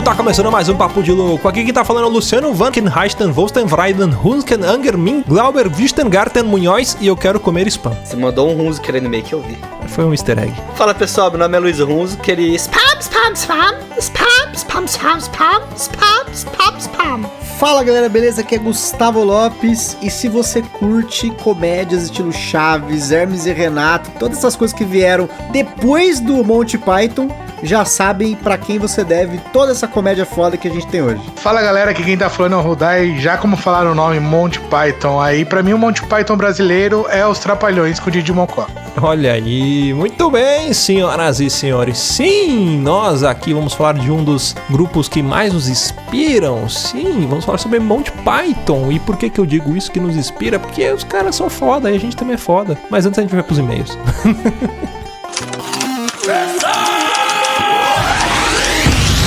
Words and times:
mundo, 0.00 0.04
tá 0.04 0.14
começando 0.14 0.50
mais 0.50 0.68
um 0.68 0.76
Papo 0.76 1.02
de 1.02 1.12
Louco. 1.12 1.46
Aqui 1.46 1.62
quem 1.62 1.74
tá 1.74 1.84
falando 1.84 2.04
é 2.04 2.06
o 2.06 2.10
Luciano 2.10 2.54
Van 2.54 2.70
Kenheisten, 2.70 3.30
Wolstenwreiden, 3.32 4.10
Hunsken, 4.24 4.64
Angermin, 4.64 5.22
Glauber, 5.28 5.68
Wistengarten, 5.68 6.42
Munhoz 6.42 6.96
e 7.00 7.06
eu 7.06 7.16
quero 7.16 7.38
comer 7.38 7.66
spam. 7.66 7.94
Você 8.02 8.16
mandou 8.16 8.50
um 8.50 8.70
aí 8.70 9.00
no 9.00 9.10
meio 9.10 9.22
que 9.22 9.34
eu 9.34 9.42
vi. 9.42 9.58
Foi 9.88 10.04
um 10.04 10.12
easter 10.12 10.38
egg. 10.38 10.54
Fala 10.74 10.94
pessoal, 10.94 11.30
meu 11.30 11.38
nome 11.38 11.56
é 11.56 11.60
Luiz 11.60 11.80
Hunziker 11.80 12.38
e 12.38 12.54
spam, 12.54 12.80
spam, 12.98 13.34
spam, 13.34 13.74
spam, 13.98 14.24
spam, 14.54 14.84
spam, 14.86 15.18
spam, 15.18 15.62
spam, 15.76 16.32
spam, 16.32 16.78
spam. 16.78 17.30
Fala 17.58 17.84
galera, 17.84 18.08
beleza? 18.08 18.40
Aqui 18.40 18.54
é 18.54 18.58
Gustavo 18.58 19.22
Lopes 19.22 19.98
e 20.00 20.08
se 20.08 20.28
você 20.28 20.62
curte 20.62 21.30
comédias 21.42 22.04
estilo 22.04 22.32
Chaves, 22.32 23.10
Hermes 23.10 23.44
e 23.44 23.52
Renato, 23.52 24.10
todas 24.18 24.38
essas 24.38 24.56
coisas 24.56 24.74
que 24.74 24.84
vieram 24.84 25.28
depois 25.52 26.20
do 26.20 26.42
Monty 26.42 26.78
Python, 26.78 27.28
já 27.62 27.84
sabem 27.84 28.34
pra 28.34 28.56
quem 28.56 28.78
você 28.78 29.04
deve 29.04 29.38
toda 29.52 29.72
essa 29.72 29.86
comédia 29.86 30.24
foda 30.24 30.56
que 30.56 30.68
a 30.68 30.70
gente 30.70 30.86
tem 30.86 31.02
hoje. 31.02 31.20
Fala 31.36 31.62
galera, 31.62 31.90
aqui 31.90 32.02
quem 32.02 32.16
tá 32.16 32.28
falando 32.28 32.54
é 32.54 32.56
o 32.56 32.60
Rudai. 32.60 33.18
Já 33.18 33.36
como 33.36 33.56
falaram 33.56 33.92
o 33.92 33.94
nome 33.94 34.20
Monty 34.20 34.60
Python 34.60 35.20
aí, 35.20 35.44
pra 35.44 35.62
mim 35.62 35.72
o 35.72 35.78
Monty 35.78 36.02
Python 36.06 36.36
brasileiro 36.36 37.06
é 37.10 37.26
os 37.26 37.38
Trapalhões 37.38 37.98
com 37.98 38.08
o 38.08 38.12
Didi 38.12 38.32
Mocó. 38.32 38.66
Olha 39.00 39.32
aí, 39.32 39.94
muito 39.94 40.30
bem, 40.30 40.72
senhoras 40.72 41.40
e 41.40 41.48
senhores. 41.48 41.98
Sim, 41.98 42.80
nós 42.80 43.22
aqui 43.22 43.54
vamos 43.54 43.72
falar 43.72 43.94
de 43.94 44.10
um 44.10 44.24
dos 44.24 44.54
grupos 44.68 45.08
que 45.08 45.22
mais 45.22 45.52
nos 45.52 45.68
inspiram. 45.68 46.68
Sim, 46.68 47.26
vamos 47.28 47.44
falar 47.44 47.58
sobre 47.58 47.78
Monty 47.78 48.12
Python. 48.24 48.90
E 48.90 48.98
por 48.98 49.16
que 49.16 49.30
que 49.30 49.40
eu 49.40 49.46
digo 49.46 49.76
isso 49.76 49.90
que 49.90 50.00
nos 50.00 50.16
inspira? 50.16 50.58
Porque 50.58 50.90
os 50.90 51.04
caras 51.04 51.36
são 51.36 51.48
foda 51.48 51.90
e 51.90 51.96
a 51.96 52.00
gente 52.00 52.16
também 52.16 52.34
é 52.34 52.38
foda. 52.38 52.76
Mas 52.90 53.06
antes 53.06 53.18
a 53.18 53.22
gente 53.22 53.34
vai 53.34 53.42
pros 53.42 53.58
e-mails. 53.58 53.96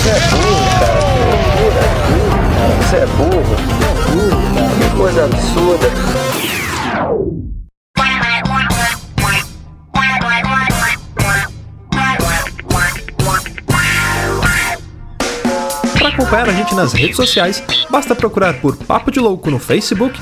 Você 0.03 0.09
é 2.97 3.05
burro. 3.05 3.55
Que 4.77 4.97
coisa 4.97 5.23
absurda. 5.23 5.87
Para 15.97 16.09
acompanhar 16.09 16.49
a 16.49 16.51
gente 16.51 16.75
nas 16.75 16.91
redes 16.91 17.15
sociais, 17.15 17.63
basta 17.89 18.13
procurar 18.13 18.55
por 18.55 18.75
Papo 18.75 19.09
de 19.09 19.21
Louco 19.21 19.49
no 19.49 19.57
Facebook, 19.57 20.21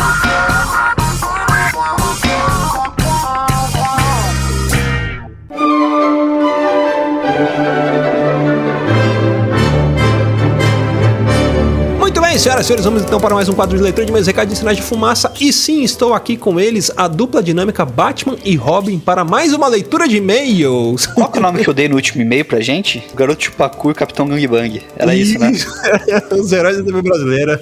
senhoras 12.41 12.65
e 12.65 12.67
senhores, 12.67 12.85
vamos 12.85 13.03
então 13.03 13.19
para 13.19 13.35
mais 13.35 13.47
um 13.49 13.53
quadro 13.53 13.77
de 13.77 13.83
leitura 13.83 14.03
de 14.03 14.11
meus 14.11 14.25
recados 14.25 14.51
de 14.51 14.57
sinais 14.57 14.75
de 14.75 14.81
fumaça. 14.81 15.31
E 15.39 15.53
sim, 15.53 15.83
estou 15.83 16.15
aqui 16.15 16.35
com 16.35 16.59
eles, 16.59 16.89
a 16.97 17.07
dupla 17.07 17.43
dinâmica 17.43 17.85
Batman 17.85 18.35
e 18.43 18.55
Robin, 18.55 18.97
para 18.97 19.23
mais 19.23 19.53
uma 19.53 19.67
leitura 19.67 20.07
de 20.07 20.17
e-mails. 20.17 21.05
Qual 21.05 21.29
que 21.29 21.37
é 21.37 21.39
o 21.39 21.43
nome 21.43 21.63
que 21.63 21.69
eu 21.69 21.73
dei 21.73 21.87
no 21.87 21.95
último 21.95 22.23
e-mail 22.23 22.43
pra 22.43 22.59
gente? 22.59 23.03
O 23.13 23.15
Garoto 23.15 23.43
Chupacu 23.43 23.91
e 23.91 23.93
Capitão 23.93 24.27
Gangbang. 24.27 24.81
Era 24.97 25.13
isso, 25.13 25.37
né? 25.37 25.51
Os 26.35 26.51
heróis 26.51 26.77
da 26.77 26.83
TV 26.83 27.01
brasileira. 27.03 27.59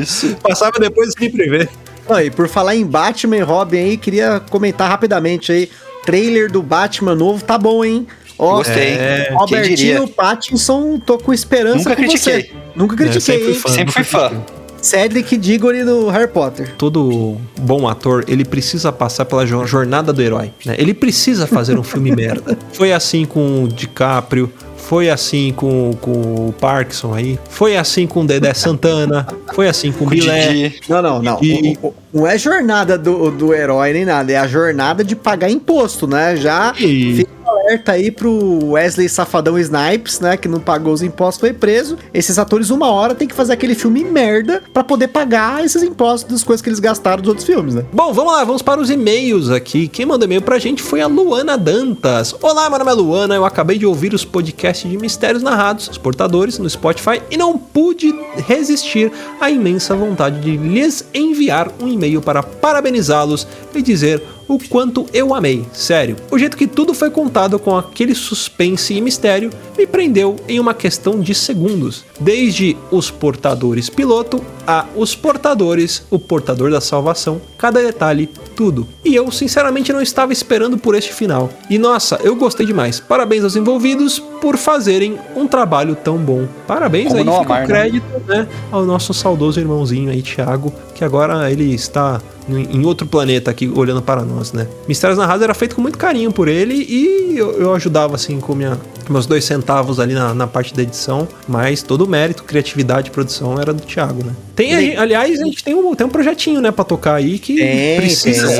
Isso. 0.00 0.34
Passava 0.36 0.78
depois 0.80 1.12
sempre 1.18 1.46
ver. 1.50 1.68
Ah, 2.08 2.24
e 2.24 2.30
por 2.30 2.48
falar 2.48 2.74
em 2.74 2.86
Batman 2.86 3.36
e 3.36 3.42
Robin 3.42 3.78
aí, 3.78 3.96
queria 3.98 4.40
comentar 4.48 4.88
rapidamente 4.88 5.52
aí, 5.52 5.68
trailer 6.06 6.50
do 6.50 6.62
Batman 6.62 7.14
novo 7.14 7.44
tá 7.44 7.58
bom, 7.58 7.84
hein? 7.84 8.06
Ó, 8.38 8.58
Gostei. 8.58 8.94
É, 8.94 9.30
Robertinho? 9.32 10.08
Pattinson, 10.08 10.98
tô 11.00 11.18
com 11.18 11.34
esperança 11.34 11.78
Nunca 11.78 11.96
com 11.96 12.02
critiquei. 12.02 12.42
você. 12.42 12.65
Nunca 12.76 12.94
critiquei, 12.96 13.20
sempre 13.20 13.44
fui 13.44 13.52
hein? 13.54 13.60
fã. 13.60 13.68
Sempre 13.70 13.92
fui 13.92 14.04
fã. 14.04 14.32
Cedric 14.80 15.36
Diggory 15.36 15.82
do 15.84 16.08
Harry 16.10 16.28
Potter. 16.28 16.74
Todo 16.78 17.38
bom 17.60 17.88
ator, 17.88 18.24
ele 18.28 18.44
precisa 18.44 18.92
passar 18.92 19.24
pela 19.24 19.44
jo- 19.44 19.66
jornada 19.66 20.12
do 20.12 20.22
herói, 20.22 20.52
né? 20.64 20.76
Ele 20.78 20.94
precisa 20.94 21.46
fazer 21.46 21.76
um 21.78 21.82
filme 21.84 22.14
merda. 22.14 22.56
Foi 22.72 22.92
assim 22.92 23.24
com 23.24 23.64
o 23.64 23.68
DiCaprio, 23.68 24.52
foi 24.76 25.10
assim 25.10 25.52
com, 25.56 25.90
com 26.00 26.12
o 26.48 26.54
Parkinson 26.60 27.14
aí, 27.14 27.36
foi 27.50 27.76
assim 27.76 28.06
com 28.06 28.20
o 28.20 28.26
Dedé 28.26 28.54
Santana, 28.54 29.26
foi 29.54 29.66
assim 29.66 29.90
com 29.90 30.04
o 30.04 30.08
Bilé. 30.08 30.72
Não, 30.88 31.02
não, 31.02 31.20
não. 31.22 31.38
E- 31.42 31.76
O- 31.82 31.88
o- 31.88 31.94
não 32.12 32.26
é 32.26 32.38
jornada 32.38 32.96
do, 32.96 33.30
do 33.30 33.52
herói 33.54 33.92
nem 33.92 34.04
nada, 34.04 34.32
é 34.32 34.36
a 34.36 34.46
jornada 34.46 35.02
de 35.04 35.14
pagar 35.16 35.50
imposto, 35.50 36.06
né? 36.06 36.36
Já 36.36 36.74
E- 36.78 37.16
fica 37.16 37.36
alerta 37.46 37.92
aí 37.92 38.10
pro 38.10 38.70
Wesley 38.72 39.08
Safadão 39.08 39.58
Snipes, 39.58 40.18
né? 40.20 40.36
Que 40.36 40.48
não 40.48 40.58
pagou 40.60 40.92
os 40.92 41.02
impostos, 41.02 41.40
foi 41.40 41.52
preso. 41.52 41.96
Esses 42.14 42.38
atores, 42.38 42.70
uma 42.70 42.90
hora, 42.90 43.14
tem 43.14 43.26
que 43.26 43.34
fazer 43.34 43.52
aquele 43.52 43.74
filme 43.74 44.02
merda 44.04 44.62
pra 44.72 44.82
poder 44.84 45.08
pagar 45.08 45.64
esses 45.64 45.82
impostos 45.82 46.30
das 46.32 46.42
coisas 46.44 46.60
que 46.62 46.68
eles 46.68 46.80
gastaram 46.80 47.20
dos 47.22 47.28
outros 47.28 47.46
filmes, 47.46 47.74
né? 47.74 47.84
Bom, 47.92 48.12
vamos 48.12 48.32
lá, 48.32 48.44
vamos 48.44 48.62
para 48.62 48.80
os 48.80 48.90
e-mails 48.90 49.50
aqui. 49.50 49.86
Quem 49.88 50.06
mandou 50.06 50.26
e-mail 50.26 50.42
pra 50.42 50.58
gente 50.58 50.82
foi 50.82 51.00
a 51.00 51.06
Luana 51.06 51.56
Dantas. 51.56 52.34
Olá, 52.42 52.68
meu 52.68 52.78
nome 52.78 52.90
é 52.90 52.94
Luana. 52.94 53.34
Eu 53.34 53.44
acabei 53.44 53.78
de 53.78 53.86
ouvir 53.86 54.12
os 54.14 54.24
podcasts 54.24 54.88
de 54.90 54.96
Mistérios 54.96 55.42
Narrados, 55.42 55.88
os 55.88 55.98
portadores, 55.98 56.58
no 56.58 56.68
Spotify 56.70 57.20
e 57.30 57.36
não 57.36 57.56
pude 57.58 58.12
resistir 58.46 59.10
à 59.40 59.50
imensa 59.50 59.94
vontade 59.94 60.40
de 60.40 60.56
lhes 60.56 61.04
enviar 61.14 61.70
um 61.80 61.88
e-mail 61.96 62.20
para 62.20 62.42
parabenizá-los 62.42 63.46
e 63.74 63.82
dizer 63.82 64.22
o 64.48 64.58
quanto 64.58 65.06
eu 65.12 65.34
amei. 65.34 65.64
Sério, 65.72 66.16
o 66.30 66.38
jeito 66.38 66.56
que 66.56 66.66
tudo 66.66 66.94
foi 66.94 67.10
contado 67.10 67.58
com 67.58 67.76
aquele 67.76 68.14
suspense 68.14 68.94
e 68.94 69.00
mistério 69.00 69.50
me 69.76 69.86
prendeu 69.86 70.36
em 70.48 70.58
uma 70.58 70.74
questão 70.74 71.20
de 71.20 71.34
segundos. 71.34 72.04
Desde 72.18 72.76
os 72.90 73.10
portadores 73.10 73.90
piloto 73.90 74.42
a 74.66 74.86
os 74.96 75.14
portadores, 75.14 76.04
o 76.10 76.18
portador 76.18 76.70
da 76.70 76.80
salvação, 76.80 77.40
cada 77.56 77.80
detalhe, 77.80 78.28
tudo. 78.56 78.86
E 79.04 79.14
eu 79.14 79.30
sinceramente 79.30 79.92
não 79.92 80.02
estava 80.02 80.32
esperando 80.32 80.76
por 80.76 80.94
este 80.94 81.12
final. 81.12 81.50
E 81.70 81.78
nossa, 81.78 82.18
eu 82.22 82.34
gostei 82.34 82.66
demais. 82.66 82.98
Parabéns 82.98 83.44
aos 83.44 83.54
envolvidos 83.54 84.18
por 84.18 84.56
fazerem 84.56 85.18
um 85.36 85.46
trabalho 85.46 85.94
tão 85.94 86.18
bom. 86.18 86.48
Parabéns 86.66 87.08
Como 87.08 87.18
aí, 87.18 87.24
fica 87.24 87.40
amar, 87.40 87.58
o 87.58 87.60
né? 87.60 87.66
crédito 87.66 88.06
né, 88.26 88.48
ao 88.72 88.84
nosso 88.84 89.14
saudoso 89.14 89.60
irmãozinho 89.60 90.10
aí, 90.10 90.22
Thiago, 90.22 90.72
que 90.94 91.04
agora 91.04 91.50
ele 91.50 91.74
está 91.74 92.20
em 92.48 92.84
outro 92.84 93.06
planeta 93.06 93.50
aqui 93.50 93.68
olhando 93.68 94.02
para 94.02 94.22
nós, 94.22 94.35
né? 94.52 94.66
Mistérios 94.86 95.18
Narrados 95.18 95.42
era 95.42 95.54
feito 95.54 95.74
com 95.74 95.82
muito 95.82 95.98
carinho 95.98 96.32
por 96.32 96.48
ele 96.48 96.74
e 96.74 97.36
eu, 97.36 97.52
eu 97.52 97.74
ajudava 97.74 98.14
assim 98.14 98.40
com 98.40 98.54
minha, 98.54 98.78
meus 99.12 99.26
dois 99.26 99.44
centavos 99.44 99.98
ali 100.00 100.14
na, 100.14 100.34
na 100.34 100.46
parte 100.46 100.74
da 100.74 100.82
edição, 100.82 101.26
mas 101.48 101.82
todo 101.82 102.02
o 102.02 102.08
mérito, 102.08 102.44
criatividade 102.44 103.08
e 103.08 103.10
produção 103.10 103.60
era 103.60 103.72
do 103.72 103.82
Thiago, 103.82 104.24
né? 104.24 104.32
Tem, 104.54 104.96
aliás, 104.96 105.40
a 105.40 105.44
gente 105.44 105.62
tem 105.62 105.74
um, 105.74 105.94
tem 105.94 106.06
um 106.06 106.10
projetinho, 106.10 106.60
né, 106.62 106.70
pra 106.70 106.82
tocar 106.84 107.14
aí 107.16 107.38
que 107.38 107.56
Tem, 107.56 107.96
precisa 107.96 108.46
tem. 108.46 108.56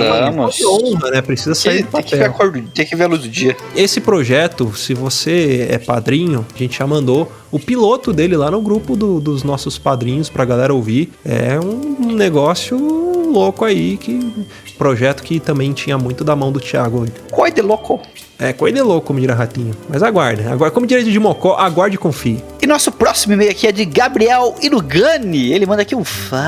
ser 0.52 0.66
honra, 0.66 1.10
né? 1.10 1.22
Precisa 1.22 1.54
sair 1.54 1.76
Tem, 1.76 1.82
do 1.84 1.90
tem 1.90 2.02
que 2.02 2.16
ver 2.16 2.24
a 2.24 2.30
papel. 2.30 2.50
cor, 2.52 2.60
do- 2.62 2.68
tem 2.68 2.84
que 2.86 2.94
ver 2.96 3.04
a 3.04 3.06
luz 3.06 3.22
do 3.22 3.28
dia. 3.28 3.56
Esse 3.74 4.00
projeto, 4.00 4.76
se 4.76 4.92
você 4.92 5.66
é 5.70 5.78
padrinho, 5.78 6.44
a 6.54 6.58
gente 6.58 6.78
já 6.78 6.86
mandou 6.86 7.32
o 7.50 7.58
piloto 7.58 8.12
dele 8.12 8.36
lá 8.36 8.50
no 8.50 8.60
grupo 8.60 8.94
do- 8.94 9.20
dos 9.20 9.42
nossos 9.42 9.78
padrinhos 9.78 10.28
pra 10.28 10.44
galera 10.44 10.74
ouvir. 10.74 11.10
É 11.24 11.58
um 11.58 12.12
negócio 12.14 12.76
louco 13.32 13.64
aí, 13.64 13.96
que 13.96 14.46
projeto 14.78 15.22
que 15.22 15.40
também 15.40 15.72
tinha 15.72 15.96
muito 15.96 16.22
da 16.22 16.36
mão 16.36 16.52
do 16.52 16.60
Thiago. 16.60 17.06
Coi 17.30 17.50
de 17.50 17.62
louco. 17.62 18.00
É, 18.38 18.52
coisa 18.52 18.84
louco, 18.84 19.06
como 19.06 19.18
diria 19.18 19.34
Ratinho. 19.34 19.74
Mas 19.88 20.02
aguarde. 20.02 20.46
Agora, 20.46 20.70
como 20.70 20.86
diria 20.86 21.02
de 21.02 21.18
Mocó, 21.18 21.56
aguarde 21.56 21.96
e 21.96 21.98
confie. 21.98 22.42
E 22.60 22.66
nosso 22.66 22.92
próximo 22.92 23.32
e-mail 23.32 23.50
aqui 23.50 23.66
é 23.66 23.72
de 23.72 23.84
Gabriel 23.86 24.54
Inugani. 24.60 25.52
Ele 25.52 25.64
manda 25.64 25.80
aqui 25.82 25.94
um 25.94 26.04
Fala, 26.04 26.38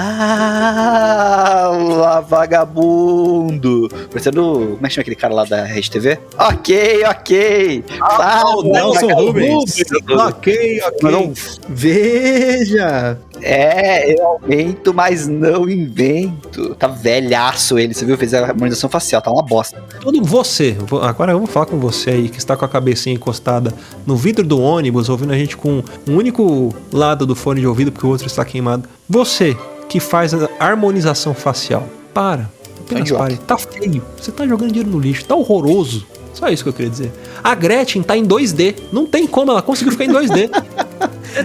vagabundo. 2.20 3.88
Parecendo. 4.11 4.43
Como 4.75 4.85
é 4.85 4.88
que 4.88 4.94
chama 4.94 5.02
aquele 5.02 5.17
cara 5.17 5.32
lá 5.32 5.44
da 5.44 5.64
Rede 5.64 5.90
TV? 5.90 6.19
Ok, 6.38 7.05
ok. 7.06 7.85
Ah, 8.02 8.43
o 8.56 8.62
Nelson 8.64 9.06
vagabundo. 9.06 9.26
Rubens. 9.26 9.75
Ok, 10.11 10.81
ok. 10.85 11.14
um 11.17 11.32
Veja! 11.69 13.19
É, 13.43 14.14
eu 14.14 14.25
aumento, 14.25 14.93
mas 14.93 15.26
não 15.26 15.69
invento. 15.69 16.75
Tá 16.75 16.88
velhaço 16.88 17.79
ele, 17.79 17.94
você 17.94 18.05
viu? 18.05 18.17
Fez 18.17 18.35
a 18.35 18.40
harmonização 18.40 18.90
facial, 18.90 19.23
tá 19.23 19.31
uma 19.31 19.43
bosta. 19.43 19.82
Todo 20.00 20.23
você, 20.23 20.76
agora 21.02 21.32
eu 21.32 21.38
vou 21.38 21.46
falar 21.46 21.67
com 21.67 21.79
você 21.79 22.11
aí 22.11 22.29
que 22.29 22.38
está 22.38 22.56
com 22.56 22.64
a 22.64 22.69
cabecinha 22.69 23.14
encostada 23.14 23.73
no 24.06 24.17
vidro 24.17 24.46
do 24.46 24.61
ônibus, 24.61 25.08
ouvindo 25.08 25.32
a 25.32 25.38
gente 25.38 25.56
com 25.56 25.82
um 26.08 26.17
único 26.17 26.75
lado 26.93 27.26
do 27.26 27.35
fone 27.35 27.61
de 27.61 27.67
ouvido 27.67 27.93
porque 27.93 28.06
o 28.06 28.11
outro 28.11 28.26
está 28.26 28.44
queimado. 28.44 28.88
Você 29.08 29.56
que 29.88 30.00
faz 30.00 30.35
a 30.35 30.49
harmonização 30.58 31.35
facial, 31.35 31.88
para. 32.12 32.50
Apenas 32.81 33.02
idiota. 33.02 33.23
pare. 33.23 33.37
Tá 33.38 33.58
feio. 33.58 34.02
Você 34.20 34.32
tá 34.32 34.46
jogando 34.46 34.69
dinheiro 34.70 34.90
no 34.90 34.99
lixo. 34.99 35.25
Tá 35.25 35.35
horroroso. 35.35 36.06
Só 36.32 36.49
isso 36.49 36.62
que 36.62 36.69
eu 36.69 36.73
queria 36.73 36.90
dizer. 36.90 37.12
A 37.43 37.55
Gretchen 37.55 38.02
tá 38.02 38.17
em 38.17 38.25
2D. 38.25 38.75
Não 38.93 39.06
tem 39.06 39.26
como, 39.26 39.50
ela 39.50 39.62
conseguiu 39.62 39.93
ficar 39.93 40.05
em 40.05 40.12
2D. 40.12 40.50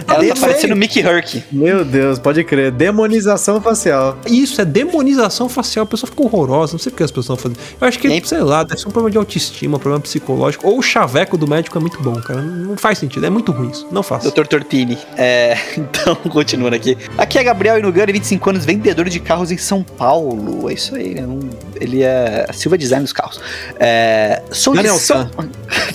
Ela 0.06 0.34
tá 0.34 0.40
parecendo 0.40 0.76
Mickey 0.76 1.00
Herc. 1.00 1.42
Meu 1.52 1.84
Deus, 1.84 2.18
pode 2.18 2.42
crer. 2.44 2.70
Demonização 2.70 3.60
facial. 3.60 4.18
Isso 4.26 4.60
é 4.60 4.64
demonização 4.64 5.48
facial. 5.48 5.84
A 5.84 5.86
pessoa 5.86 6.08
fica 6.10 6.22
horrorosa. 6.22 6.72
Não 6.72 6.78
sei 6.78 6.90
por 6.90 6.98
que 6.98 7.02
as 7.04 7.10
pessoas 7.10 7.38
estão 7.38 7.52
fazendo. 7.54 7.58
Eu 7.80 7.86
acho 7.88 7.98
que, 7.98 8.06
aí- 8.08 8.22
sei 8.24 8.40
lá, 8.40 8.62
deve 8.62 8.80
ser 8.80 8.88
um 8.88 8.90
problema 8.90 9.10
de 9.10 9.18
autoestima, 9.18 9.76
um 9.76 9.80
problema 9.80 10.00
psicológico. 10.02 10.66
Ou 10.66 10.78
o 10.78 10.82
chaveco 10.82 11.36
do 11.36 11.46
médico 11.46 11.76
é 11.78 11.80
muito 11.80 12.00
bom, 12.02 12.14
cara. 12.20 12.42
Não 12.42 12.76
faz 12.76 12.98
sentido. 12.98 13.24
É 13.26 13.30
muito 13.30 13.52
ruim 13.52 13.70
isso. 13.70 13.86
Não 13.90 14.02
faça. 14.02 14.30
Dr. 14.30 14.46
Tortini. 14.46 14.98
É, 15.16 15.56
então, 15.76 16.14
continuando 16.30 16.76
aqui. 16.76 16.96
Aqui 17.16 17.38
é 17.38 17.44
Gabriel 17.44 17.78
Inugani, 17.78 18.12
25 18.12 18.50
anos, 18.50 18.64
vendedor 18.64 19.08
de 19.08 19.20
carros 19.20 19.50
em 19.50 19.58
São 19.58 19.82
Paulo. 19.82 20.70
É 20.70 20.74
isso 20.74 20.94
aí, 20.94 21.14
né? 21.14 21.22
Um- 21.26 21.50
Ele 21.80 22.02
é 22.02 22.46
a 22.48 22.52
Silva 22.52 22.76
Design 22.78 23.02
dos 23.04 23.12
carros. 23.12 23.40
É, 23.78 24.42
sou 24.50 24.74
Daniel 24.74 24.94
de 24.94 25.00
São... 25.00 25.28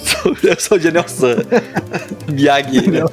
Sou- 0.04 0.38
Eu 0.44 0.60
sou 0.60 0.78
o 0.78 0.80
Daniel 0.82 1.06
San. 1.08 1.38
Miyagi, 2.32 2.90
né? 2.90 3.04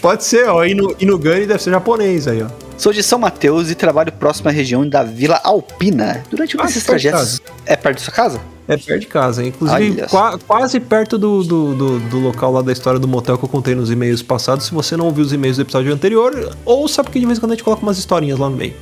Pode 0.00 0.24
ser, 0.24 0.48
ó. 0.48 0.64
E 0.64 0.74
no, 0.74 0.94
e 0.98 1.06
no 1.06 1.18
Gani 1.18 1.46
deve 1.46 1.62
ser 1.62 1.70
japonês 1.70 2.26
aí, 2.28 2.42
ó. 2.42 2.46
Sou 2.78 2.92
de 2.92 3.02
São 3.02 3.18
Mateus 3.18 3.70
e 3.70 3.74
trabalho 3.74 4.10
próximo 4.12 4.48
à 4.48 4.52
região 4.52 4.88
da 4.88 5.02
Vila 5.02 5.38
Alpina. 5.44 6.22
Durante 6.30 6.56
um 6.56 6.60
Ah, 6.60 6.64
desses 6.66 6.82
perto 6.84 6.98
de 7.00 7.08
trajetos... 7.10 7.40
É 7.66 7.76
perto 7.76 7.98
da 7.98 8.04
sua 8.04 8.12
casa? 8.14 8.40
É 8.66 8.76
perto 8.76 9.00
de 9.00 9.06
casa. 9.06 9.44
Inclusive, 9.44 10.02
qua- 10.08 10.38
quase 10.46 10.80
perto 10.80 11.18
do, 11.18 11.42
do, 11.42 11.74
do, 11.74 11.98
do 12.00 12.18
local 12.20 12.52
lá 12.52 12.62
da 12.62 12.72
história 12.72 12.98
do 12.98 13.06
motel 13.06 13.36
que 13.36 13.44
eu 13.44 13.48
contei 13.48 13.74
nos 13.74 13.90
e-mails 13.90 14.22
passados. 14.22 14.64
Se 14.66 14.72
você 14.72 14.96
não 14.96 15.06
ouviu 15.06 15.24
os 15.24 15.32
e-mails 15.32 15.56
do 15.56 15.62
episódio 15.62 15.92
anterior, 15.92 16.56
ouça, 16.64 17.04
porque 17.04 17.18
de 17.20 17.26
vez 17.26 17.36
em 17.36 17.40
quando 17.40 17.52
a 17.52 17.54
gente 17.54 17.64
coloca 17.64 17.82
umas 17.82 17.98
historinhas 17.98 18.38
lá 18.38 18.48
no 18.48 18.56
meio. 18.56 18.74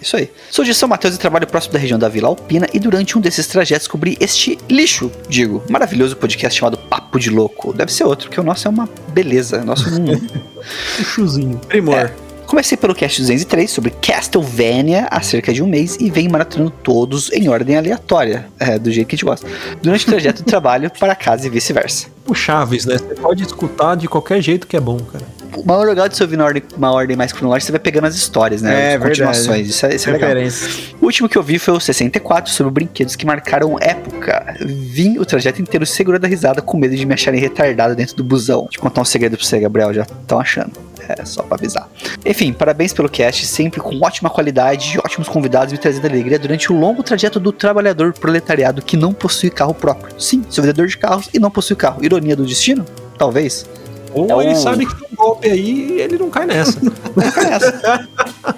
Isso 0.00 0.16
aí. 0.16 0.30
Sou 0.50 0.64
de 0.64 0.74
São 0.74 0.88
Mateus 0.88 1.14
e 1.14 1.18
trabalho 1.18 1.46
próximo 1.46 1.72
da 1.72 1.78
região 1.78 1.98
da 1.98 2.08
Vila 2.08 2.28
Alpina 2.28 2.66
e 2.72 2.78
durante 2.78 3.16
um 3.16 3.20
desses 3.20 3.46
trajetos 3.46 3.84
descobri 3.84 4.16
este 4.20 4.58
lixo, 4.68 5.10
digo, 5.28 5.62
maravilhoso 5.68 6.16
podcast 6.16 6.58
chamado 6.58 6.78
Papo 6.78 7.18
de 7.18 7.30
Louco. 7.30 7.72
Deve 7.72 7.92
ser 7.92 8.04
outro, 8.04 8.30
que 8.30 8.40
o 8.40 8.42
nosso 8.42 8.66
é 8.66 8.70
uma 8.70 8.88
beleza. 9.08 9.60
o 9.60 9.64
Nosso 9.64 9.88
um... 9.88 10.04
Chuzinho. 11.04 11.58
Primor. 11.68 11.94
É. 11.94 12.23
Comecei 12.54 12.78
pelo 12.78 12.94
cast 12.94 13.20
203 13.20 13.68
sobre 13.68 13.90
Castlevania 13.90 15.08
há 15.10 15.20
cerca 15.20 15.52
de 15.52 15.60
um 15.60 15.66
mês 15.66 15.96
e 15.98 16.08
venho 16.08 16.30
maratonando 16.30 16.70
todos 16.70 17.28
em 17.32 17.48
ordem 17.48 17.76
aleatória, 17.76 18.46
é, 18.60 18.78
do 18.78 18.92
jeito 18.92 19.08
que 19.08 19.16
a 19.16 19.16
gente 19.16 19.24
gosta, 19.24 19.44
durante 19.82 20.06
o 20.06 20.10
trajeto 20.10 20.44
do 20.44 20.46
trabalho 20.46 20.88
para 20.96 21.16
casa 21.16 21.48
e 21.48 21.50
vice-versa. 21.50 22.06
O 22.28 22.32
Chaves, 22.32 22.86
né? 22.86 22.96
Você 22.96 23.12
pode 23.16 23.42
escutar 23.42 23.96
de 23.96 24.06
qualquer 24.06 24.40
jeito 24.40 24.68
que 24.68 24.76
é 24.76 24.80
bom, 24.80 24.98
cara. 25.00 25.24
O 25.56 25.66
mais 25.66 25.84
legal 25.84 26.08
de 26.08 26.16
você 26.16 26.22
ouvir 26.22 26.36
na 26.36 26.44
ordem, 26.44 26.62
uma 26.76 26.92
ordem 26.92 27.16
mais 27.16 27.32
cronológica, 27.32 27.66
você 27.66 27.72
vai 27.72 27.80
pegando 27.80 28.06
as 28.06 28.14
histórias, 28.14 28.62
né? 28.62 28.92
É, 28.92 28.94
as 28.94 29.02
continuações. 29.02 29.68
Isso 29.68 29.86
é, 29.86 29.94
isso 29.96 30.08
é 30.08 30.12
legal. 30.12 30.30
O 31.00 31.06
último 31.06 31.28
que 31.28 31.36
eu 31.36 31.42
vi 31.42 31.58
foi 31.58 31.74
o 31.74 31.80
64 31.80 32.52
sobre 32.52 32.72
brinquedos 32.72 33.16
que 33.16 33.26
marcaram 33.26 33.76
época. 33.80 34.56
Vim 34.64 35.18
o 35.18 35.24
trajeto 35.24 35.60
inteiro 35.60 35.84
segurando 35.84 36.24
a 36.24 36.28
risada 36.28 36.62
com 36.62 36.78
medo 36.78 36.94
de 36.94 37.04
me 37.04 37.14
acharem 37.14 37.40
retardado 37.40 37.96
dentro 37.96 38.14
do 38.14 38.22
busão. 38.22 38.62
Deixa 38.62 38.78
eu 38.78 38.82
contar 38.82 39.00
um 39.00 39.04
segredo 39.04 39.36
pra 39.36 39.44
você, 39.44 39.58
Gabriel, 39.58 39.92
já 39.92 40.02
estão 40.02 40.38
achando. 40.38 40.93
É, 41.08 41.24
só 41.24 41.42
pra 41.42 41.56
avisar. 41.56 41.88
Enfim, 42.24 42.52
parabéns 42.52 42.92
pelo 42.92 43.08
cast, 43.08 43.46
sempre 43.46 43.80
com 43.80 43.98
ótima 44.04 44.30
qualidade 44.30 44.98
ótimos 45.04 45.28
convidados 45.28 45.72
me 45.72 45.78
trazendo 45.78 46.06
alegria 46.06 46.38
durante 46.38 46.72
o 46.72 46.78
longo 46.78 47.02
trajeto 47.02 47.38
do 47.38 47.52
trabalhador 47.52 48.12
proletariado 48.12 48.82
que 48.82 48.96
não 48.96 49.12
possui 49.12 49.50
carro 49.50 49.74
próprio. 49.74 50.20
Sim, 50.20 50.44
sou 50.48 50.62
vendedor 50.62 50.86
de 50.86 50.96
carros 50.96 51.28
e 51.32 51.38
não 51.38 51.50
possui 51.50 51.76
carro. 51.76 52.04
Ironia 52.04 52.36
do 52.36 52.44
destino? 52.44 52.84
Talvez. 53.18 53.66
Ou 54.14 54.40
É 54.40 54.44
ele 54.46 54.54
o- 54.54 54.56
sabe 54.56 54.86
que 54.86 54.94
tem 54.94 55.08
um 55.12 55.16
golpe 55.16 55.48
aí 55.48 55.92
e 55.96 56.00
ele 56.00 56.16
não 56.18 56.30
cai 56.30 56.46
nessa. 56.46 56.78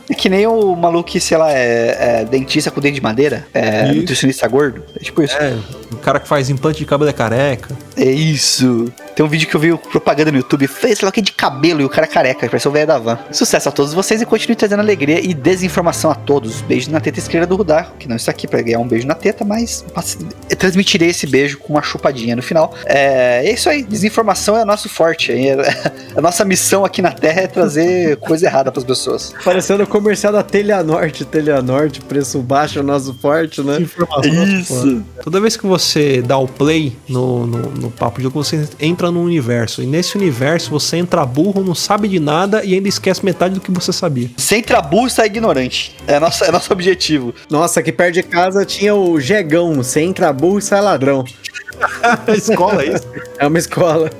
É 0.09 0.15
que 0.15 0.29
nem 0.29 0.47
o 0.47 0.75
maluco 0.75 1.09
que, 1.11 1.21
sei 1.21 1.37
lá, 1.37 1.53
é, 1.53 2.21
é 2.21 2.25
dentista 2.25 2.71
com 2.71 2.81
dente 2.81 2.95
de 2.97 3.01
madeira, 3.03 3.47
é 3.53 3.87
Isso. 3.91 3.95
nutricionista 4.01 4.47
gordo. 4.49 4.83
É 4.99 5.03
tipo 5.05 5.23
isso. 5.23 5.37
é, 5.37 5.57
o 5.93 5.97
cara 5.97 6.19
que 6.21 6.29
faz 6.29 6.49
implante 6.51 6.79
de 6.79 6.85
cabelo 6.87 7.11
é 7.11 7.13
careca. 7.13 7.77
É 7.97 8.05
isso. 8.05 8.93
Tem 9.15 9.25
um 9.25 9.29
vídeo 9.29 9.49
que 9.49 9.55
eu 9.57 9.61
vi 9.61 9.77
propaganda 9.91 10.31
no 10.31 10.37
YouTube, 10.39 10.67
fez 10.67 10.99
sei 10.99 11.07
lá 11.07 11.11
o 11.11 11.13
que 11.13 11.23
de 11.23 11.33
cabelo 11.33 11.81
e 11.81 11.85
o 11.85 11.89
cara 11.89 12.07
careca, 12.07 12.47
parece 12.49 12.69
o 12.69 12.71
velho 12.71 12.87
da 12.87 12.99
van. 12.99 13.19
Sucesso 13.33 13.69
a 13.69 13.73
todos 13.73 13.95
vocês 13.95 14.21
e 14.21 14.27
continue 14.27 14.55
trazendo 14.57 14.81
alegria 14.81 15.19
e 15.25 15.33
desinformação 15.33 16.11
a 16.11 16.15
todos. 16.15 16.61
Beijo 16.61 16.91
na 16.91 17.01
teta 17.01 17.19
esquerda 17.19 17.47
do 17.47 17.57
Rudar, 17.57 17.93
que 17.99 18.07
não 18.09 18.17
está 18.17 18.31
aqui 18.31 18.47
pra 18.47 18.61
ganhar 18.61 18.79
um 18.79 18.87
beijo 18.87 19.07
na 19.07 19.15
teta, 19.15 19.45
mas 19.45 19.85
transmitirei 20.59 21.09
esse 21.11 21.27
beijo 21.27 21.59
com 21.59 21.73
uma 21.73 21.83
chupadinha 21.83 22.37
no 22.37 22.43
final. 22.43 22.75
É, 22.85 23.43
é 23.47 23.53
isso 23.53 23.69
aí, 23.71 23.83
desinformação 23.83 24.57
é 24.57 24.65
nosso 24.65 24.89
forte. 24.89 25.33
É, 25.49 25.93
a 26.17 26.21
nossa 26.21 26.45
missão 26.45 26.85
aqui 26.85 27.01
na 27.03 27.13
Terra 27.13 27.43
é 27.43 27.47
trazer 27.47 28.17
coisa 28.17 28.47
errada 28.47 28.71
pras 28.73 28.85
pessoas. 28.85 29.35
Parecendo 29.45 29.85
o 29.85 29.87
comercial 29.87 30.33
da 30.33 30.43
Telha 30.43 30.83
Norte. 30.83 31.25
Telha 31.25 31.61
Norte, 31.63 32.01
preço 32.01 32.39
baixo, 32.41 32.83
nosso 32.83 33.15
forte, 33.15 33.63
né? 33.63 33.79
Isso. 33.81 35.03
Toda 35.23 35.41
vez 35.41 35.57
que 35.57 35.67
você 35.67 36.23
dá 36.23 36.39
o 36.39 36.47
play 36.47 36.97
no, 37.09 37.47
no, 37.47 37.59
no 37.71 37.91
Papo 37.91 38.19
de 38.19 38.25
Louco, 38.25 38.43
você 38.43 38.69
entra 38.81 39.11
num 39.11 39.23
universo. 39.23 39.83
E 39.83 39.87
nesse 39.87 40.17
universo 40.17 40.71
você 40.71 40.97
entra 40.97 41.25
burro, 41.25 41.63
não 41.63 41.75
sabe 41.75 42.09
de 42.09 42.21
nada 42.21 42.65
e 42.65 42.75
ainda 42.75 42.89
esquece 42.89 43.25
metade 43.25 43.55
do 43.55 43.61
que 43.61 43.71
você 43.71 43.93
sabia. 43.93 44.31
Sem 44.37 44.63
trabu, 44.63 45.09
sai 45.09 45.27
ignorante. 45.27 45.95
É, 46.07 46.19
nosso, 46.19 46.45
é 46.45 46.51
nosso 46.51 46.73
objetivo. 46.73 47.35
Nossa, 47.51 47.81
aqui 47.81 47.93
perto 47.93 48.15
de 48.15 48.23
casa 48.23 48.65
tinha 48.65 48.95
o 48.95 49.21
Jegão. 49.21 49.75
Você 49.75 50.01
entra 50.01 50.33
burro 50.33 50.59
e 50.59 50.63
sai 50.63 50.81
ladrão. 50.81 51.25
Escola 52.29 52.83
é 52.83 52.95
isso? 52.95 53.07
É 53.39 53.47
uma 53.47 53.59
escola. 53.59 54.11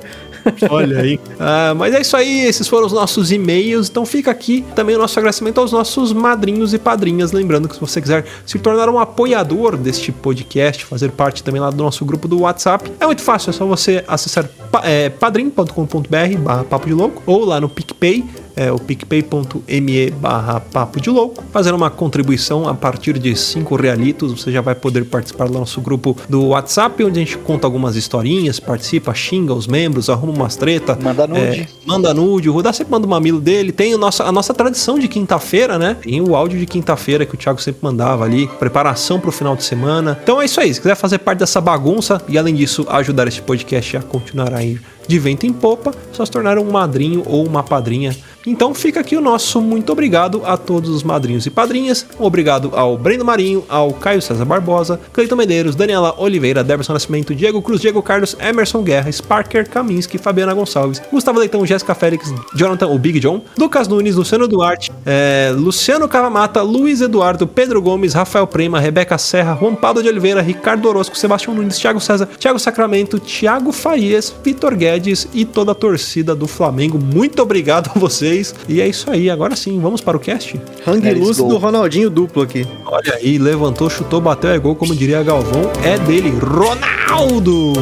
Olha 0.69 1.01
aí. 1.01 1.19
Ah, 1.39 1.73
mas 1.75 1.93
é 1.93 2.01
isso 2.01 2.15
aí, 2.15 2.45
esses 2.45 2.67
foram 2.67 2.87
os 2.87 2.93
nossos 2.93 3.31
e-mails. 3.31 3.89
Então 3.89 4.05
fica 4.05 4.31
aqui 4.31 4.65
também 4.75 4.95
o 4.95 4.99
nosso 4.99 5.17
agradecimento 5.19 5.59
aos 5.59 5.71
nossos 5.71 6.13
madrinhos 6.13 6.73
e 6.73 6.79
padrinhas. 6.79 7.31
Lembrando 7.31 7.67
que 7.67 7.75
se 7.75 7.81
você 7.81 8.01
quiser 8.01 8.25
se 8.45 8.57
tornar 8.59 8.89
um 8.89 8.99
apoiador 8.99 9.77
deste 9.77 10.11
podcast, 10.11 10.85
fazer 10.85 11.11
parte 11.11 11.43
também 11.43 11.61
lá 11.61 11.69
do 11.69 11.83
nosso 11.83 12.03
grupo 12.05 12.27
do 12.27 12.41
WhatsApp, 12.41 12.91
é 12.99 13.05
muito 13.05 13.21
fácil, 13.21 13.49
é 13.49 13.53
só 13.53 13.65
você 13.65 14.03
acessar 14.07 14.49
é, 14.83 15.09
padrim.com.br 15.09 16.37
barra 16.39 16.63
papo 16.63 16.87
de 16.87 16.93
louco 16.93 17.21
ou 17.25 17.45
lá 17.45 17.59
no 17.59 17.69
PicPay. 17.69 18.23
É 18.57 18.71
o 18.71 18.79
picpay.me 18.79 20.11
barra 20.11 20.59
papo 20.59 20.99
de 20.99 21.09
louco, 21.09 21.43
fazer 21.53 21.73
uma 21.73 21.89
contribuição 21.89 22.67
a 22.67 22.73
partir 22.73 23.19
de 23.19 23.35
5 23.35 23.75
realitos, 23.75 24.31
você 24.31 24.51
já 24.51 24.61
vai 24.61 24.73
poder 24.73 25.05
participar 25.05 25.47
do 25.47 25.53
nosso 25.53 25.79
grupo 25.79 26.17
do 26.27 26.47
WhatsApp, 26.47 27.03
onde 27.03 27.19
a 27.19 27.23
gente 27.23 27.37
conta 27.37 27.67
algumas 27.67 27.95
historinhas, 27.95 28.59
participa, 28.59 29.13
xinga 29.13 29.53
os 29.53 29.67
membros, 29.67 30.09
arruma 30.09 30.33
umas 30.33 30.55
treta. 30.55 30.97
Manda 31.01 31.27
nude. 31.27 31.61
É, 31.61 31.67
manda 31.85 32.13
nude, 32.13 32.49
o 32.49 32.53
Rudá 32.53 32.73
sempre 32.73 32.91
manda 32.91 33.05
o 33.05 33.09
mamilo 33.09 33.39
dele. 33.39 33.71
Tem 33.71 33.93
o 33.93 33.97
nosso, 33.97 34.23
a 34.23 34.31
nossa 34.31 34.53
tradição 34.53 34.97
de 34.97 35.07
quinta-feira, 35.07 35.77
né? 35.77 35.95
Tem 36.01 36.19
o 36.19 36.35
áudio 36.35 36.59
de 36.59 36.65
quinta-feira 36.65 37.25
que 37.25 37.35
o 37.35 37.37
Thiago 37.37 37.61
sempre 37.61 37.79
mandava 37.83 38.25
ali. 38.25 38.47
Preparação 38.59 39.19
pro 39.19 39.31
final 39.31 39.55
de 39.55 39.63
semana. 39.63 40.19
Então 40.23 40.41
é 40.41 40.45
isso 40.45 40.59
aí. 40.59 40.73
Se 40.73 40.81
quiser 40.81 40.95
fazer 40.95 41.19
parte 41.19 41.39
dessa 41.39 41.61
bagunça 41.61 42.21
e 42.27 42.37
além 42.37 42.55
disso 42.55 42.85
ajudar 42.89 43.27
esse 43.27 43.41
podcast 43.41 43.97
a 43.97 44.01
continuar 44.01 44.53
aí 44.53 44.79
de 45.07 45.19
vento 45.19 45.45
em 45.45 45.53
popa, 45.53 45.93
só 46.11 46.25
se 46.25 46.31
tornar 46.31 46.57
um 46.57 46.71
madrinho 46.71 47.23
ou 47.25 47.45
uma 47.45 47.63
padrinha. 47.63 48.15
Então 48.45 48.73
fica 48.73 49.01
aqui 49.01 49.17
o 49.17 49.21
nosso 49.21 49.59
muito 49.59 49.91
obrigado 49.91 50.41
a 50.45 50.55
todos 50.55 50.89
os 50.89 51.03
madrinhos 51.03 51.45
e 51.45 51.49
padrinhas. 51.49 52.05
Obrigado 52.17 52.71
ao 52.73 52.97
Breno 52.97 53.25
Marinho, 53.25 53.65
ao 53.67 53.91
Caio 53.91 54.21
César 54.21 54.45
Barbosa, 54.45 54.97
Cleiton 55.11 55.35
Medeiros, 55.35 55.75
Daniela 55.75 56.15
Oliveira, 56.17 56.63
Deberson 56.63 56.93
Nascimento, 56.93 57.35
Diego 57.35 57.61
Cruz, 57.61 57.81
Diego 57.81 58.01
Carlos, 58.01 58.37
Emerson 58.39 58.83
Guerra, 58.83 59.11
Sparker 59.11 59.69
Kaminski, 59.69 60.17
Fabiana 60.17 60.53
Gonçalves, 60.53 61.01
Gustavo 61.11 61.39
Leitão, 61.39 61.65
Jéssica 61.65 61.93
Félix, 61.93 62.33
Jonathan, 62.55 62.87
o 62.87 62.97
Big 62.97 63.19
John, 63.19 63.41
Lucas 63.57 63.85
Nunes, 63.89 64.15
Luciano 64.15 64.47
Duarte, 64.47 64.93
eh, 65.05 65.53
Luciano 65.53 66.07
Cavamata, 66.07 66.61
Luiz 66.61 67.01
Eduardo, 67.01 67.45
Pedro 67.45 67.81
Gomes, 67.81 68.13
Rafael 68.13 68.47
Prema, 68.47 68.79
Rebeca 68.79 69.17
Serra, 69.17 69.55
Juan 69.55 69.75
de 70.01 70.07
Oliveira, 70.07 70.41
Ricardo 70.41 70.87
Orozco, 70.87 71.17
Sebastião 71.17 71.53
Nunes, 71.53 71.77
Thiago 71.77 71.99
César, 71.99 72.29
Thiago 72.39 72.59
Sacramento, 72.59 73.19
Thiago 73.19 73.73
Farias, 73.73 74.33
Vitor 74.41 74.73
Guedes 74.73 74.96
e 75.33 75.45
toda 75.45 75.71
a 75.71 75.75
torcida 75.75 76.35
do 76.35 76.47
Flamengo. 76.47 76.97
Muito 76.97 77.41
obrigado 77.41 77.91
a 77.95 77.99
vocês. 77.99 78.53
E 78.67 78.81
é 78.81 78.87
isso 78.87 79.09
aí. 79.11 79.29
Agora 79.29 79.55
sim, 79.55 79.79
vamos 79.79 80.01
para 80.01 80.17
o 80.17 80.19
cast? 80.19 80.59
Hang 80.85 81.13
go. 81.15 81.47
do 81.47 81.57
Ronaldinho 81.57 82.09
duplo 82.09 82.41
aqui. 82.43 82.65
Olha 82.85 83.13
aí, 83.15 83.37
levantou, 83.37 83.89
chutou, 83.89 84.19
bateu, 84.21 84.49
é 84.49 84.59
gol, 84.59 84.75
como 84.75 84.95
diria 84.95 85.21
Galvão, 85.23 85.71
é 85.83 85.97
dele, 85.99 86.29
Ronaldo! 86.29 87.73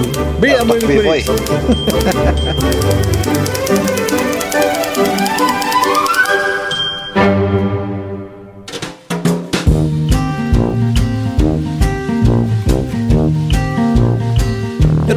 Mãe 0.65 0.79
do 0.79 0.87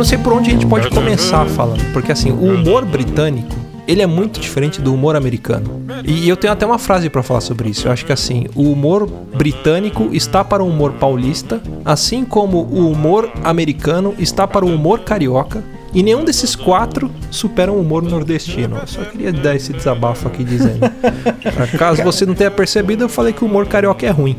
sei 0.09 0.17
por 0.17 0.33
onde 0.33 0.49
a 0.49 0.55
gente 0.55 0.65
pode 0.65 0.89
começar 0.89 1.45
falando, 1.45 1.85
porque 1.93 2.11
assim, 2.11 2.31
o 2.31 2.55
humor 2.55 2.83
britânico 2.87 3.55
ele 3.87 4.01
é 4.01 4.07
muito 4.07 4.41
diferente 4.41 4.81
do 4.81 4.95
humor 4.95 5.15
americano. 5.15 5.83
E 6.03 6.27
eu 6.27 6.37
tenho 6.37 6.53
até 6.53 6.65
uma 6.65 6.79
frase 6.79 7.11
para 7.11 7.23
falar 7.23 7.41
sobre 7.41 7.71
isso. 7.71 7.89
Eu 7.89 7.93
acho 7.93 8.05
que 8.05 8.13
assim, 8.13 8.47
o 8.55 8.71
humor 8.71 9.07
britânico 9.07 10.09
está 10.13 10.43
para 10.43 10.63
o 10.63 10.69
humor 10.69 10.93
paulista, 10.93 11.61
assim 11.85 12.25
como 12.25 12.59
o 12.59 12.91
humor 12.91 13.31
americano 13.45 14.15
está 14.19 14.47
para 14.47 14.65
o 14.65 14.75
humor 14.75 15.01
carioca, 15.01 15.63
e 15.93 16.03
nenhum 16.03 16.25
desses 16.25 16.55
quatro 16.55 17.11
supera 17.31 17.73
um 17.73 17.81
humor 17.81 18.03
nordestino. 18.03 18.77
Eu 18.79 18.87
só 18.87 19.05
queria 19.05 19.33
dar 19.33 19.55
esse 19.55 19.73
desabafo 19.73 20.29
aqui 20.29 20.45
dizendo. 20.45 20.81
Caso 21.79 22.03
você 22.03 22.27
não 22.27 22.35
tenha 22.35 22.51
percebido, 22.51 23.05
eu 23.05 23.09
falei 23.09 23.33
que 23.33 23.43
o 23.43 23.47
humor 23.47 23.67
carioca 23.67 24.07
é 24.07 24.11
ruim. 24.11 24.37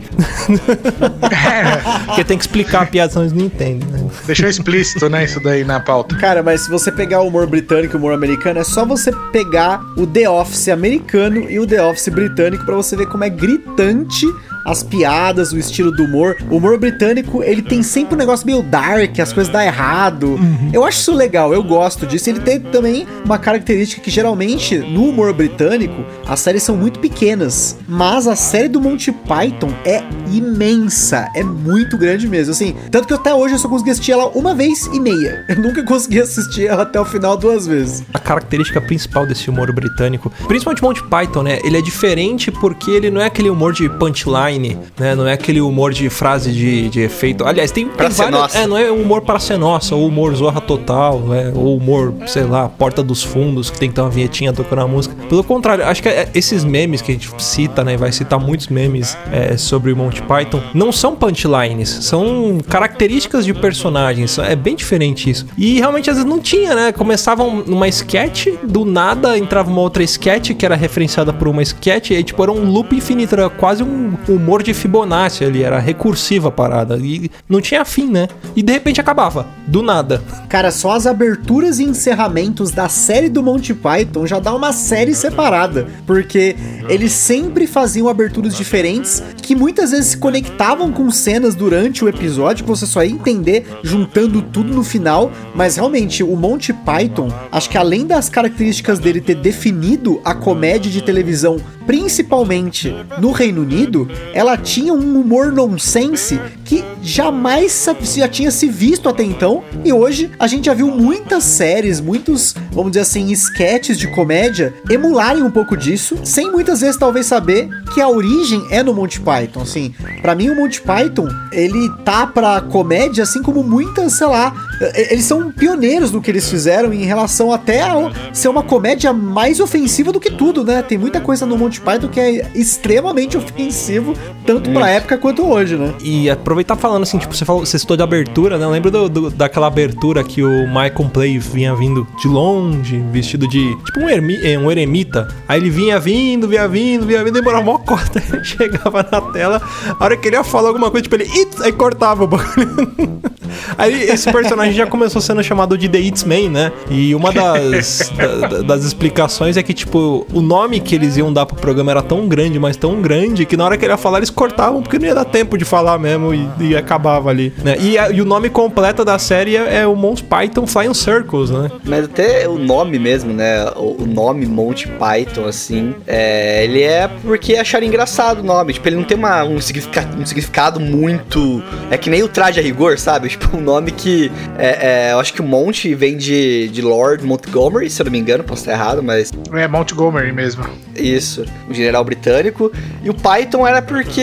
Porque 2.06 2.24
tem 2.24 2.38
que 2.38 2.44
explicar 2.44 2.84
a 2.84 2.86
piada, 2.86 3.12
senão 3.12 3.24
eles 3.24 3.34
não 3.34 3.46
entendem. 3.46 3.88
Né? 3.90 4.10
Deixou 4.26 4.48
explícito, 4.48 5.10
né, 5.10 5.24
isso 5.24 5.42
daí 5.42 5.64
na 5.64 5.80
pauta. 5.80 6.16
Cara, 6.18 6.44
mas 6.44 6.62
se 6.62 6.70
você 6.70 6.92
pegar 6.92 7.22
o 7.22 7.28
humor 7.28 7.48
britânico 7.48 7.96
e 7.96 7.98
o 7.98 8.00
humor 8.00 8.14
americano, 8.14 8.60
é 8.60 8.64
só 8.64 8.86
você 8.86 9.12
pegar 9.32 9.82
o 9.98 10.06
The 10.06 10.30
Office 10.30 10.70
americano 10.70 11.50
e 11.50 11.60
o 11.60 11.66
The 11.66 11.84
Office 11.84 12.10
britânico 12.10 12.66
para 12.66 12.76
você 12.76 12.96
ver 12.96 13.08
como 13.08 13.24
é 13.24 13.30
gritante 13.30 14.26
as 14.70 14.84
piadas, 14.84 15.52
o 15.52 15.58
estilo 15.58 15.92
do 15.92 16.04
humor. 16.04 16.38
O 16.50 16.58
humor 16.58 16.78
britânico, 16.78 17.44
ele 17.44 17.62
tem 17.62 17.82
sempre 17.82 18.14
um 18.14 18.18
negócio 18.18 18.46
meio 18.46 18.62
dark, 18.62 19.20
as 19.20 19.34
coisas 19.34 19.52
dão 19.52 19.60
errado. 19.60 20.28
Uhum. 20.28 20.70
Eu 20.72 20.86
acho 20.86 21.00
isso 21.00 21.14
legal, 21.14 21.54
eu 21.54 21.64
gosto 21.64 22.06
disso. 22.06 22.30
Ele 22.30 22.40
tem 22.40 22.60
também 22.60 23.08
uma 23.26 23.40
característica 23.40 24.02
que 24.02 24.12
geralmente 24.12 24.78
no 24.78 25.06
humor 25.06 25.34
britânico 25.34 26.06
as 26.28 26.40
séries 26.40 26.62
são 26.62 26.78
muito 26.78 27.00
pequenas, 27.00 27.78
mas 27.88 28.28
a 28.28 28.36
série 28.36 28.68
do 28.68 28.80
Monty 28.80 29.12
Python 29.12 29.74
é 29.84 30.04
imensa, 30.32 31.28
é 31.36 31.44
muito 31.44 31.98
grande 31.98 32.28
mesmo, 32.28 32.52
assim. 32.52 32.76
Tanto 32.92 33.08
que 33.08 33.14
até 33.14 33.34
hoje 33.34 33.56
eu 33.56 33.60
só 33.60 33.68
consegui 33.68 33.90
assistir 33.90 34.12
ela 34.12 34.28
uma 34.30 34.54
vez 34.54 34.86
e 34.88 35.00
meia. 35.00 35.46
Eu 35.50 35.56
nunca 35.56 35.84
consegui 35.84 36.22
assistir 36.22 36.68
ela 36.68 36.84
até 36.84 37.00
o 37.00 37.06
final 37.06 37.36
duas 37.36 37.66
vezes. 37.66 38.04
A 38.14 38.20
característica 38.20 38.80
principal 38.80 39.26
desse 39.26 39.50
humor 39.50 39.72
britânico, 39.74 40.32
principalmente 40.48 40.84
Monty 40.84 41.04
Python, 41.04 41.44
né? 41.44 41.60
Ele 41.64 41.78
é 41.78 41.82
diferente 41.82 42.52
porque 42.52 42.92
ele 42.92 43.10
não 43.10 43.20
é 43.20 43.26
aquele 43.26 43.50
humor 43.50 43.74
de 43.74 43.90
punchline 43.90 44.59
né? 44.98 45.16
Não 45.16 45.28
é 45.28 45.34
aquele 45.34 45.62
humor 45.62 45.94
de 45.94 46.10
frase 46.10 46.52
de, 46.52 46.90
de 46.90 47.02
efeito. 47.02 47.46
Aliás, 47.46 47.72
tem, 47.72 47.88
pra 47.88 48.06
tem 48.06 48.12
ser 48.12 48.24
vários. 48.24 48.40
nossa. 48.40 48.58
É, 48.58 48.68
não 48.68 48.78
é 48.78 48.92
humor 48.92 49.22
para 49.22 49.40
ser 49.40 49.58
nossa, 49.58 49.96
ou 49.96 50.08
humor 50.08 50.36
zorra 50.36 50.62
total, 50.62 51.20
né? 51.20 51.52
Ou 51.56 51.78
humor, 51.78 52.14
sei 52.28 52.44
lá, 52.44 52.68
porta 52.70 53.02
dos 53.02 53.24
fundos, 53.24 53.70
que 53.70 53.80
tem 53.80 53.90
que 53.90 53.96
ter 53.96 54.02
uma 54.02 54.10
vinhetinha 54.10 54.54
tocando 54.54 54.82
a 54.82 54.88
música. 54.88 55.16
Pelo 55.28 55.44
contrário, 55.44 55.86
acho 55.86 56.02
que 56.02 56.10
é, 56.10 56.30
esses 56.34 56.64
memes 56.64 57.02
que 57.02 57.12
a 57.12 57.16
gente 57.16 57.30
cita, 57.38 57.84
né? 57.84 57.98
Vai 57.98 58.12
citar 58.12 58.40
muitos 58.40 58.68
memes 58.68 59.18
é, 59.32 59.58
sobre 59.58 59.92
o 59.92 59.98
Monty 59.98 60.22
Python, 60.24 60.62
não 60.74 60.92
são 60.92 61.16
punchlines, 61.16 61.90
são 61.90 62.60
características 62.68 63.46
de 63.46 63.54
personagens. 63.54 64.38
É 64.40 64.56
bem 64.56 64.76
diferente 64.76 65.30
isso. 65.30 65.46
E 65.58 65.80
realmente 65.80 66.10
às 66.10 66.18
vezes 66.18 66.30
não 66.30 66.40
tinha, 66.40 66.76
né? 66.76 66.92
Começavam 66.92 67.64
numa 67.66 67.88
sketch, 67.88 68.48
do 68.64 68.86
nada 68.86 69.38
entrava 69.38 69.70
uma 69.70 69.82
outra 69.82 70.04
sketch 70.04 70.52
que 70.52 70.66
era 70.66 70.76
referenciada 70.76 71.32
por 71.34 71.48
uma 71.48 71.62
sketch, 71.62 72.12
e 72.12 72.16
aí, 72.16 72.24
tipo, 72.24 72.42
era 72.42 72.52
um 72.52 72.70
loop 72.70 72.96
infinito, 72.96 73.36
era 73.36 73.50
quase 73.50 73.84
um 73.84 74.14
humor 74.28 74.49
de 74.58 74.74
Fibonacci 74.74 75.44
ali, 75.44 75.64
era 75.64 75.80
recursiva 75.80 76.50
a 76.50 76.52
parada. 76.52 76.98
E 76.98 77.30
não 77.48 77.62
tinha 77.62 77.86
fim, 77.86 78.10
né? 78.10 78.28
E 78.56 78.64
de 78.64 78.74
repente 78.74 79.00
acabava, 79.00 79.48
do 79.68 79.84
nada. 79.84 80.22
Cara, 80.50 80.72
só 80.72 80.92
as 80.92 81.06
aberturas 81.06 81.80
e 81.80 81.84
encerramentos 81.84 82.72
da 82.72 82.90
série 82.90 83.30
do 83.30 83.44
Monty 83.44 83.74
Python 83.74 84.26
já 84.26 84.40
dá 84.40 84.54
uma 84.54 84.74
série 84.74 85.14
separada, 85.14 85.88
porque 86.06 86.56
eles 86.88 87.12
sempre 87.12 87.68
faziam 87.68 88.10
aberturas 88.10 88.56
diferentes 88.56 89.22
que 89.42 89.56
muitas 89.56 89.92
vezes 89.92 90.08
se 90.08 90.18
conectavam 90.18 90.92
com 90.92 91.10
cenas 91.12 91.56
durante 91.56 92.04
o 92.04 92.10
episódio 92.10 92.64
que 92.64 92.70
você 92.70 92.86
só 92.86 93.04
ia 93.04 93.12
entender 93.12 93.68
juntando 93.84 94.42
tudo 94.42 94.74
no 94.74 94.84
final, 94.84 95.32
mas 95.54 95.76
realmente 95.76 96.24
o 96.24 96.36
Monty 96.36 96.74
Python, 96.74 97.30
acho 97.52 97.70
que 97.70 97.78
além 97.78 98.06
das 98.06 98.30
características 98.30 99.00
dele 99.00 99.22
ter 99.22 99.36
definido 99.36 100.20
a 100.24 100.34
comédia 100.34 100.92
de 100.92 101.02
televisão 101.02 101.60
principalmente 101.90 102.96
no 103.20 103.32
Reino 103.32 103.64
Unido, 103.64 104.08
ela 104.34 104.58
tinha 104.58 104.94
um 104.94 105.20
humor 105.20 105.52
nonsense 105.52 106.40
que 106.70 106.86
jamais 107.02 107.84
já 108.16 108.28
tinha 108.28 108.52
se 108.52 108.70
visto 108.70 109.10
até 109.10 109.24
então. 109.24 109.64
E 109.84 109.92
hoje 109.92 110.30
a 110.38 110.46
gente 110.46 110.66
já 110.66 110.74
viu 110.76 110.88
muitas 110.90 111.44
séries, 111.44 112.00
muitos, 112.00 112.54
vamos 112.72 112.92
dizer 112.92 113.02
assim, 113.02 113.32
sketches 113.32 113.98
de 113.98 114.08
comédia 114.10 114.72
emularem 114.88 115.42
um 115.42 115.50
pouco 115.50 115.76
disso, 115.76 116.20
sem 116.24 116.52
muitas 116.52 116.82
vezes 116.82 116.96
talvez 116.96 117.26
saber 117.26 117.68
que 117.92 118.00
a 118.00 118.08
origem 118.08 118.64
é 118.70 118.84
no 118.84 118.94
Monty 118.94 119.20
Python. 119.20 119.62
Assim, 119.62 119.96
para 120.22 120.36
mim 120.36 120.50
o 120.50 120.56
Monty 120.56 120.80
Python 120.80 121.28
ele 121.52 121.90
tá 122.06 122.28
pra 122.28 122.62
comédia 122.62 123.24
assim 123.24 123.42
como 123.42 123.64
muitas, 123.64 124.14
sei 124.14 124.28
lá, 124.28 124.54
eles 124.94 125.26
são 125.26 125.52
pioneiros 125.52 126.12
no 126.12 126.22
que 126.22 126.30
eles 126.30 126.48
fizeram 126.48 126.94
em 126.94 127.04
relação 127.04 127.52
até 127.52 127.82
a 127.82 128.12
ser 128.32 128.48
uma 128.48 128.62
comédia 128.62 129.12
mais 129.12 129.60
ofensiva 129.60 130.12
do 130.12 130.20
que 130.20 130.30
tudo, 130.30 130.64
né? 130.64 130.84
Tem 130.84 131.00
muita 131.00 131.20
coisa 131.20 131.48
no 131.48 131.58
Monty 131.58 131.82
Python 131.82 132.08
que 132.10 132.20
é 132.20 132.52
extremamente 132.54 133.36
ofensivo, 133.40 134.14
tanto 134.46 134.70
pra 134.70 134.90
época 134.90 135.18
quanto 135.18 135.44
hoje, 135.46 135.76
né? 135.76 135.96
E 136.04 136.30
aproveitar 136.60 136.76
falando 136.76 137.04
assim, 137.04 137.18
tipo, 137.18 137.34
você 137.36 137.46
falou, 137.46 137.66
você 137.66 137.80
citou 137.80 137.96
de 137.96 138.04
abertura, 138.04 138.58
né? 138.58 138.68
Lembra 138.68 138.92
do, 138.92 139.08
do- 139.10 139.30
daquela 139.30 139.68
abertura 139.68 140.24
que 140.24 140.44
o 140.44 140.68
Michael 140.68 141.10
Play 141.14 141.38
vinha 141.40 141.74
vindo 141.76 142.06
de 142.22 142.28
longe, 142.28 142.98
vestido 143.12 143.48
de. 143.48 143.76
Tipo 143.86 144.02
um, 144.02 144.10
ermi, 144.10 144.36
eh, 144.44 144.58
um 144.58 144.70
eremita. 144.70 145.28
Aí 145.48 145.60
ele 145.60 145.70
vinha 145.70 146.00
vindo, 146.00 146.48
vinha 146.48 146.68
vindo, 146.68 147.06
vinha 147.06 147.24
vindo, 147.24 147.34
demorava 147.34 147.64
mó 147.64 147.78
cota. 147.78 148.22
Ele 148.32 148.44
chegava 148.44 149.06
na 149.12 149.22
tela, 149.22 149.62
a 150.00 150.04
hora 150.04 150.16
que 150.18 150.28
ele 150.28 150.36
ia 150.36 150.44
falar 150.44 150.68
alguma 150.70 150.92
coisa, 150.92 151.04
tipo, 151.04 151.16
ele. 151.16 151.26
"It's", 151.26 151.62
Aí 151.62 151.72
cortava 151.72 152.24
o 152.24 152.28
bagulho. 152.28 153.20
Aí 153.78 154.04
esse 154.04 154.32
personagem 154.32 154.74
já 154.74 154.86
começou 154.86 155.22
sendo 155.22 155.44
chamado 155.44 155.78
de 155.78 155.88
The 155.90 156.00
It's 156.00 156.24
Man, 156.24 156.50
né? 156.50 156.72
E 156.90 157.16
uma 157.16 157.32
das, 157.32 158.12
da- 158.16 158.62
das 158.62 158.84
explicações 158.84 159.58
é 159.58 159.64
que, 159.64 159.74
tipo, 159.74 160.26
o 160.34 160.42
nome 160.42 160.80
que 160.80 160.96
eles 160.96 161.18
iam 161.18 161.32
dar 161.34 161.46
pro 161.46 161.56
programa 161.56 161.92
era 161.92 162.02
tão 162.02 162.28
grande, 162.28 162.60
mas 162.60 162.76
tão 162.78 163.02
grande, 163.02 163.46
que 163.46 163.58
na 163.58 163.66
hora 163.66 163.78
que 163.78 163.86
ele 163.86 163.94
ia 163.94 163.98
falar, 163.98 164.18
eles 164.20 164.30
cortavam, 164.30 164.82
porque 164.82 165.00
não 165.00 165.06
ia 165.08 165.16
dar 165.16 165.26
tempo 165.26 165.58
de 165.58 165.66
falar 165.66 165.98
mesmo 165.98 166.34
e, 166.34 166.48
e 166.60 166.76
acabava 166.76 167.30
ali. 167.30 167.54
Né? 167.64 167.76
E, 167.80 167.98
a- 167.98 168.10
e 168.10 168.22
o 168.22 168.26
nome 168.26 168.50
completo 168.50 169.04
da 169.06 169.18
série 169.20 169.56
é, 169.56 169.82
é 169.82 169.88
o 169.88 169.96
Monty 169.96 170.24
Python 170.24 170.66
Flying 170.68 170.94
Circles, 170.94 171.50
né? 171.50 171.70
Mas 171.84 172.06
até 172.06 172.48
o 172.48 172.58
nome 172.58 172.98
mesmo, 173.00 173.34
né? 173.34 173.66
O, 173.76 174.04
o 174.04 174.06
nome 174.06 174.46
Monty 174.46 174.88
Python, 174.88 175.46
assim, 175.46 175.94
é, 176.08 176.64
ele 176.64 176.82
é 176.82 177.08
porque 177.24 177.56
acharam 177.56 177.86
engraçado 177.86 178.40
o 178.40 178.44
nome. 178.44 178.74
Tipo, 178.74 178.88
ele 178.90 178.96
não 178.96 179.04
tem 179.04 179.18
uma, 179.18 179.44
um, 179.44 179.60
significado, 179.62 180.18
um 180.22 180.26
significado 180.26 180.80
muito. 180.80 181.64
É 181.92 181.98
que 181.98 182.10
nem 182.10 182.24
o 182.24 182.28
traje 182.28 182.60
a 182.60 182.64
rigor, 182.64 182.98
sabe? 182.98 183.30
Tipo, 183.40 183.58
um 183.58 183.62
nome 183.62 183.92
que. 183.92 184.32
É, 184.58 185.10
é, 185.10 185.14
eu 185.14 185.20
acho 185.20 185.34
que 185.34 185.42
o 185.42 185.44
Monty 185.46 185.94
vem 185.96 186.18
de, 186.18 186.70
de 186.70 186.82
Lord 186.82 187.24
Montgomery, 187.26 187.90
se 187.90 188.02
eu 188.02 188.06
não 188.06 188.12
me 188.12 188.20
engano, 188.20 188.44
posso 188.44 188.62
estar 188.62 188.74
errado, 188.74 189.02
mas 189.04 189.32
É 189.54 189.68
Montgomery 189.68 190.32
mesmo. 190.32 190.64
isso, 190.96 191.46
um 191.70 191.74
general 191.74 192.04
britânico. 192.04 192.72
E 193.04 193.10
o 193.10 193.14
Python 193.14 193.66
era 193.68 193.82
porque 193.82 194.22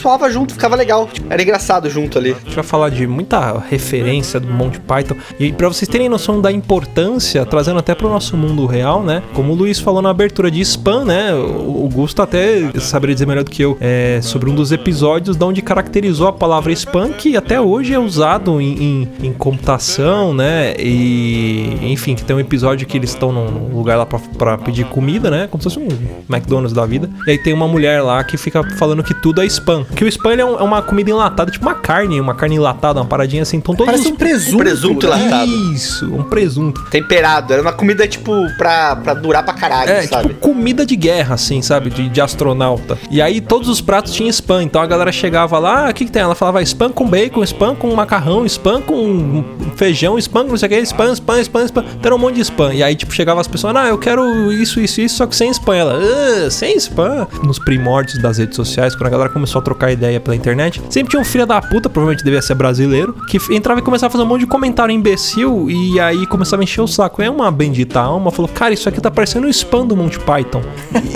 soava 0.00 0.30
junto, 0.30 0.52
ficava 0.54 0.74
legal. 0.76 1.08
Tipo, 1.12 1.32
era 1.32 1.42
engraçado 1.42 1.88
junto 1.90 2.18
ali. 2.18 2.30
A 2.32 2.44
gente 2.44 2.54
vai 2.54 2.64
falar 2.64 2.88
de 2.90 3.06
muita 3.06 3.58
referência 3.68 4.38
do 4.40 4.48
Monty 4.52 4.80
Python. 4.80 5.16
E 5.38 5.52
pra 5.52 5.68
vocês 5.68 5.88
terem 5.88 6.08
noção 6.08 6.40
da 6.40 6.50
importância, 6.52 7.44
trazendo 7.46 7.78
até 7.78 7.94
pro 7.94 8.08
nosso 8.08 8.36
mundo 8.36 8.66
real, 8.66 9.02
né? 9.02 9.22
Como 9.34 9.52
o 9.52 9.56
Luiz 9.56 9.78
falou 9.78 10.00
na 10.02 10.10
abertura 10.10 10.50
de 10.50 10.60
Spam, 10.60 11.04
né? 11.04 11.32
O 11.34 11.88
Gusto 11.92 12.22
até 12.22 12.70
saberia 12.80 13.14
dizer 13.14 13.26
melhor 13.26 13.44
do 13.44 13.50
que 13.50 13.62
eu 13.62 13.76
é, 13.80 14.20
sobre 14.22 14.48
um 14.50 14.54
dos 14.54 14.72
episódios 14.72 15.36
de 15.36 15.44
onde 15.44 15.62
caracterizou 15.62 16.28
a 16.28 16.32
palavra 16.32 16.72
spam, 16.72 17.12
que 17.12 17.36
até 17.36 17.60
hoje 17.60 17.92
é 17.94 17.98
usado 17.98 18.60
em, 18.60 18.82
em- 18.82 19.08
em 19.28 19.32
computação, 19.32 20.32
né? 20.34 20.74
E 20.78 21.78
enfim, 21.92 22.14
que 22.14 22.24
tem 22.24 22.34
um 22.36 22.40
episódio 22.40 22.86
que 22.86 22.96
eles 22.96 23.10
estão 23.10 23.32
num 23.32 23.74
lugar 23.74 23.96
lá 23.96 24.06
pra 24.06 24.58
pedir 24.58 24.84
comida, 24.86 25.30
né? 25.30 25.48
Como 25.50 25.62
se 25.62 25.68
fosse 25.70 25.78
um 25.78 25.88
McDonald's 26.28 26.72
da 26.72 26.84
vida. 26.86 27.08
E 27.26 27.30
aí 27.32 27.38
tem 27.38 27.52
uma 27.52 27.68
mulher 27.68 28.02
lá 28.02 28.22
que 28.24 28.36
fica 28.36 28.62
falando 28.76 29.02
que 29.02 29.14
tudo 29.14 29.40
é 29.42 29.46
spam. 29.46 29.84
Que 29.94 30.04
o 30.04 30.08
spam 30.08 30.32
é, 30.34 30.44
um- 30.44 30.58
é 30.58 30.62
uma 30.62 30.82
comida 30.82 31.10
enlatada, 31.10 31.50
tipo 31.50 31.64
uma 31.66 31.74
carne, 31.74 32.20
uma 32.20 32.34
carne 32.34 32.56
enlatada, 32.56 33.00
uma 33.00 33.06
paradinha 33.06 33.42
assim. 33.42 33.56
Então 33.58 33.74
todos 33.74 33.86
Parece 33.92 34.06
os 34.08 34.12
um 34.12 34.16
presunto. 34.16 34.54
Um 34.56 34.58
presunto 34.58 35.08
né? 35.08 35.16
enlatado. 35.18 35.50
Isso, 35.74 36.14
um 36.14 36.22
presunto. 36.22 36.82
Temperado, 36.90 37.52
era 37.52 37.62
uma 37.62 37.72
comida, 37.72 38.06
tipo, 38.06 38.32
pra, 38.56 38.96
pra 38.96 39.14
durar 39.14 39.42
pra 39.44 39.54
caralho, 39.54 39.90
É, 39.90 40.02
sabe? 40.06 40.28
tipo 40.28 40.40
comida 40.40 40.84
de 40.86 40.96
guerra, 40.96 41.34
assim, 41.34 41.60
sabe? 41.62 41.90
De, 41.90 42.08
de 42.08 42.20
astronauta. 42.20 42.96
E 43.10 43.20
aí 43.20 43.40
todos 43.40 43.68
os 43.68 43.80
pratos 43.80 44.12
tinham 44.12 44.28
spam. 44.30 44.62
Então 44.62 44.80
a 44.80 44.86
galera 44.86 45.12
chegava 45.12 45.58
lá, 45.58 45.86
"Ah, 45.86 45.90
o 45.90 45.94
que, 45.94 46.04
que 46.04 46.10
tem? 46.10 46.22
Ela 46.22 46.34
falava 46.34 46.62
spam 46.62 46.90
com 46.90 47.08
bacon, 47.08 47.42
spam 47.44 47.74
com 47.74 47.94
macarrão, 47.94 48.44
spam 48.46 48.80
com 48.80 49.44
feijão, 49.76 50.18
spam 50.18 50.44
com 50.44 50.50
não 50.50 50.56
sei 50.56 50.66
o 50.66 50.70
que, 50.70 50.78
spam, 50.80 51.12
spam, 51.12 51.40
spam, 51.40 51.64
spam. 51.64 51.84
Então 51.84 52.08
era 52.10 52.14
um 52.14 52.18
monte 52.18 52.36
de 52.36 52.40
spam. 52.42 52.72
E 52.72 52.82
aí, 52.82 52.94
tipo, 52.94 53.12
chegava 53.12 53.40
as 53.40 53.48
pessoas, 53.48 53.74
ah, 53.76 53.88
eu 53.88 53.98
quero 53.98 54.52
isso, 54.52 54.80
isso, 54.80 55.00
isso, 55.00 55.16
só 55.16 55.26
que 55.26 55.34
sem 55.36 55.50
spam. 55.50 55.74
Ela, 55.76 55.98
ah, 56.46 56.50
sem 56.50 56.76
spam. 56.76 57.26
Nos 57.42 57.58
primórdios 57.58 58.20
das 58.22 58.38
redes 58.38 58.56
sociais, 58.56 58.94
quando 58.94 59.06
a 59.06 59.10
galera 59.10 59.30
começou 59.30 59.60
a 59.60 59.62
trocar 59.62 59.79
trocar 59.80 59.90
ideia 59.90 60.20
pela 60.20 60.36
internet, 60.36 60.82
sempre 60.90 61.10
tinha 61.10 61.20
um 61.20 61.24
filho 61.24 61.46
da 61.46 61.60
puta, 61.60 61.88
provavelmente 61.88 62.22
devia 62.22 62.42
ser 62.42 62.54
brasileiro, 62.54 63.14
que 63.26 63.38
entrava 63.50 63.80
e 63.80 63.82
começava 63.82 64.08
a 64.08 64.12
fazer 64.12 64.24
um 64.24 64.26
monte 64.26 64.40
de 64.40 64.46
comentário 64.46 64.92
imbecil 64.92 65.70
e 65.70 65.98
aí 65.98 66.26
começava 66.26 66.62
a 66.62 66.64
encher 66.64 66.82
o 66.82 66.86
saco. 66.86 67.22
É 67.22 67.30
uma 67.30 67.50
bendita 67.50 68.00
alma, 68.00 68.30
falou, 68.30 68.48
cara, 68.48 68.74
isso 68.74 68.88
aqui 68.88 69.00
tá 69.00 69.10
parecendo 69.10 69.46
um 69.46 69.50
spam 69.50 69.86
do 69.86 69.96
Monty 69.96 70.18
Python. 70.18 70.60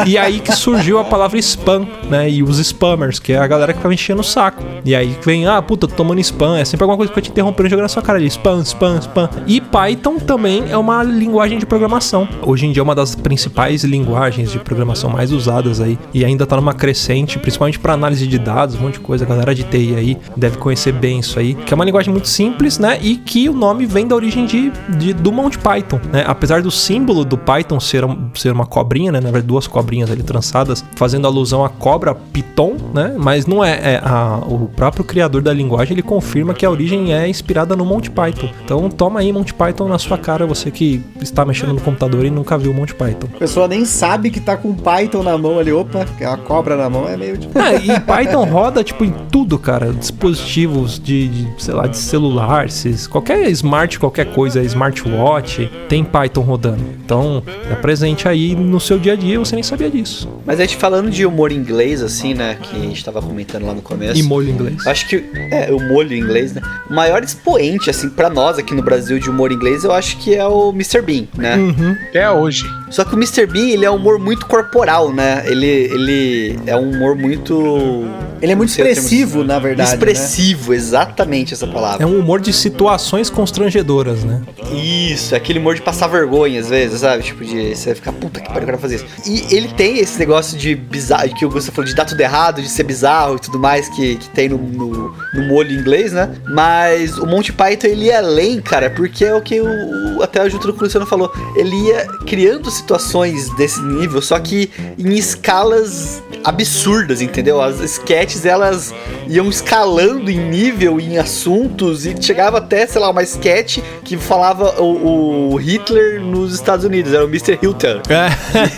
e 0.07 0.17
aí 0.17 0.41
que 0.41 0.53
surgiu 0.53 0.99
a 0.99 1.05
palavra 1.05 1.39
spam, 1.39 1.87
né? 2.09 2.31
E 2.31 2.43
os 2.43 2.59
spammers, 2.59 3.19
que 3.19 3.33
é 3.33 3.39
a 3.39 3.47
galera 3.47 3.73
que 3.73 3.79
ficava 3.79 3.93
enchendo 3.93 4.23
o 4.23 4.25
saco. 4.25 4.63
E 4.85 4.95
aí 4.95 5.19
vem, 5.23 5.47
ah, 5.47 5.61
puta, 5.61 5.87
tô 5.87 5.95
tomando 5.95 6.21
spam. 6.21 6.57
É 6.57 6.65
sempre 6.65 6.85
alguma 6.85 6.97
coisa 6.97 7.13
que 7.13 7.17
vai 7.17 7.23
te 7.23 7.31
interrompendo 7.31 7.69
jogando 7.69 7.85
na 7.85 7.89
sua 7.89 8.03
cara 8.03 8.19
ali. 8.19 8.27
Spam, 8.27 8.61
spam, 8.63 8.99
spam. 8.99 9.29
E 9.47 9.61
Python 9.61 10.19
também 10.19 10.65
é 10.71 10.77
uma 10.77 11.03
linguagem 11.03 11.59
de 11.59 11.67
programação. 11.67 12.27
Hoje 12.43 12.67
em 12.67 12.73
dia 12.73 12.81
é 12.81 12.85
uma 12.85 12.95
das 12.95 13.15
principais 13.15 13.85
linguagens 13.85 14.51
de 14.51 14.59
programação 14.59 15.11
mais 15.11 15.33
usadas 15.33 15.81
aí. 15.81 15.99
E 16.15 16.25
ainda 16.25 16.47
tá 16.47 16.57
numa 16.57 16.73
crescente, 16.73 17.39
principalmente 17.39 17.79
para 17.79 17.93
análise 17.93 18.27
de 18.27 18.39
dados, 18.39 18.54
um 18.75 18.81
monte 18.81 18.95
de 18.95 19.01
coisa. 19.01 19.25
A 19.25 19.29
galera 19.29 19.55
de 19.55 19.65
TI 19.65 19.95
aí 19.97 20.19
deve 20.37 20.59
conhecer 20.59 20.93
bem 20.93 21.19
isso 21.19 21.39
aí. 21.39 21.55
Que 21.55 21.73
é 21.73 21.75
uma 21.75 21.85
linguagem 21.85 22.13
muito 22.13 22.29
simples, 22.29 22.79
né? 22.79 22.99
E 23.01 23.17
que 23.17 23.49
o 23.49 23.53
nome 23.53 23.87
vem 23.87 24.07
da 24.07 24.15
origem 24.15 24.47
de, 24.47 24.71
de 24.97 25.13
do 25.13 25.33
Monty 25.33 25.59
Python, 25.59 26.01
né? 26.13 26.25
Apesar 26.27 26.63
do 26.63 26.71
símbolo 26.71 27.25
do 27.25 27.37
Python 27.37 27.81
ser, 27.81 28.05
ser 28.35 28.53
uma 28.53 28.67
cobrinha, 28.67 29.13
né? 29.13 29.19
Na 29.19 29.31
verdade, 29.31 29.47
duas 29.47 29.67
cobrinhas 29.67 30.11
ali 30.11 30.23
trançadas, 30.23 30.85
fazendo 30.97 31.27
alusão 31.27 31.65
à 31.65 31.69
cobra 31.69 32.15
Python, 32.15 32.77
né? 32.93 33.15
Mas 33.19 33.47
não 33.47 33.65
é, 33.65 33.95
é 33.95 34.01
a, 34.03 34.41
o 34.47 34.69
próprio 34.75 35.05
criador 35.05 35.43
da 35.43 35.53
linguagem, 35.53 35.95
ele 35.95 36.03
confirma 36.03 36.55
que 36.55 36.65
a 36.65 36.71
origem 36.71 37.15
é 37.15 37.29
inspirada 37.29 37.75
no 37.77 37.85
Monty 37.85 38.11
Python. 38.11 38.49
Então 38.65 38.89
toma 38.89 39.21
aí 39.21 39.33
Monty 39.33 39.55
Python 39.55 39.89
na 39.89 39.99
sua 39.99 40.19
cara, 40.19 40.47
você 40.47 40.71
que 40.71 41.03
está 41.21 41.45
mexendo 41.45 41.73
no 41.73 41.81
computador 41.81 42.25
e 42.25 42.31
nunca 42.31 42.57
viu 42.57 42.73
Monty 42.73 42.95
Python. 42.95 43.29
A 43.35 43.39
pessoa 43.39 43.69
nem 43.69 43.85
sabe 43.85 44.31
que 44.31 44.41
tá 44.41 44.57
com 44.57 44.75
Python 44.75 45.23
na 45.23 45.37
mão 45.37 45.59
ali, 45.59 45.73
opa, 45.73 46.05
que 46.17 46.25
é 46.25 46.27
a 46.27 46.37
cobra 46.37 46.77
na 46.77 46.89
mão 46.89 47.09
é 47.09 47.17
meio 47.17 47.37
tipo... 47.37 47.59
É, 47.59 47.77
e 47.77 48.01
Python 48.01 48.44
roda, 48.45 48.85
tipo, 48.85 49.05
em 49.05 49.13
tudo, 49.31 49.59
cara. 49.59 49.93
Dispositivos 49.93 50.99
de, 50.99 51.29
de, 51.29 51.63
sei 51.63 51.75
lá, 51.75 51.87
de 51.87 51.97
celular, 51.97 52.67
qualquer 53.11 53.49
smart, 53.51 53.99
qualquer 53.99 54.27
coisa, 54.33 54.63
smartwatch, 54.63 55.71
tem 55.89 56.05
Python 56.05 56.43
rodando. 56.43 56.85
Então, 57.05 57.43
é 57.71 57.75
presente 57.75 58.29
aí 58.29 58.55
no 58.55 58.81
seu 58.81 58.99
dia 58.99 59.15
a 59.15 59.17
dia, 59.17 59.39
você 59.39 59.55
nem 59.55 59.63
sabia 59.63 59.91
disso. 59.91 60.29
Mas 60.45 60.59
a 60.61 60.63
gente 60.63 60.77
falando 60.77 61.11
de 61.11 61.25
humor 61.27 61.53
inglês, 61.53 62.03
assim, 62.03 62.35
né, 62.35 62.57
que 62.61 62.77
a 62.77 62.81
gente 62.81 63.05
tava 63.05 63.21
comentando 63.21 63.67
lá 63.67 63.75
no 63.75 63.83
começo. 63.83 64.19
E 64.19 64.23
molho 64.23 64.51
inglês. 64.51 64.87
Acho 64.87 65.09
que, 65.09 65.25
é, 65.51 65.73
o 65.73 65.81
molho 65.81 66.15
inglês, 66.15 66.53
né? 66.53 66.63
O 66.89 66.95
maior 66.95 67.23
expoente, 67.23 67.91
assim, 67.91 68.09
para 68.09 68.31
nós 68.31 68.59
aqui 68.59 68.75
no 68.75 68.83
Brasil 68.83 69.19
de 69.19 69.31
humor 69.31 69.53
inglês, 69.53 69.85
eu 69.85 69.93
acho 69.93 70.17
que 70.19 70.35
é 70.35 70.47
o 70.47 70.71
Mr. 70.71 71.03
Bean, 71.03 71.27
né? 71.37 71.57
Uhum. 71.57 71.97
É 72.13 72.31
hoje. 72.31 72.65
Só 72.91 73.05
que 73.05 73.15
o 73.15 73.19
Mr. 73.19 73.47
Bean, 73.47 73.69
ele 73.69 73.85
é 73.85 73.91
um 73.91 73.97
humor 73.97 74.19
muito 74.19 74.47
corporal, 74.47 75.13
né? 75.13 75.43
Ele, 75.47 75.67
ele 75.67 76.59
é 76.67 76.77
um 76.77 76.91
humor 76.91 77.17
muito. 77.17 78.05
Ele 78.45 78.53
é 78.53 78.55
muito 78.55 78.69
expressivo, 78.69 79.43
na 79.43 79.59
verdade. 79.59 79.89
né? 79.89 79.95
Expressivo, 79.97 80.73
né? 80.73 80.77
exatamente 80.77 81.55
essa 81.55 81.67
palavra. 81.67 82.03
É 82.03 82.07
um 82.07 82.19
humor 82.19 82.43
de 82.43 82.53
situações 82.53 83.31
constrangedoras, 83.31 84.23
né? 84.23 84.43
Isso, 84.71 85.35
é 85.35 85.39
aquele 85.39 85.59
humor 85.59 85.75
de 85.75 85.81
passar 85.81 86.09
vergonha 86.09 86.61
às 86.61 86.69
vezes, 86.69 87.01
sabe? 87.01 87.23
Tipo, 87.23 87.43
de 87.43 87.75
você 87.75 87.95
ficar, 87.95 88.13
puta 88.13 88.41
que 88.41 88.49
pariu, 88.49 88.61
eu 88.63 88.67
quero 88.67 88.79
fazer 88.79 88.97
isso. 88.97 89.07
E 89.27 89.57
ele 89.57 89.69
tem 89.69 89.99
esse 89.99 90.19
negócio 90.19 90.59
de 90.59 90.75
bizarro, 90.75 91.35
que 91.35 91.47
o 91.47 91.49
Gustavo 91.49 91.77
falou 91.77 91.89
de 91.89 91.95
dar 91.95 92.05
tudo 92.05 92.21
errado, 92.21 92.61
de 92.61 92.69
ser 92.69 92.85
bizarro 92.85 93.37
e 93.37 93.39
tudo 93.39 93.59
mais 93.59 93.89
que, 93.89 94.17
que 94.17 94.29
tem 94.29 94.51
no, 94.51 94.59
no, 94.59 95.17
no 95.33 95.49
molho 95.49 95.73
inglês, 95.73 96.13
né? 96.13 96.31
Mas 96.51 97.17
o 97.17 97.27
Monty 97.27 97.51
Python, 97.51 97.87
ele 97.87 98.07
ia 98.07 98.19
além, 98.19 98.61
cara, 98.61 98.91
porque 98.91 99.25
é 99.25 99.35
o 99.35 99.41
que 99.41 99.59
o, 99.59 100.23
até 100.23 100.49
junto 100.51 100.71
do 100.71 100.79
Luciano 100.79 101.07
falou. 101.07 101.33
Ele 101.57 101.75
ia 101.89 102.07
criando 102.27 102.71
situações 102.71 103.49
desse 103.57 103.81
nível, 103.81 104.21
só 104.21 104.39
que 104.39 104.71
em 104.99 105.15
escalas 105.15 106.23
absurdas, 106.45 107.23
entendeu? 107.23 107.61
As 107.61 107.81
sketches, 107.81 108.34
elas 108.45 108.95
iam 109.29 109.49
escalando 109.49 110.31
em 110.31 110.39
nível, 110.39 110.99
em 110.99 111.19
assuntos, 111.19 112.07
e 112.07 112.15
chegava 112.21 112.59
até, 112.59 112.87
sei 112.87 113.01
lá, 113.01 113.11
uma 113.11 113.23
sketch 113.23 113.79
que 114.03 114.17
falava 114.17 114.81
o, 114.81 115.53
o 115.53 115.57
Hitler 115.57 116.21
nos 116.21 116.55
Estados 116.55 116.85
Unidos, 116.85 117.13
era 117.13 117.25
o 117.25 117.29
Mr. 117.29 117.59
Hilton. 117.63 118.01
É. 118.09 118.29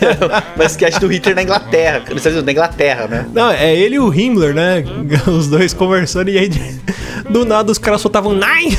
uma 0.56 0.64
sketch 0.66 0.98
do 0.98 1.06
Hitler 1.06 1.34
na 1.34 1.42
Inglaterra, 1.42 2.00
nos 2.00 2.18
Estados 2.18 2.38
Unidos, 2.38 2.44
na 2.44 2.52
Inglaterra, 2.52 3.06
né? 3.06 3.26
Não, 3.32 3.50
é 3.50 3.74
ele 3.74 3.96
e 3.96 3.98
o 3.98 4.12
Himmler, 4.12 4.54
né? 4.54 4.84
Os 5.26 5.48
dois 5.48 5.72
conversando, 5.72 6.28
e 6.30 6.38
aí 6.38 6.50
do 7.30 7.44
nada 7.44 7.70
os 7.70 7.78
caras 7.78 8.00
soltavam 8.00 8.32
Nine! 8.32 8.76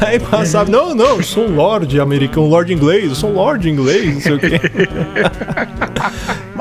Aí 0.00 0.18
passava, 0.18 0.70
não, 0.70 0.94
não, 0.94 1.16
eu 1.16 1.22
sou 1.22 1.44
um 1.44 1.56
Lorde 1.56 2.00
americano, 2.00 2.46
um 2.46 2.50
Lorde 2.50 2.72
inglês, 2.72 3.04
eu 3.04 3.14
sou 3.14 3.30
um 3.30 3.34
Lorde 3.34 3.68
inglês, 3.68 4.14
não 4.14 4.20
sei 4.20 4.32
o 4.34 4.38
quê. 4.38 4.60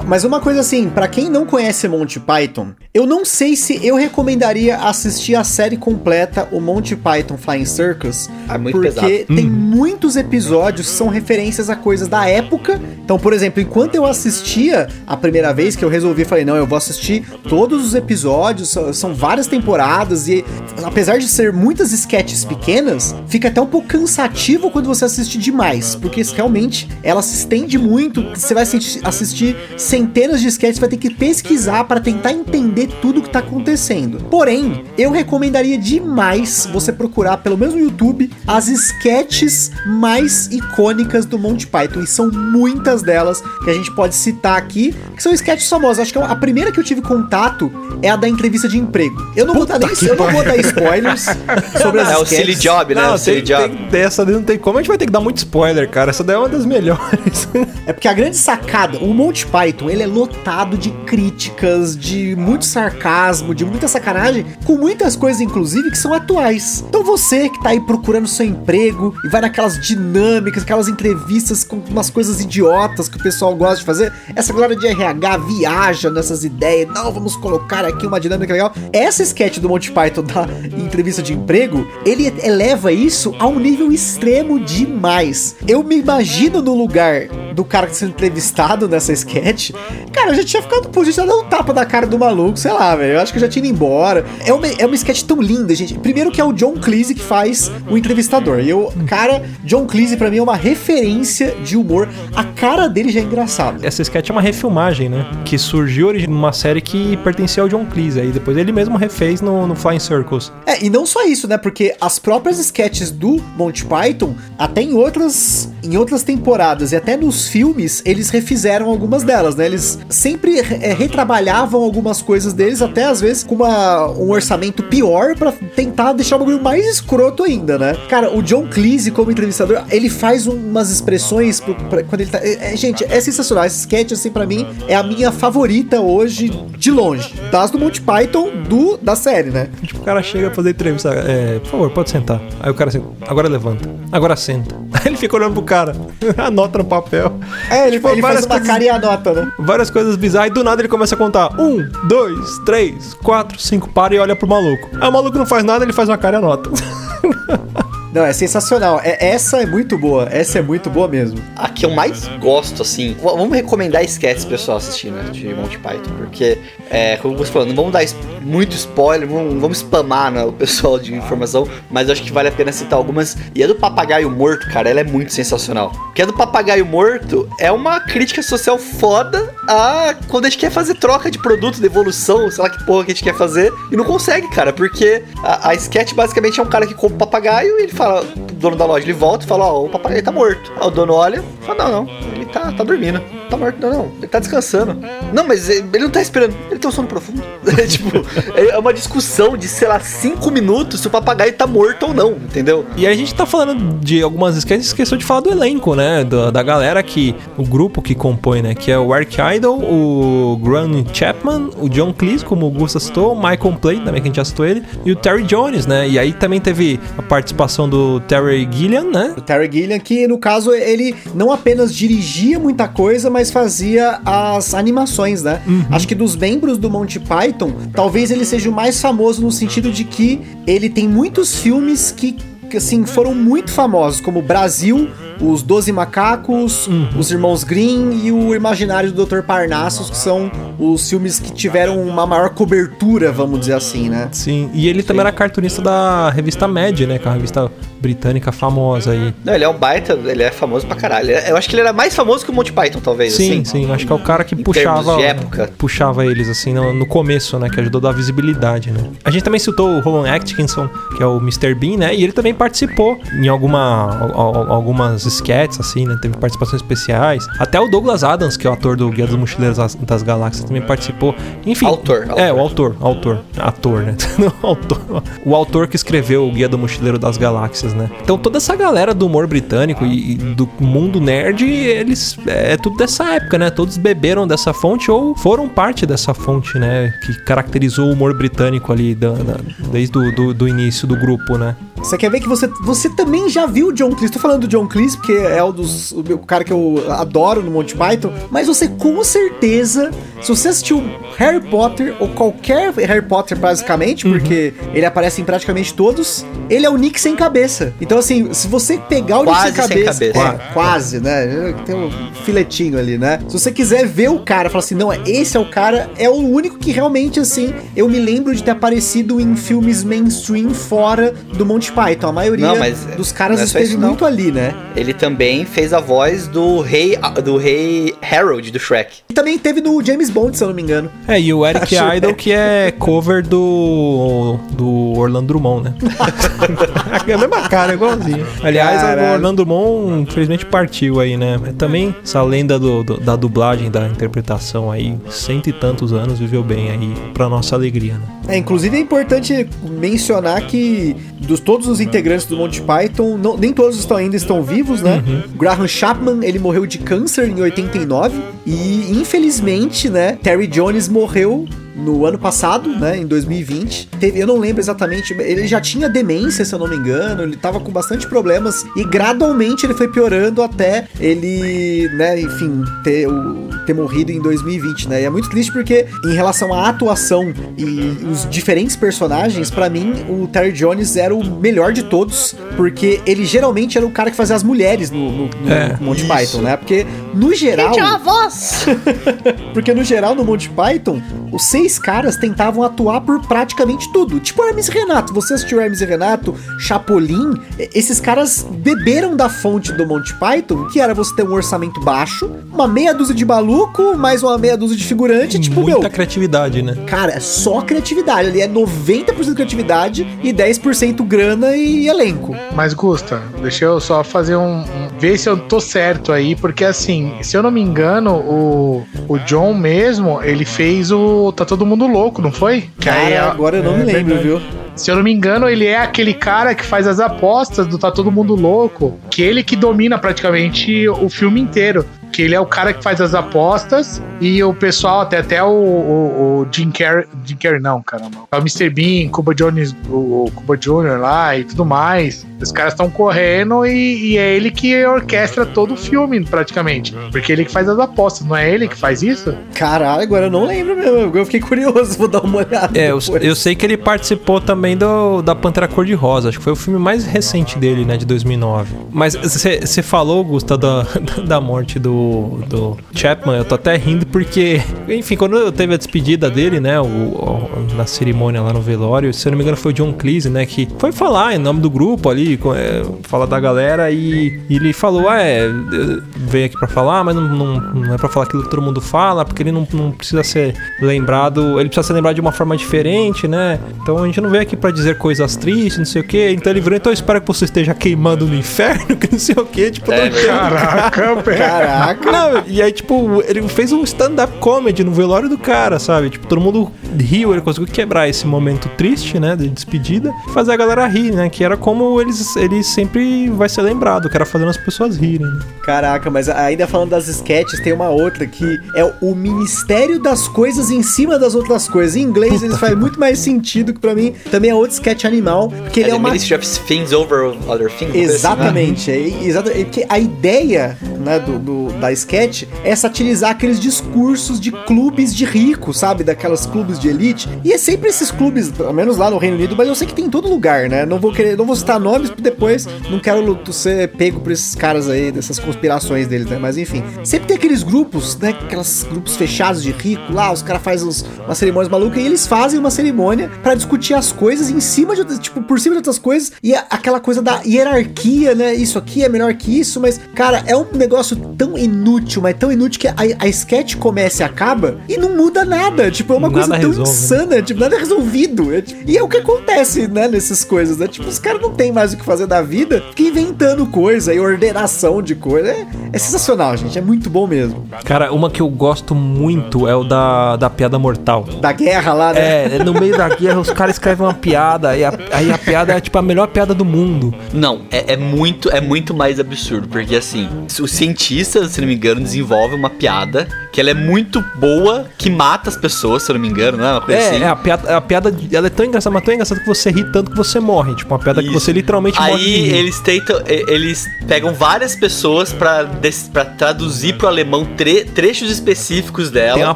Mas 0.07 0.23
uma 0.23 0.39
coisa 0.39 0.61
assim, 0.61 0.89
para 0.89 1.05
quem 1.05 1.29
não 1.29 1.45
conhece 1.45 1.85
Monty 1.85 2.17
Python, 2.17 2.69
eu 2.93 3.05
não 3.05 3.25
sei 3.25 3.57
se 3.57 3.85
eu 3.85 3.97
recomendaria 3.97 4.77
assistir 4.77 5.35
a 5.35 5.43
série 5.43 5.75
completa, 5.75 6.47
o 6.49 6.61
Monty 6.61 6.95
Python 6.95 7.37
Flying 7.37 7.65
Circus, 7.65 8.29
é 8.47 8.57
muito 8.57 8.75
porque 8.75 8.89
pesado. 8.89 9.35
tem 9.35 9.49
hum. 9.49 9.51
muitos 9.51 10.15
episódios 10.15 10.87
que 10.87 10.93
são 10.93 11.09
referências 11.09 11.69
a 11.69 11.75
coisas 11.75 12.07
da 12.07 12.25
época. 12.25 12.79
Então, 13.03 13.19
por 13.19 13.33
exemplo, 13.33 13.61
enquanto 13.61 13.95
eu 13.95 14.05
assistia 14.05 14.87
a 15.05 15.17
primeira 15.17 15.53
vez 15.53 15.75
que 15.75 15.83
eu 15.83 15.89
resolvi, 15.89 16.23
falei, 16.23 16.45
não, 16.45 16.55
eu 16.55 16.65
vou 16.65 16.77
assistir 16.77 17.25
todos 17.47 17.85
os 17.85 17.93
episódios, 17.93 18.77
são 18.93 19.13
várias 19.13 19.45
temporadas 19.47 20.29
e 20.29 20.45
apesar 20.83 21.17
de 21.17 21.27
ser 21.27 21.51
muitas 21.51 21.91
sketches 21.91 22.45
pequenas, 22.45 23.13
fica 23.27 23.49
até 23.49 23.59
um 23.59 23.67
pouco 23.67 23.87
cansativo 23.87 24.71
quando 24.71 24.85
você 24.85 25.03
assiste 25.03 25.37
demais, 25.37 25.95
porque 25.95 26.21
realmente 26.21 26.87
ela 27.03 27.21
se 27.21 27.35
estende 27.35 27.77
muito, 27.77 28.23
você 28.33 28.53
vai 28.53 28.63
assistir 28.63 29.57
centenas 29.97 30.41
de 30.41 30.47
sketches, 30.47 30.77
vai 30.79 30.87
ter 30.89 30.97
que 30.97 31.09
pesquisar 31.09 31.83
para 31.85 31.99
tentar 31.99 32.31
entender 32.31 32.87
tudo 33.01 33.21
que 33.21 33.29
tá 33.29 33.39
acontecendo. 33.39 34.19
Porém, 34.29 34.85
eu 34.97 35.09
recomendaria 35.11 35.75
demais 35.77 36.69
você 36.71 36.91
procurar, 36.91 37.37
pelo 37.37 37.57
menos 37.57 37.73
no 37.73 37.81
YouTube, 37.81 38.29
as 38.45 38.67
sketches 38.67 39.71
mais 39.87 40.47
icônicas 40.51 41.25
do 41.25 41.39
Monty 41.39 41.65
Python. 41.65 42.01
E 42.01 42.07
são 42.07 42.29
muitas 42.31 43.01
delas 43.01 43.41
que 43.63 43.69
a 43.71 43.73
gente 43.73 43.91
pode 43.95 44.13
citar 44.13 44.57
aqui, 44.57 44.93
que 45.15 45.23
são 45.23 45.33
sketches 45.33 45.67
famosas. 45.67 45.99
Acho 45.99 46.13
que 46.13 46.19
a 46.19 46.35
primeira 46.35 46.71
que 46.71 46.79
eu 46.79 46.83
tive 46.83 47.01
contato 47.01 47.71
é 48.03 48.09
a 48.09 48.15
da 48.15 48.29
entrevista 48.29 48.67
de 48.69 48.77
emprego. 48.77 49.15
Eu 49.35 49.45
não, 49.47 49.55
vou 49.55 49.65
dar, 49.65 49.79
nem, 49.79 49.89
eu 50.03 50.15
não 50.15 50.31
vou 50.31 50.43
dar 50.43 50.57
spoilers 50.57 51.25
sobre 51.81 52.01
as 52.01 52.09
É 52.09 52.13
sketches. 52.13 52.21
o 52.21 52.25
Silly 52.35 52.55
Job, 52.55 52.93
né? 52.95 53.01
Não, 53.01 53.15
o 53.15 53.17
Silly 53.17 53.41
tem, 53.41 53.55
Job. 53.57 53.75
tem, 53.75 53.87
dessa 53.89 54.23
não 54.25 54.43
tem 54.43 54.59
como, 54.59 54.77
a 54.77 54.81
gente 54.81 54.89
vai 54.89 54.97
ter 54.97 55.07
que 55.07 55.11
dar 55.11 55.21
muito 55.21 55.37
spoiler, 55.37 55.89
cara. 55.89 56.11
Essa 56.11 56.23
daí 56.23 56.35
é 56.35 56.39
uma 56.39 56.49
das 56.49 56.65
melhores. 56.65 57.47
É 57.87 57.93
porque 57.93 58.07
a 58.07 58.13
grande 58.13 58.35
sacada, 58.37 58.99
o 58.99 59.13
Monty 59.13 59.45
Python, 59.47 59.86
ele 59.89 60.03
é 60.03 60.07
lotado 60.07 60.77
de 60.77 60.91
críticas, 61.05 61.97
de 61.97 62.35
muito 62.35 62.65
sarcasmo, 62.65 63.53
de 63.53 63.65
muita 63.65 63.87
sacanagem, 63.87 64.45
com 64.65 64.75
muitas 64.77 65.15
coisas, 65.15 65.41
inclusive, 65.41 65.89
que 65.89 65.97
são 65.97 66.13
atuais. 66.13 66.83
Então 66.87 67.03
você 67.03 67.49
que 67.49 67.61
tá 67.61 67.69
aí 67.69 67.79
procurando 67.79 68.27
seu 68.27 68.45
emprego 68.45 69.13
e 69.23 69.29
vai 69.29 69.41
naquelas 69.41 69.79
dinâmicas, 69.79 70.63
aquelas 70.63 70.87
entrevistas 70.87 71.63
com 71.63 71.77
umas 71.77 72.09
coisas 72.09 72.41
idiotas 72.41 73.07
que 73.07 73.17
o 73.17 73.23
pessoal 73.23 73.55
gosta 73.55 73.77
de 73.77 73.85
fazer, 73.85 74.13
essa 74.35 74.53
galera 74.53 74.75
de 74.75 74.87
RH 74.87 75.37
viaja 75.37 76.09
nessas 76.09 76.43
ideias, 76.43 76.89
não, 76.93 77.11
vamos 77.11 77.35
colocar 77.35 77.85
aqui 77.85 78.05
uma 78.05 78.19
dinâmica 78.19 78.53
legal. 78.53 78.73
Essa 78.91 79.23
sketch 79.23 79.59
do 79.59 79.69
Monty 79.69 79.91
Python 79.91 80.23
da 80.23 80.47
entrevista 80.77 81.21
de 81.21 81.33
emprego, 81.33 81.87
ele 82.05 82.33
eleva 82.43 82.91
isso 82.91 83.35
a 83.39 83.47
um 83.47 83.59
nível 83.59 83.91
extremo 83.91 84.59
demais. 84.59 85.55
Eu 85.67 85.83
me 85.83 85.97
imagino 85.97 86.61
no 86.61 86.75
lugar 86.75 87.27
do 87.53 87.63
cara 87.63 87.87
que 87.87 87.93
tá 87.93 87.99
sendo 87.99 88.09
entrevistado 88.09 88.87
nessa 88.87 89.11
sketch, 89.13 89.71
cara, 90.11 90.31
eu 90.31 90.35
já 90.35 90.43
tinha 90.43 90.61
ficado, 90.61 90.89
pô, 90.89 91.03
já 91.05 91.25
dado 91.25 91.39
um 91.39 91.45
tapa 91.45 91.73
na 91.73 91.85
cara 91.85 92.07
do 92.07 92.17
maluco, 92.17 92.57
sei 92.57 92.71
lá, 92.71 92.95
velho. 92.95 93.13
Eu 93.13 93.21
acho 93.21 93.31
que 93.31 93.37
eu 93.37 93.41
já 93.41 93.47
tinha 93.47 93.65
ido 93.65 93.73
embora. 93.73 94.25
É 94.45 94.53
uma, 94.53 94.67
é 94.67 94.85
uma 94.85 94.95
sketch 94.95 95.23
tão 95.23 95.41
linda, 95.41 95.73
gente. 95.75 95.97
Primeiro 95.99 96.31
que 96.31 96.41
é 96.41 96.43
o 96.43 96.51
John 96.51 96.73
Cleese 96.73 97.13
que 97.13 97.21
faz 97.21 97.71
o 97.89 97.97
entrevistador. 97.97 98.59
E 98.59 98.69
eu, 98.69 98.91
cara, 99.05 99.43
John 99.63 99.85
Cleese 99.85 100.17
pra 100.17 100.29
mim 100.29 100.37
é 100.37 100.43
uma 100.43 100.55
referência 100.55 101.55
de 101.63 101.77
humor. 101.77 102.09
A 102.35 102.43
cara 102.43 102.87
dele 102.87 103.09
já 103.09 103.19
é 103.19 103.23
engraçado. 103.23 103.85
Essa 103.85 104.01
sketch 104.01 104.29
é 104.29 104.31
uma 104.31 104.41
refilmagem, 104.41 105.09
né? 105.09 105.25
Que 105.45 105.57
surgiu 105.57 106.13
numa 106.27 106.53
série 106.53 106.81
que 106.81 107.17
pertencia 107.17 107.61
ao 107.63 107.69
John 107.69 107.85
Cleese. 107.85 108.19
Aí 108.19 108.31
depois 108.31 108.57
ele 108.57 108.71
mesmo 108.71 108.97
refez 108.97 109.41
no, 109.41 109.67
no 109.67 109.75
Flying 109.75 109.99
Circles. 109.99 110.51
É, 110.65 110.83
e 110.83 110.89
não 110.89 111.05
só 111.05 111.25
isso, 111.25 111.47
né? 111.47 111.57
Porque 111.57 111.95
as 111.99 112.17
próprias 112.17 112.59
sketches 112.59 113.11
do 113.11 113.41
Monty 113.55 113.85
Python, 113.85 114.35
até 114.57 114.81
em 114.81 114.93
outras, 114.93 115.69
em 115.83 115.97
outras 115.97 116.23
temporadas 116.23 116.91
e 116.91 116.95
até 116.95 117.15
nos 117.15 117.47
filmes, 117.47 118.01
eles 118.05 118.29
refizeram 118.29 118.87
algumas 118.87 119.23
delas, 119.23 119.55
né? 119.55 119.66
Eles 119.67 119.99
sempre 120.09 120.59
é, 120.59 120.93
retrabalhavam 120.93 121.81
algumas 121.81 122.21
coisas 122.21 122.53
deles, 122.53 122.81
até 122.81 123.03
às 123.05 123.21
vezes 123.21 123.43
com 123.43 123.55
uma, 123.55 124.07
um 124.11 124.31
orçamento 124.31 124.81
pior 124.83 125.35
para 125.35 125.51
tentar 125.51 126.13
deixar 126.13 126.35
o 126.37 126.39
bagulho 126.39 126.61
mais 126.61 126.85
escroto 126.85 127.43
ainda, 127.43 127.77
né? 127.77 127.95
Cara, 128.09 128.35
o 128.35 128.41
John 128.41 128.67
Cleese, 128.67 129.11
como 129.11 129.31
entrevistador, 129.31 129.83
ele 129.89 130.09
faz 130.09 130.47
umas 130.47 130.89
expressões 130.89 131.59
pra, 131.59 131.73
pra, 131.75 132.03
quando 132.03 132.21
ele 132.21 132.29
tá. 132.31 132.39
É, 132.41 132.75
gente, 132.75 133.03
é 133.03 133.19
sensacional. 133.21 133.63
Essa 133.65 133.77
sketch, 133.79 134.11
assim, 134.13 134.31
pra 134.31 134.45
mim, 134.45 134.65
é 134.87 134.95
a 134.95 135.03
minha 135.03 135.31
favorita 135.31 135.99
hoje, 136.01 136.49
de 136.77 136.91
longe. 136.91 137.33
Das 137.51 137.71
do 137.71 137.77
Monty 137.79 138.01
Python, 138.01 138.49
do, 138.67 138.97
da 138.97 139.15
série, 139.15 139.49
né? 139.51 139.67
Tipo, 139.83 139.99
o 140.01 140.03
cara 140.03 140.21
chega 140.23 140.47
a 140.47 140.51
fazer 140.51 140.69
entrevista. 140.71 141.09
É, 141.09 141.59
por 141.59 141.69
favor, 141.71 141.89
pode 141.91 142.09
sentar. 142.09 142.41
Aí 142.59 142.71
o 142.71 142.73
cara 142.73 142.89
assim, 142.89 143.03
agora 143.27 143.47
levanta. 143.47 143.89
Agora 144.11 144.35
senta. 144.35 144.75
Aí 144.93 145.01
ele 145.07 145.17
fica 145.17 145.35
olhando 145.35 145.53
pro 145.53 145.63
cara. 145.63 145.95
Anota 146.37 146.77
no 146.79 146.85
papel. 146.85 147.33
É, 147.69 147.87
ele, 147.87 147.97
Tipo, 147.97 148.09
ele 148.09 148.21
faz 148.21 148.39
uma 148.45 148.47
coisas- 148.49 148.67
cara 148.67 148.83
e 148.83 148.89
anota, 148.89 149.33
né? 149.33 149.51
Várias 149.59 149.89
coisas 149.89 150.15
bizarras 150.15 150.51
e 150.51 150.53
do 150.53 150.63
nada 150.63 150.81
ele 150.81 150.87
começa 150.87 151.15
a 151.15 151.17
contar. 151.17 151.59
Um, 151.59 151.89
dois, 152.07 152.59
três, 152.59 153.13
quatro, 153.15 153.59
cinco, 153.59 153.89
para 153.89 154.13
e 154.15 154.19
olha 154.19 154.35
pro 154.35 154.47
maluco. 154.47 154.89
Aí 155.01 155.09
o 155.09 155.11
maluco 155.11 155.37
não 155.37 155.45
faz 155.45 155.63
nada, 155.63 155.83
ele 155.83 155.93
faz 155.93 156.07
uma 156.07 156.17
cara 156.17 156.37
e 156.37 156.39
anota. 156.39 156.69
Não, 158.13 158.23
é 158.23 158.33
sensacional. 158.33 159.01
É, 159.03 159.29
essa 159.29 159.61
é 159.61 159.65
muito 159.65 159.97
boa. 159.97 160.27
Essa 160.31 160.59
é 160.59 160.61
muito 160.61 160.89
boa 160.89 161.07
mesmo. 161.07 161.39
A 161.55 161.69
que 161.69 161.85
eu 161.85 161.91
mais 161.91 162.27
gosto, 162.39 162.81
assim. 162.81 163.15
Vamos 163.21 163.55
recomendar 163.55 164.03
sketches 164.03 164.45
pro 164.45 164.51
pessoal 164.51 164.77
assistir, 164.77 165.11
né? 165.11 165.23
De 165.31 165.53
Monty 165.53 165.77
Python. 165.77 166.11
Porque, 166.17 166.57
é, 166.89 167.17
como 167.17 167.37
você 167.37 167.51
falou, 167.51 167.67
não 167.67 167.75
vamos 167.75 167.91
dar 167.91 168.03
muito 168.41 168.75
spoiler, 168.75 169.29
não 169.29 169.59
vamos 169.59 169.79
spamar 169.79 170.31
né, 170.31 170.43
o 170.43 170.53
pessoal 170.53 170.97
de 170.97 171.13
informação. 171.13 171.67
Mas 171.91 172.07
eu 172.07 172.13
acho 172.13 172.23
que 172.23 172.31
vale 172.31 172.49
a 172.49 172.51
pena 172.51 172.71
citar 172.71 172.97
algumas. 172.97 173.37
E 173.53 173.63
a 173.63 173.67
do 173.67 173.75
Papagaio 173.75 174.29
Morto, 174.29 174.67
cara, 174.71 174.89
ela 174.89 175.01
é 175.01 175.03
muito 175.03 175.33
sensacional. 175.33 175.91
Porque 175.91 176.21
a 176.21 176.25
do 176.25 176.33
Papagaio 176.33 176.85
Morto 176.85 177.47
é 177.59 177.71
uma 177.71 177.99
crítica 177.99 178.41
social 178.41 178.77
foda 178.77 179.53
a 179.67 180.15
quando 180.27 180.45
a 180.45 180.49
gente 180.49 180.59
quer 180.59 180.71
fazer 180.71 180.95
troca 180.95 181.29
de 181.29 181.37
produto, 181.39 181.79
de 181.79 181.85
evolução, 181.85 182.49
sei 182.49 182.63
lá 182.63 182.69
que 182.69 182.83
porra 182.85 183.05
que 183.05 183.11
a 183.11 183.13
gente 183.13 183.23
quer 183.23 183.35
fazer. 183.35 183.71
E 183.91 183.97
não 183.97 184.05
consegue, 184.05 184.49
cara. 184.49 184.71
Porque 184.71 185.23
a, 185.43 185.69
a 185.69 185.75
sketch 185.75 186.13
basicamente 186.13 186.59
é 186.59 186.63
um 186.63 186.67
cara 186.67 186.87
que 186.87 186.93
compra 186.93 187.15
um 187.15 187.19
papagaio 187.19 187.79
e 187.79 187.83
ele 187.83 187.91
fala, 187.97 188.21
o 188.21 188.53
dono 188.53 188.75
da 188.75 188.85
loja, 188.85 189.05
ele 189.05 189.13
volta 189.13 189.45
e 189.45 189.47
fala, 189.47 189.65
ó, 189.65 189.83
o 189.83 189.89
papagaio 189.89 190.23
tá 190.23 190.31
morto. 190.31 190.71
Aí 190.79 190.87
o 190.87 190.91
dono 190.91 191.13
olha 191.13 191.43
fala, 191.61 191.83
não, 191.83 192.03
não, 192.03 192.13
ele 192.33 192.45
tá, 192.45 192.71
tá 192.71 192.83
dormindo. 192.83 193.21
Tá 193.49 193.57
morto, 193.57 193.79
não, 193.79 193.89
não, 193.89 194.11
ele 194.17 194.27
tá 194.27 194.39
descansando. 194.39 194.97
Não, 195.33 195.47
mas 195.47 195.69
ele 195.69 195.99
não 195.99 196.09
tá 196.09 196.21
esperando, 196.21 196.55
ele 196.69 196.79
tem 196.79 196.89
um 196.89 196.91
sono 196.91 197.07
profundo. 197.07 197.41
tipo, 197.87 198.25
é 198.55 198.77
uma 198.77 198.93
discussão 198.93 199.55
de, 199.55 199.67
sei 199.67 199.87
lá, 199.87 199.99
cinco 199.99 200.51
minutos 200.51 201.01
se 201.01 201.07
o 201.07 201.09
papagaio 201.09 201.53
tá 201.53 201.65
morto 201.65 202.07
ou 202.07 202.13
não, 202.13 202.31
entendeu? 202.31 202.85
E 202.95 203.05
aí 203.05 203.13
a 203.13 203.17
gente 203.17 203.33
tá 203.33 203.45
falando 203.45 203.99
de 203.99 204.21
algumas 204.21 204.57
sketches, 204.57 204.87
esqueceu 204.87 205.17
de 205.17 205.25
falar 205.25 205.41
do 205.41 205.51
elenco, 205.51 205.95
né? 205.95 206.23
Da, 206.23 206.51
da 206.51 206.63
galera 206.63 207.01
que. 207.03 207.35
O 207.57 207.63
grupo 207.63 208.01
que 208.01 208.13
compõe, 208.13 208.61
né? 208.61 208.75
Que 208.75 208.91
é 208.91 208.99
o 208.99 209.15
Eric 209.15 209.37
Idle, 209.39 209.69
o 209.69 210.57
Grant 210.61 211.07
Chapman, 211.13 211.69
o 211.79 211.89
John 211.89 212.13
Cleese, 212.13 212.43
como 212.45 212.67
o 212.67 212.69
Gusta 212.69 212.99
citou, 212.99 213.33
o 213.33 213.35
Michael 213.35 213.77
Play, 213.81 213.99
também 213.99 214.21
que 214.21 214.27
a 214.27 214.29
gente 214.29 214.35
já 214.35 214.45
citou 214.45 214.65
ele, 214.65 214.83
e 215.05 215.11
o 215.11 215.15
Terry 215.15 215.43
Jones, 215.43 215.85
né? 215.85 216.07
E 216.07 216.19
aí 216.19 216.33
também 216.33 216.59
teve 216.59 216.99
a 217.17 217.21
participação 217.21 217.89
do 217.89 218.19
Terry 218.21 218.67
Gilliam, 218.71 219.05
né? 219.05 219.33
O 219.37 219.41
Terry 219.41 219.69
Gilliam, 219.71 219.99
que 219.99 220.27
no 220.27 220.37
caso 220.37 220.73
ele 220.73 221.15
não 221.33 221.51
apenas 221.51 221.93
dirigia 221.93 222.59
muita 222.59 222.87
coisa, 222.87 223.29
mas 223.29 223.36
fazia 223.45 224.19
as 224.25 224.73
animações, 224.73 225.43
né? 225.43 225.61
Acho 225.91 226.07
que 226.07 226.15
dos 226.15 226.35
membros 226.35 226.77
do 226.77 226.89
Monty 226.89 227.19
Python, 227.19 227.71
talvez 227.93 228.31
ele 228.31 228.45
seja 228.45 228.69
o 228.69 228.73
mais 228.73 228.99
famoso 228.99 229.41
no 229.41 229.51
sentido 229.51 229.91
de 229.91 230.03
que 230.03 230.41
ele 230.65 230.89
tem 230.89 231.07
muitos 231.07 231.59
filmes 231.59 232.11
que, 232.11 232.37
que, 232.69 232.77
assim, 232.77 233.05
foram 233.05 233.33
muito 233.33 233.71
famosos, 233.71 234.19
como 234.19 234.41
Brasil, 234.41 235.09
os 235.39 235.61
Doze 235.61 235.91
Macacos, 235.91 236.89
os 237.17 237.31
Irmãos 237.31 237.63
Grimm 237.63 238.11
e 238.23 238.31
o 238.31 238.55
Imaginário 238.55 239.11
do 239.11 239.25
Dr. 239.25 239.41
Parnassus, 239.41 240.09
que 240.09 240.17
são 240.17 240.51
os 240.79 241.07
filmes 241.09 241.39
que 241.39 241.51
tiveram 241.51 242.01
uma 242.01 242.25
maior 242.25 242.49
cobertura, 242.49 243.31
vamos 243.31 243.59
dizer 243.59 243.73
assim, 243.73 244.09
né? 244.09 244.29
Sim, 244.31 244.69
e 244.73 244.87
ele 244.87 245.03
também 245.03 245.21
era 245.21 245.31
cartunista 245.31 245.81
da 245.81 246.29
revista 246.29 246.67
Mad, 246.67 246.99
né? 247.01 247.19
Que 247.19 247.25
é 247.25 247.29
uma 247.29 247.35
revista 247.35 247.71
britânica 248.01 248.51
famosa 248.51 249.11
aí. 249.11 249.33
Não, 249.43 249.53
ele 249.53 249.63
é 249.63 249.69
um 249.69 249.77
baita, 249.77 250.13
ele 250.25 250.43
é 250.43 250.51
famoso 250.51 250.85
pra 250.85 250.95
caralho. 250.95 251.31
Eu 251.31 251.57
acho 251.57 251.67
que 251.69 251.75
ele 251.75 251.81
era 251.81 251.93
mais 251.93 252.15
famoso 252.15 252.43
que 252.45 252.51
o 252.51 252.53
Monty 252.53 252.71
Python, 252.73 252.99
talvez, 252.99 253.33
Sim, 253.33 253.61
assim. 253.61 253.65
sim, 253.85 253.91
acho 253.91 254.05
que 254.05 254.11
é 254.11 254.15
o 254.15 254.19
cara 254.19 254.43
que 254.43 254.55
Em 254.55 254.63
puxava 254.63 255.15
de 255.17 255.23
época. 255.23 255.69
puxava 255.77 256.25
eles 256.25 256.49
assim 256.49 256.73
no, 256.73 256.93
no 256.93 257.05
começo, 257.05 257.57
né, 257.59 257.69
que 257.69 257.79
ajudou 257.79 257.99
a 257.99 258.03
dar 258.03 258.11
visibilidade, 258.11 258.91
né? 258.91 259.01
A 259.23 259.31
gente 259.31 259.43
também 259.43 259.59
citou 259.59 259.89
o 259.89 259.99
Rowan 259.99 260.29
Atkinson, 260.29 260.89
que 261.15 261.23
é 261.23 261.25
o 261.25 261.37
Mr. 261.37 261.73
Bean, 261.75 261.97
né? 261.97 262.15
E 262.15 262.23
ele 262.23 262.31
também 262.33 262.53
participou 262.53 263.17
em 263.33 263.47
alguma 263.47 264.19
al- 264.33 264.39
al- 264.39 264.71
algumas 264.73 265.25
sketches 265.25 265.79
assim, 265.79 266.05
né? 266.05 266.17
Teve 266.21 266.37
participações 266.37 266.81
especiais. 266.81 267.45
Até 267.59 267.79
o 267.79 267.89
Douglas 267.89 268.23
Adams, 268.23 268.57
que 268.57 268.67
é 268.67 268.69
o 268.69 268.73
ator 268.73 268.95
do 268.95 269.09
Guia 269.09 269.25
dos 269.27 269.35
Mochileiros 269.35 269.77
das, 269.77 270.23
Galáxias, 270.23 270.63
também 270.65 270.81
participou. 270.81 271.33
Enfim, 271.65 271.85
Autor, 271.85 272.27
É, 272.35 272.49
autor. 272.49 272.55
o 272.57 272.59
autor, 272.59 272.95
autor, 273.01 273.39
ator, 273.57 274.01
né? 274.03 274.15
Não, 274.37 274.53
autor. 274.69 275.23
O 275.45 275.55
autor 275.55 275.87
que 275.87 275.95
escreveu 275.95 276.47
o 276.47 276.51
Guia 276.51 276.67
do 276.69 276.77
Mochileiro 276.77 277.17
das 277.17 277.37
Galáxias, 277.37 277.86
né? 277.93 278.09
Então 278.21 278.37
toda 278.37 278.57
essa 278.57 278.75
galera 278.75 279.13
do 279.13 279.25
humor 279.25 279.47
britânico 279.47 280.05
e, 280.05 280.33
e 280.33 280.35
do 280.35 280.67
mundo 280.79 281.19
nerd, 281.19 281.63
eles 281.65 282.37
é 282.45 282.77
tudo 282.77 282.97
dessa 282.97 283.35
época, 283.35 283.57
né? 283.57 283.69
Todos 283.69 283.97
beberam 283.97 284.47
dessa 284.47 284.73
fonte 284.73 285.09
ou 285.11 285.35
foram 285.35 285.67
parte 285.67 286.05
dessa 286.05 286.33
fonte, 286.33 286.77
né? 286.79 287.11
Que 287.25 287.33
caracterizou 287.43 288.07
o 288.09 288.13
humor 288.13 288.33
britânico 288.37 288.91
ali 288.91 289.13
da- 289.15 289.31
da- 289.31 289.59
desde 289.91 290.17
o 290.17 290.31
do, 290.31 290.53
do 290.53 290.67
início 290.67 291.07
do 291.07 291.15
grupo, 291.17 291.57
né? 291.57 291.75
Você 291.97 292.17
quer 292.17 292.29
ver 292.29 292.39
que 292.39 292.47
você, 292.47 292.67
você 292.83 293.09
também 293.09 293.49
já 293.49 293.65
viu 293.65 293.87
o 293.87 293.93
John 293.93 294.11
Cleese. 294.11 294.31
Tô 294.31 294.39
falando 294.39 294.61
do 294.61 294.67
John 294.67 294.87
Cleese 294.87 295.17
porque 295.17 295.33
é 295.33 295.63
o, 295.63 295.71
dos, 295.71 296.11
o 296.11 296.23
meu 296.23 296.37
cara 296.37 296.63
que 296.63 296.71
eu 296.71 297.03
adoro 297.09 297.61
no 297.63 297.71
Monty 297.71 297.95
Python. 297.95 298.31
Mas 298.51 298.67
você 298.67 298.87
com 298.87 299.23
certeza, 299.23 300.11
se 300.41 300.49
você 300.49 300.67
assistiu 300.69 301.03
Harry 301.37 301.59
Potter 301.59 302.15
ou 302.19 302.27
qualquer 302.29 302.93
Harry 302.93 303.21
Potter 303.23 303.57
basicamente, 303.57 304.27
porque 304.27 304.73
ele 304.93 305.05
aparece 305.05 305.41
em 305.41 305.43
praticamente 305.45 305.93
todos, 305.93 306.45
ele 306.69 306.85
é 306.85 306.89
o 306.89 306.95
Nick 306.97 307.19
sem 307.19 307.35
cabeça. 307.35 307.76
Então 308.01 308.17
assim, 308.17 308.53
se 308.53 308.67
você 308.67 308.97
pegar 308.97 309.39
o 309.39 309.43
Quase 309.43 309.65
Nick 309.67 309.75
sem 309.77 309.87
sem 309.87 310.03
cabeça, 310.05 310.33
cabeça. 310.33 310.63
é, 310.69 310.73
quase, 310.73 311.19
né? 311.19 311.73
Tem 311.85 311.95
um 311.95 312.09
filetinho 312.43 312.97
ali, 312.99 313.17
né? 313.17 313.39
Se 313.47 313.59
você 313.59 313.71
quiser 313.71 314.05
ver 314.05 314.29
o 314.29 314.39
cara, 314.39 314.69
falar 314.69 314.83
assim, 314.83 314.95
não, 314.95 315.11
esse 315.25 315.55
é 315.57 315.59
o 315.59 315.65
cara, 315.69 316.09
é 316.17 316.29
o 316.29 316.35
único 316.35 316.77
que 316.77 316.91
realmente 316.91 317.39
assim, 317.39 317.73
eu 317.95 318.07
me 318.09 318.19
lembro 318.19 318.55
de 318.55 318.63
ter 318.63 318.71
aparecido 318.71 319.39
em 319.39 319.55
filmes 319.55 320.03
mainstream 320.03 320.69
fora 320.71 321.33
do 321.57 321.65
Monty 321.65 321.91
Python. 321.91 322.27
A 322.27 322.31
maioria 322.31 322.67
Não, 322.67 322.77
mas 322.79 322.99
dos 323.15 323.31
caras 323.31 323.57
não 323.57 323.63
é 323.63 323.65
esteve 323.67 323.85
isso, 323.85 323.97
não. 323.97 324.09
muito 324.09 324.25
ali, 324.25 324.51
né? 324.51 324.73
Ele 324.95 325.13
também 325.13 325.65
fez 325.65 325.93
a 325.93 325.99
voz 325.99 326.47
do 326.47 326.81
rei 326.81 327.17
do 327.43 327.57
rei 327.57 328.15
Harold 328.21 328.71
do 328.71 328.79
Shrek. 328.79 329.17
E 329.29 329.33
também 329.33 329.57
teve 329.57 329.81
no 329.81 330.03
James 330.03 330.29
Bond, 330.29 330.57
se 330.57 330.63
eu 330.63 330.67
não 330.69 330.75
me 330.75 330.81
engano. 330.81 331.09
É, 331.27 331.39
e 331.39 331.53
o 331.53 331.65
Eric 331.65 331.95
Acho- 331.97 332.15
Idle, 332.15 332.33
que 332.33 332.51
é 332.51 332.91
cover 332.97 333.45
do, 333.45 334.57
do 334.71 335.13
Orlando 335.17 335.47
Drummond, 335.47 335.83
né? 335.89 335.93
é 337.27 337.33
a 337.33 337.37
mesma 337.37 337.66
cara, 337.69 337.93
igualzinho. 337.93 338.45
Aliás, 338.63 339.01
Caralho. 339.01 339.29
o 339.29 339.33
Orlando 339.33 339.65
Drummond, 339.65 340.21
infelizmente, 340.29 340.65
partiu 340.65 341.19
aí, 341.19 341.35
né? 341.37 341.57
Mas 341.59 341.75
também 341.75 342.15
essa 342.23 342.41
lenda 342.43 342.77
do, 342.79 343.03
do- 343.03 343.17
da 343.19 343.35
dublagem, 343.35 343.89
da 343.91 344.07
interpretação 344.07 344.89
aí, 344.91 345.15
cento 345.29 345.67
e 345.69 345.73
tantos 345.73 346.13
anos, 346.13 346.39
viveu 346.39 346.63
bem 346.63 346.89
aí, 346.91 347.13
pra 347.33 347.47
nossa 347.49 347.75
alegria, 347.75 348.13
né? 348.15 348.21
É, 348.49 348.57
inclusive 348.57 348.95
é 348.95 348.99
importante 348.99 349.67
mencionar 349.89 350.61
que 350.67 351.15
dos 351.39 351.59
todos 351.59 351.87
os 351.87 351.99
integrantes 351.99 352.45
do 352.45 352.55
Monty 352.57 352.81
Python, 352.81 353.37
não- 353.37 353.57
nem 353.57 353.73
todos 353.73 353.97
estão, 353.99 354.17
ainda 354.17 354.35
estão 354.35 354.63
vivos, 354.63 355.01
né? 355.01 355.21
Graham 355.57 355.87
Chapman, 355.87 356.39
ele 356.43 356.59
morreu 356.59 356.85
de 356.85 356.97
câncer 356.97 357.49
em 357.49 357.59
89 357.61 358.39
e 358.65 359.11
infelizmente, 359.19 360.09
né, 360.09 360.37
Terry 360.41 360.67
Jones 360.67 361.07
morreu 361.09 361.67
no 361.97 362.25
ano 362.25 362.37
passado, 362.37 362.89
né, 362.89 363.17
em 363.17 363.25
2020. 363.25 364.07
Teve, 364.19 364.39
eu 364.39 364.47
não 364.47 364.57
lembro 364.57 364.81
exatamente, 364.81 365.33
ele 365.33 365.67
já 365.67 365.81
tinha 365.81 366.07
demência, 366.07 366.63
se 366.63 366.73
eu 366.73 366.79
não 366.79 366.87
me 366.87 366.95
engano, 366.95 367.43
ele 367.43 367.57
tava 367.57 367.79
com 367.79 367.91
bastante 367.91 368.27
problemas 368.27 368.85
e 368.95 369.03
gradualmente 369.03 369.85
ele 369.85 369.93
foi 369.93 370.07
piorando 370.07 370.61
até 370.61 371.07
ele, 371.19 372.07
né, 372.15 372.39
enfim, 372.39 372.83
ter, 373.03 373.27
o- 373.27 373.67
ter 373.85 373.93
morrido 373.93 374.31
em 374.31 374.39
2020, 374.41 375.07
né? 375.09 375.21
E 375.21 375.25
é 375.25 375.29
muito 375.29 375.49
triste 375.49 375.71
porque 375.71 376.05
em 376.25 376.33
relação 376.33 376.73
à 376.73 376.89
atuação 376.89 377.53
e 377.77 378.17
os 378.25 378.47
diferentes 378.49 378.95
personagens, 378.95 379.69
pra 379.69 379.89
mim 379.89 380.13
o 380.29 380.47
Terry 380.47 380.71
Jones 380.71 381.15
era 381.15 381.33
o 381.33 381.43
melhor 381.59 381.91
de 381.93 382.03
todos, 382.03 382.55
porque 382.77 383.19
ele 383.25 383.43
geralmente 383.43 383.97
era 383.97 384.05
o 384.05 384.11
cara 384.11 384.29
que 384.29 384.37
fazia 384.37 384.55
as 384.55 384.63
mulheres 384.63 385.09
no, 385.09 385.31
no, 385.31 385.49
no 385.49 385.71
É, 385.71 385.97
Monty 385.99 386.21
isso. 386.21 386.27
Python, 386.33 386.61
né? 386.61 386.77
Porque 386.77 387.05
no 387.33 387.53
geral, 387.53 387.93
voz! 388.19 388.85
porque 389.73 389.93
no 389.93 390.03
geral 390.03 390.35
no 390.35 390.45
Monty 390.45 390.69
Python, 390.69 391.21
os 391.51 391.63
seis 391.65 391.97
caras 391.97 392.37
tentavam 392.37 392.83
atuar 392.83 393.21
por 393.21 393.41
praticamente 393.41 394.11
tudo. 394.13 394.39
Tipo 394.39 394.63
Hermes 394.63 394.87
e 394.87 394.91
Renato. 394.91 395.33
Você 395.33 395.55
assistiu 395.55 395.81
Hermes 395.81 396.01
e 396.01 396.05
Renato, 396.05 396.55
Chapolin, 396.79 397.53
esses 397.93 398.19
caras 398.19 398.65
beberam 398.69 399.35
da 399.35 399.49
fonte 399.49 399.91
do 399.91 400.07
Monty 400.07 400.33
Python, 400.35 400.85
que 400.87 400.99
era 400.99 401.13
você 401.13 401.35
ter 401.35 401.43
um 401.43 401.53
orçamento 401.53 401.99
baixo, 402.01 402.49
uma 402.71 402.87
meia 402.87 403.13
dúzia 403.13 403.33
de 403.33 403.43
maluco, 403.43 404.15
mais 404.15 404.43
uma 404.43 404.57
meia 404.57 404.77
dúzia 404.77 404.95
de 404.95 405.03
figurante, 405.03 405.59
tipo, 405.59 405.81
Muita 405.81 405.99
meu, 405.99 406.09
criatividade, 406.09 406.81
né? 406.83 406.95
Cara, 407.07 407.33
é 407.33 407.39
só 407.39 407.81
criatividade. 407.81 408.49
Ali 408.49 408.61
é 408.61 408.67
90% 408.67 409.55
criatividade 409.55 410.27
e 410.43 410.53
10% 410.53 411.25
grana 411.25 411.75
e 411.75 412.07
elenco. 412.07 412.55
Mas, 412.73 412.93
Gusta, 412.93 413.41
deixa 413.61 413.85
eu 413.85 413.99
só 413.99 414.23
fazer 414.23 414.55
um, 414.55 414.79
um- 414.81 415.07
ver 415.19 415.37
se 415.37 415.49
eu 415.49 415.57
tô 415.57 415.79
certo 415.79 416.31
aí, 416.31 416.55
porque 416.55 416.83
assim, 416.85 417.33
se 417.41 417.57
eu 417.57 417.63
não 417.63 417.71
me 417.71 417.81
engano, 417.81 418.35
o, 418.35 419.07
o 419.27 419.39
John 419.39 419.73
mesmo, 419.73 420.41
ele 420.43 420.63
fez 420.65 421.11
o 421.11 421.51
Tá 421.53 421.65
Todo 421.65 421.85
Mundo 421.85 422.05
Louco, 422.07 422.41
não 422.41 422.51
foi? 422.51 422.89
Que 422.99 423.09
aí 423.09 423.15
Cara, 423.31 423.35
é- 423.35 423.39
agora 423.39 423.77
eu 423.77 423.83
não 423.83 423.95
é 423.95 423.97
me 423.97 424.03
lembro, 424.05 424.35
verdade. 424.35 424.47
viu? 424.47 424.61
Se 424.95 425.11
eu 425.11 425.15
não 425.15 425.23
me 425.23 425.31
engano, 425.31 425.69
ele 425.69 425.85
é 425.85 425.97
aquele 425.99 426.33
cara 426.33 426.73
que 426.73 426.83
faz 426.83 427.07
as 427.07 427.19
apostas 427.19 427.85
do 427.87 427.97
Tá 427.97 428.11
Todo 428.11 428.31
Mundo 428.31 428.55
Louco, 428.55 429.17
que 429.29 429.41
ele 429.41 429.63
que 429.63 429.75
domina 429.75 430.17
praticamente 430.19 431.07
o 431.09 431.29
filme 431.29 431.59
inteiro. 431.61 432.05
Que 432.37 432.43
ele 432.43 432.53
é 432.53 432.59
o 432.59 432.67
cara 432.67 432.93
que 432.93 433.01
faz 433.01 433.19
as 433.19 433.33
apostas 433.33 434.21
e 434.39 434.63
o 434.63 434.71
pessoal, 434.71 435.21
até, 435.21 435.39
até 435.39 435.63
o, 435.63 435.69
o, 435.69 436.61
o 436.61 436.67
Jim 436.71 436.91
Carrey. 436.91 437.25
Jim 437.43 437.55
Carrey 437.55 437.79
não, 437.79 438.03
caramba. 438.03 438.43
É 438.51 438.57
o 438.57 438.59
Mr. 438.59 438.91
Bean, 438.91 439.27
Cuba 439.29 439.55
Jones, 439.55 439.95
o, 440.07 440.45
o 440.45 440.51
Cuba 440.53 440.77
Jr. 440.77 441.19
lá 441.19 441.57
e 441.57 441.63
tudo 441.63 441.83
mais. 441.83 442.45
Os 442.61 442.71
caras 442.71 442.93
estão 442.93 443.09
correndo 443.09 443.87
e, 443.87 444.33
e 444.33 444.37
é 444.37 444.55
ele 444.55 444.69
que 444.69 445.03
orquestra 445.03 445.65
todo 445.65 445.95
o 445.95 445.97
filme, 445.97 446.43
praticamente. 446.45 447.11
Porque 447.31 447.51
ele 447.51 447.65
que 447.65 447.71
faz 447.71 447.89
as 447.89 447.97
apostas, 447.97 448.45
não 448.45 448.55
é 448.55 448.71
ele 448.71 448.87
que 448.87 448.95
faz 448.95 449.23
isso? 449.23 449.55
Caralho, 449.73 450.21
agora 450.21 450.45
eu 450.45 450.51
não 450.51 450.65
lembro 450.65 450.95
mesmo. 450.95 451.35
Eu 451.35 451.45
fiquei 451.45 451.59
curioso, 451.59 452.17
vou 452.19 452.27
dar 452.27 452.41
uma 452.41 452.59
olhada. 452.59 452.99
É, 452.99 453.09
eu, 453.09 453.19
eu 453.41 453.55
sei 453.55 453.75
que 453.75 453.83
ele 453.83 453.97
participou 453.97 454.61
também 454.61 454.95
do, 454.95 455.41
da 455.41 455.55
Pantera 455.55 455.87
Cor-de-Rosa. 455.87 456.49
Acho 456.49 456.59
que 456.59 456.63
foi 456.63 456.73
o 456.73 456.75
filme 456.75 456.99
mais 456.99 457.25
recente 457.25 457.79
dele, 457.79 458.05
né? 458.05 458.15
De 458.15 458.27
2009. 458.27 458.95
Mas 459.11 459.35
você 459.35 460.03
falou, 460.03 460.43
Gusta, 460.43 460.77
da, 460.77 461.03
da 461.47 461.59
morte 461.59 461.97
do, 461.97 462.26
do 462.67 462.97
Chapman. 463.13 463.57
Eu 463.57 463.65
tô 463.65 463.75
até 463.75 463.95
rindo 463.95 464.25
porque, 464.27 464.81
enfim, 465.07 465.35
quando 465.35 465.71
teve 465.71 465.93
a 465.93 465.97
despedida 465.97 466.49
dele, 466.49 466.79
né? 466.79 466.99
O, 466.99 467.05
o- 467.05 467.87
na 467.95 468.05
cerimônia 468.05 468.61
lá 468.61 468.71
no 468.73 468.81
velório, 468.81 469.33
se 469.33 469.47
eu 469.47 469.51
não 469.51 469.57
me 469.57 469.63
engano, 469.63 469.77
foi 469.77 469.91
o 469.91 469.93
John 469.95 470.13
Cleese, 470.13 470.49
né? 470.49 470.65
Que 470.65 470.87
foi 470.99 471.11
falar 471.11 471.55
em 471.55 471.57
nome 471.57 471.79
do 471.79 471.89
grupo 471.89 472.29
ali, 472.29 472.59
é, 472.75 473.03
falar 473.23 473.45
da 473.45 473.59
galera 473.59 474.11
e, 474.11 474.59
e 474.69 474.75
ele 474.75 474.93
falou: 474.93 475.27
Ah, 475.29 475.41
é, 475.41 475.65
eu 475.65 476.21
veio 476.35 476.65
aqui 476.67 476.77
pra 476.77 476.87
falar, 476.87 477.23
mas 477.23 477.35
não, 477.35 477.43
não, 477.47 477.75
não 477.81 478.13
é 478.13 478.17
pra 478.17 478.29
falar 478.29 478.45
aquilo 478.45 478.63
que 478.63 478.69
todo 478.69 478.81
mundo 478.81 479.01
fala, 479.01 479.43
porque 479.45 479.63
ele 479.63 479.71
não, 479.71 479.87
não 479.93 480.11
precisa 480.11 480.43
ser 480.43 480.75
lembrado, 481.01 481.79
ele 481.79 481.89
precisa 481.89 482.07
ser 482.07 482.13
lembrado 482.13 482.35
de 482.35 482.41
uma 482.41 482.51
forma 482.51 482.75
diferente, 482.77 483.47
né? 483.47 483.79
Então 484.01 484.17
a 484.23 484.25
gente 484.25 484.39
não 484.41 484.49
veio 484.49 484.63
aqui 484.63 484.75
pra 484.75 484.91
dizer 484.91 485.17
coisas 485.17 485.55
tristes, 485.55 485.97
não 485.97 486.05
sei 486.05 486.21
o 486.21 486.25
que. 486.27 486.51
Então 486.51 486.71
ele 486.71 486.81
virou, 486.81 486.97
então 486.97 487.11
eu 487.11 487.15
espero 487.15 487.41
que 487.41 487.47
você 487.47 487.65
esteja 487.65 487.93
queimando 487.93 488.45
no 488.45 488.55
inferno, 488.55 489.15
que 489.17 489.31
não 489.31 489.39
sei 489.39 489.55
o 489.57 489.65
que, 489.65 489.91
tipo, 489.91 490.11
É, 490.11 490.29
não 490.29 490.37
Caraca, 490.47 491.35
velho. 491.41 491.57
Caraca. 491.57 492.16
Não, 492.25 492.63
e 492.67 492.81
aí, 492.81 492.91
tipo, 492.91 493.41
ele 493.47 493.67
fez 493.67 493.91
um 493.91 494.03
stand-up 494.03 494.51
comedy 494.59 495.03
no 495.03 495.11
velório 495.11 495.47
do 495.49 495.57
cara, 495.57 495.99
sabe? 495.99 496.29
Tipo, 496.29 496.47
todo 496.47 496.59
mundo 496.61 496.91
riu, 497.19 497.51
ele 497.53 497.61
conseguiu 497.61 497.87
quebrar 497.91 498.27
esse 498.27 498.45
momento 498.47 498.89
triste, 498.97 499.39
né? 499.39 499.55
De 499.55 499.67
despedida, 499.69 500.33
e 500.47 500.51
fazer 500.51 500.71
a 500.73 500.77
galera 500.77 501.05
rir, 501.07 501.31
né? 501.33 501.49
Que 501.49 501.63
era 501.63 501.77
como 501.77 502.19
eles, 502.21 502.55
ele 502.55 502.83
sempre 502.83 503.49
vai 503.49 503.69
ser 503.69 503.81
lembrado, 503.81 504.29
que 504.29 504.35
era 504.35 504.45
fazendo 504.45 504.69
as 504.69 504.77
pessoas 504.77 505.17
rirem. 505.17 505.45
né? 505.47 505.59
Caraca, 505.83 506.29
mas 506.29 506.49
ainda 506.49 506.85
falando 506.87 507.11
das 507.11 507.27
sketches, 507.27 507.79
tem 507.81 507.93
uma 507.93 508.09
outra 508.09 508.45
que 508.45 508.77
é 508.95 509.03
o 509.21 509.33
Ministério 509.33 510.19
das 510.19 510.47
Coisas 510.47 510.89
em 510.89 511.01
cima 511.03 511.37
das 511.39 511.55
outras 511.55 511.87
coisas. 511.87 512.15
Em 512.15 512.21
inglês, 512.21 512.61
eles 512.63 512.77
faz 512.77 512.95
muito 512.95 513.19
mais 513.19 513.39
sentido 513.39 513.93
que 513.93 513.99
pra 513.99 514.13
mim 514.13 514.33
também 514.51 514.69
é 514.71 514.75
outro 514.75 514.93
sketch 514.93 515.25
animal, 515.25 515.69
porque 515.69 515.99
ele 516.01 516.11
é, 516.11 516.15
uma 516.15 516.29
Ministry 516.29 516.55
of 516.55 516.67
Things 516.87 517.11
Over 517.13 517.55
Other 517.67 517.89
Things. 517.91 518.11
assim, 518.11 518.17
né? 518.17 518.23
Exatamente, 518.23 519.11
é, 519.11 519.17
exatamente. 519.45 519.85
Porque 519.85 520.05
a 520.09 520.19
ideia 520.19 520.97
né, 521.19 521.39
do, 521.39 521.57
do- 521.59 521.87
da 521.99 522.06
sketch 522.11 522.63
é 522.83 522.95
satirizar 522.95 523.51
aqueles 523.51 523.79
discursos 523.79 524.59
de 524.59 524.71
clubes 524.71 525.35
de 525.35 525.45
ricos, 525.45 525.97
sabe? 525.99 526.23
Daquelas 526.23 526.65
clubes 526.65 526.99
de 526.99 527.07
elite. 527.09 527.47
E 527.63 527.73
é 527.73 527.77
sempre 527.77 528.09
esses 528.09 528.31
clubes, 528.31 528.69
pelo 528.69 528.93
menos 528.93 529.17
lá 529.17 529.29
no 529.29 529.37
Reino 529.37 529.55
Unido, 529.57 529.75
mas 529.77 529.87
eu 529.87 529.95
sei 529.95 530.07
que 530.07 530.13
tem 530.13 530.25
em 530.25 530.29
todo 530.29 530.47
lugar, 530.47 530.89
né? 530.89 531.05
Não 531.05 531.19
vou 531.19 531.31
querer, 531.33 531.57
não 531.57 531.65
vou 531.65 531.75
citar 531.75 531.99
nomes, 531.99 532.29
porque 532.29 532.41
depois 532.41 532.87
não 533.09 533.19
quero 533.19 533.57
ser 533.71 534.07
pego 534.09 534.39
por 534.39 534.51
esses 534.51 534.75
caras 534.75 535.09
aí, 535.09 535.31
dessas 535.31 535.59
conspirações 535.59 536.27
deles, 536.27 536.47
né? 536.47 536.57
Mas 536.59 536.77
enfim, 536.77 537.03
sempre 537.23 537.47
tem 537.47 537.57
aqueles 537.57 537.83
grupos, 537.83 538.37
né? 538.37 538.49
Aqueles 538.49 539.03
grupos 539.09 539.35
fechados 539.35 539.81
de 539.83 539.91
rico 539.91 540.31
lá, 540.33 540.51
os 540.51 540.61
caras 540.61 540.81
fazem 540.81 541.07
umas 541.45 541.57
cerimônias 541.57 541.89
malucas 541.91 542.21
e 542.21 542.25
eles 542.25 542.45
fazem 542.47 542.79
uma 542.79 542.91
cerimônia 542.91 543.49
pra 543.63 543.75
discutir 543.75 544.13
as 544.13 544.31
coisas 544.31 544.69
em 544.69 544.79
cima 544.79 545.15
de, 545.15 545.39
tipo, 545.39 545.61
por 545.63 545.79
cima 545.79 545.95
de 545.95 545.99
outras 545.99 546.17
coisas 546.19 546.51
e 546.63 546.73
a- 546.75 546.85
aquela 546.89 547.19
coisa 547.19 547.41
da 547.41 547.61
hierarquia, 547.65 548.53
né? 548.55 548.73
Isso 548.73 548.97
aqui 548.97 549.23
é 549.23 549.29
melhor 549.29 549.53
que 549.53 549.79
isso, 549.79 549.99
mas, 549.99 550.19
cara, 550.35 550.63
é 550.65 550.75
um 550.75 550.85
negócio 550.93 551.35
tão 551.57 551.77
inútil, 551.97 552.41
mas 552.41 552.55
tão 552.57 552.71
inútil 552.71 553.01
que 553.01 553.07
a, 553.07 553.15
a 553.39 553.47
sketch 553.47 553.95
começa 553.95 554.43
e 554.43 554.45
acaba 554.45 554.97
e 555.09 555.17
não 555.17 555.35
muda 555.35 555.65
nada. 555.65 556.09
Tipo, 556.11 556.33
é 556.33 556.37
uma 556.37 556.49
Nada 556.49 556.59
coisa 556.59 556.79
tão 556.79 556.89
resolve, 556.89 557.09
né? 557.09 557.15
insana, 557.15 557.61
tipo, 557.61 557.79
nada 557.79 557.95
é 557.95 557.99
resolvido. 557.99 558.73
É, 558.73 558.81
tipo, 558.81 559.09
e 559.09 559.17
é 559.17 559.23
o 559.23 559.27
que 559.27 559.37
acontece, 559.37 560.07
né, 560.07 560.27
nessas 560.27 560.63
coisas, 560.63 560.97
né? 560.97 561.07
Tipo, 561.07 561.27
os 561.27 561.39
caras 561.39 561.61
não 561.61 561.71
tem 561.71 561.91
mais 561.91 562.13
o 562.13 562.17
que 562.17 562.23
fazer 562.23 562.47
da 562.47 562.61
vida, 562.61 563.03
fica 563.15 563.23
inventando 563.23 563.85
coisa 563.87 564.33
e 564.33 564.39
ordenação 564.39 565.21
de 565.21 565.35
coisa. 565.35 565.69
É, 565.69 565.87
é 566.13 566.17
sensacional, 566.17 566.75
gente. 566.77 566.97
É 566.97 567.01
muito 567.01 567.29
bom 567.29 567.47
mesmo. 567.47 567.87
Cara, 568.03 568.31
uma 568.31 568.49
que 568.49 568.61
eu 568.61 568.69
gosto 568.69 569.15
muito 569.15 569.87
é 569.87 569.95
o 569.95 570.03
da, 570.03 570.55
da 570.55 570.69
piada 570.69 570.99
mortal. 570.99 571.43
Da 571.61 571.71
guerra 571.71 572.13
lá, 572.13 572.33
né? 572.33 572.75
É, 572.75 572.83
no 572.83 572.93
meio 572.93 573.17
da 573.17 573.29
guerra 573.29 573.59
os 573.59 573.71
caras 573.71 573.95
escrevem 573.95 574.25
uma 574.25 574.33
piada 574.33 574.95
e 574.97 575.03
a, 575.03 575.13
aí 575.31 575.51
a 575.51 575.57
piada 575.57 575.93
é 575.93 575.99
tipo 575.99 576.17
a 576.17 576.21
melhor 576.21 576.47
piada 576.47 576.73
do 576.73 576.85
mundo. 576.85 577.33
Não, 577.53 577.81
é, 577.91 578.13
é 578.13 578.17
muito, 578.17 578.69
é 578.69 578.81
muito 578.81 579.13
mais 579.13 579.39
absurdo, 579.39 579.87
porque 579.87 580.15
assim, 580.15 580.47
os 580.81 580.91
cientistas, 580.91 581.76
se 581.77 581.81
não 581.81 581.87
me 581.87 581.93
engano, 581.93 582.21
desenvolvem 582.21 582.75
uma 582.75 582.89
piada 582.89 583.47
que 583.71 583.79
ela 583.81 583.89
é 583.91 583.93
muito 583.93 584.43
boa, 584.55 585.05
que 585.17 585.29
mata 585.29 585.69
as 585.69 585.75
pessoas, 585.77 586.23
se 586.23 586.31
eu 586.31 586.33
não 586.35 586.41
me 586.41 586.47
engano, 586.47 586.77
não 586.77 586.85
é 586.85 586.91
uma 586.93 587.01
coisa 587.01 587.21
É, 587.21 587.29
assim? 587.29 587.43
é, 587.43 587.47
a 587.47 587.55
piada, 587.55 587.97
a 587.97 588.01
piada 588.01 588.35
ela 588.51 588.67
é 588.67 588.69
tão 588.69 588.85
engraçada, 588.85 589.13
mas 589.13 589.23
tão 589.23 589.33
engraçada 589.33 589.61
que 589.61 589.67
você 589.67 589.89
ri 589.91 590.03
tanto 590.11 590.31
que 590.31 590.37
você 590.37 590.59
morre. 590.59 590.95
Tipo, 590.95 591.13
uma 591.13 591.19
piada 591.19 591.41
que 591.41 591.49
Isso. 591.49 591.59
você 591.59 591.71
literalmente 591.71 592.19
morre. 592.19 592.37
de 592.37 592.45
Aí 592.45 592.69
eles 592.77 592.99
tentam, 592.99 593.39
eles 593.45 594.05
pegam 594.27 594.53
várias 594.53 594.95
pessoas 594.95 595.51
pra, 595.53 595.85
pra 596.33 596.45
traduzir 596.45 597.13
pro 597.17 597.27
alemão 597.27 597.65
tre- 597.77 598.03
trechos 598.05 598.49
específicos 598.51 599.29
dela. 599.29 599.55
Tem 599.55 599.63
uma 599.63 599.75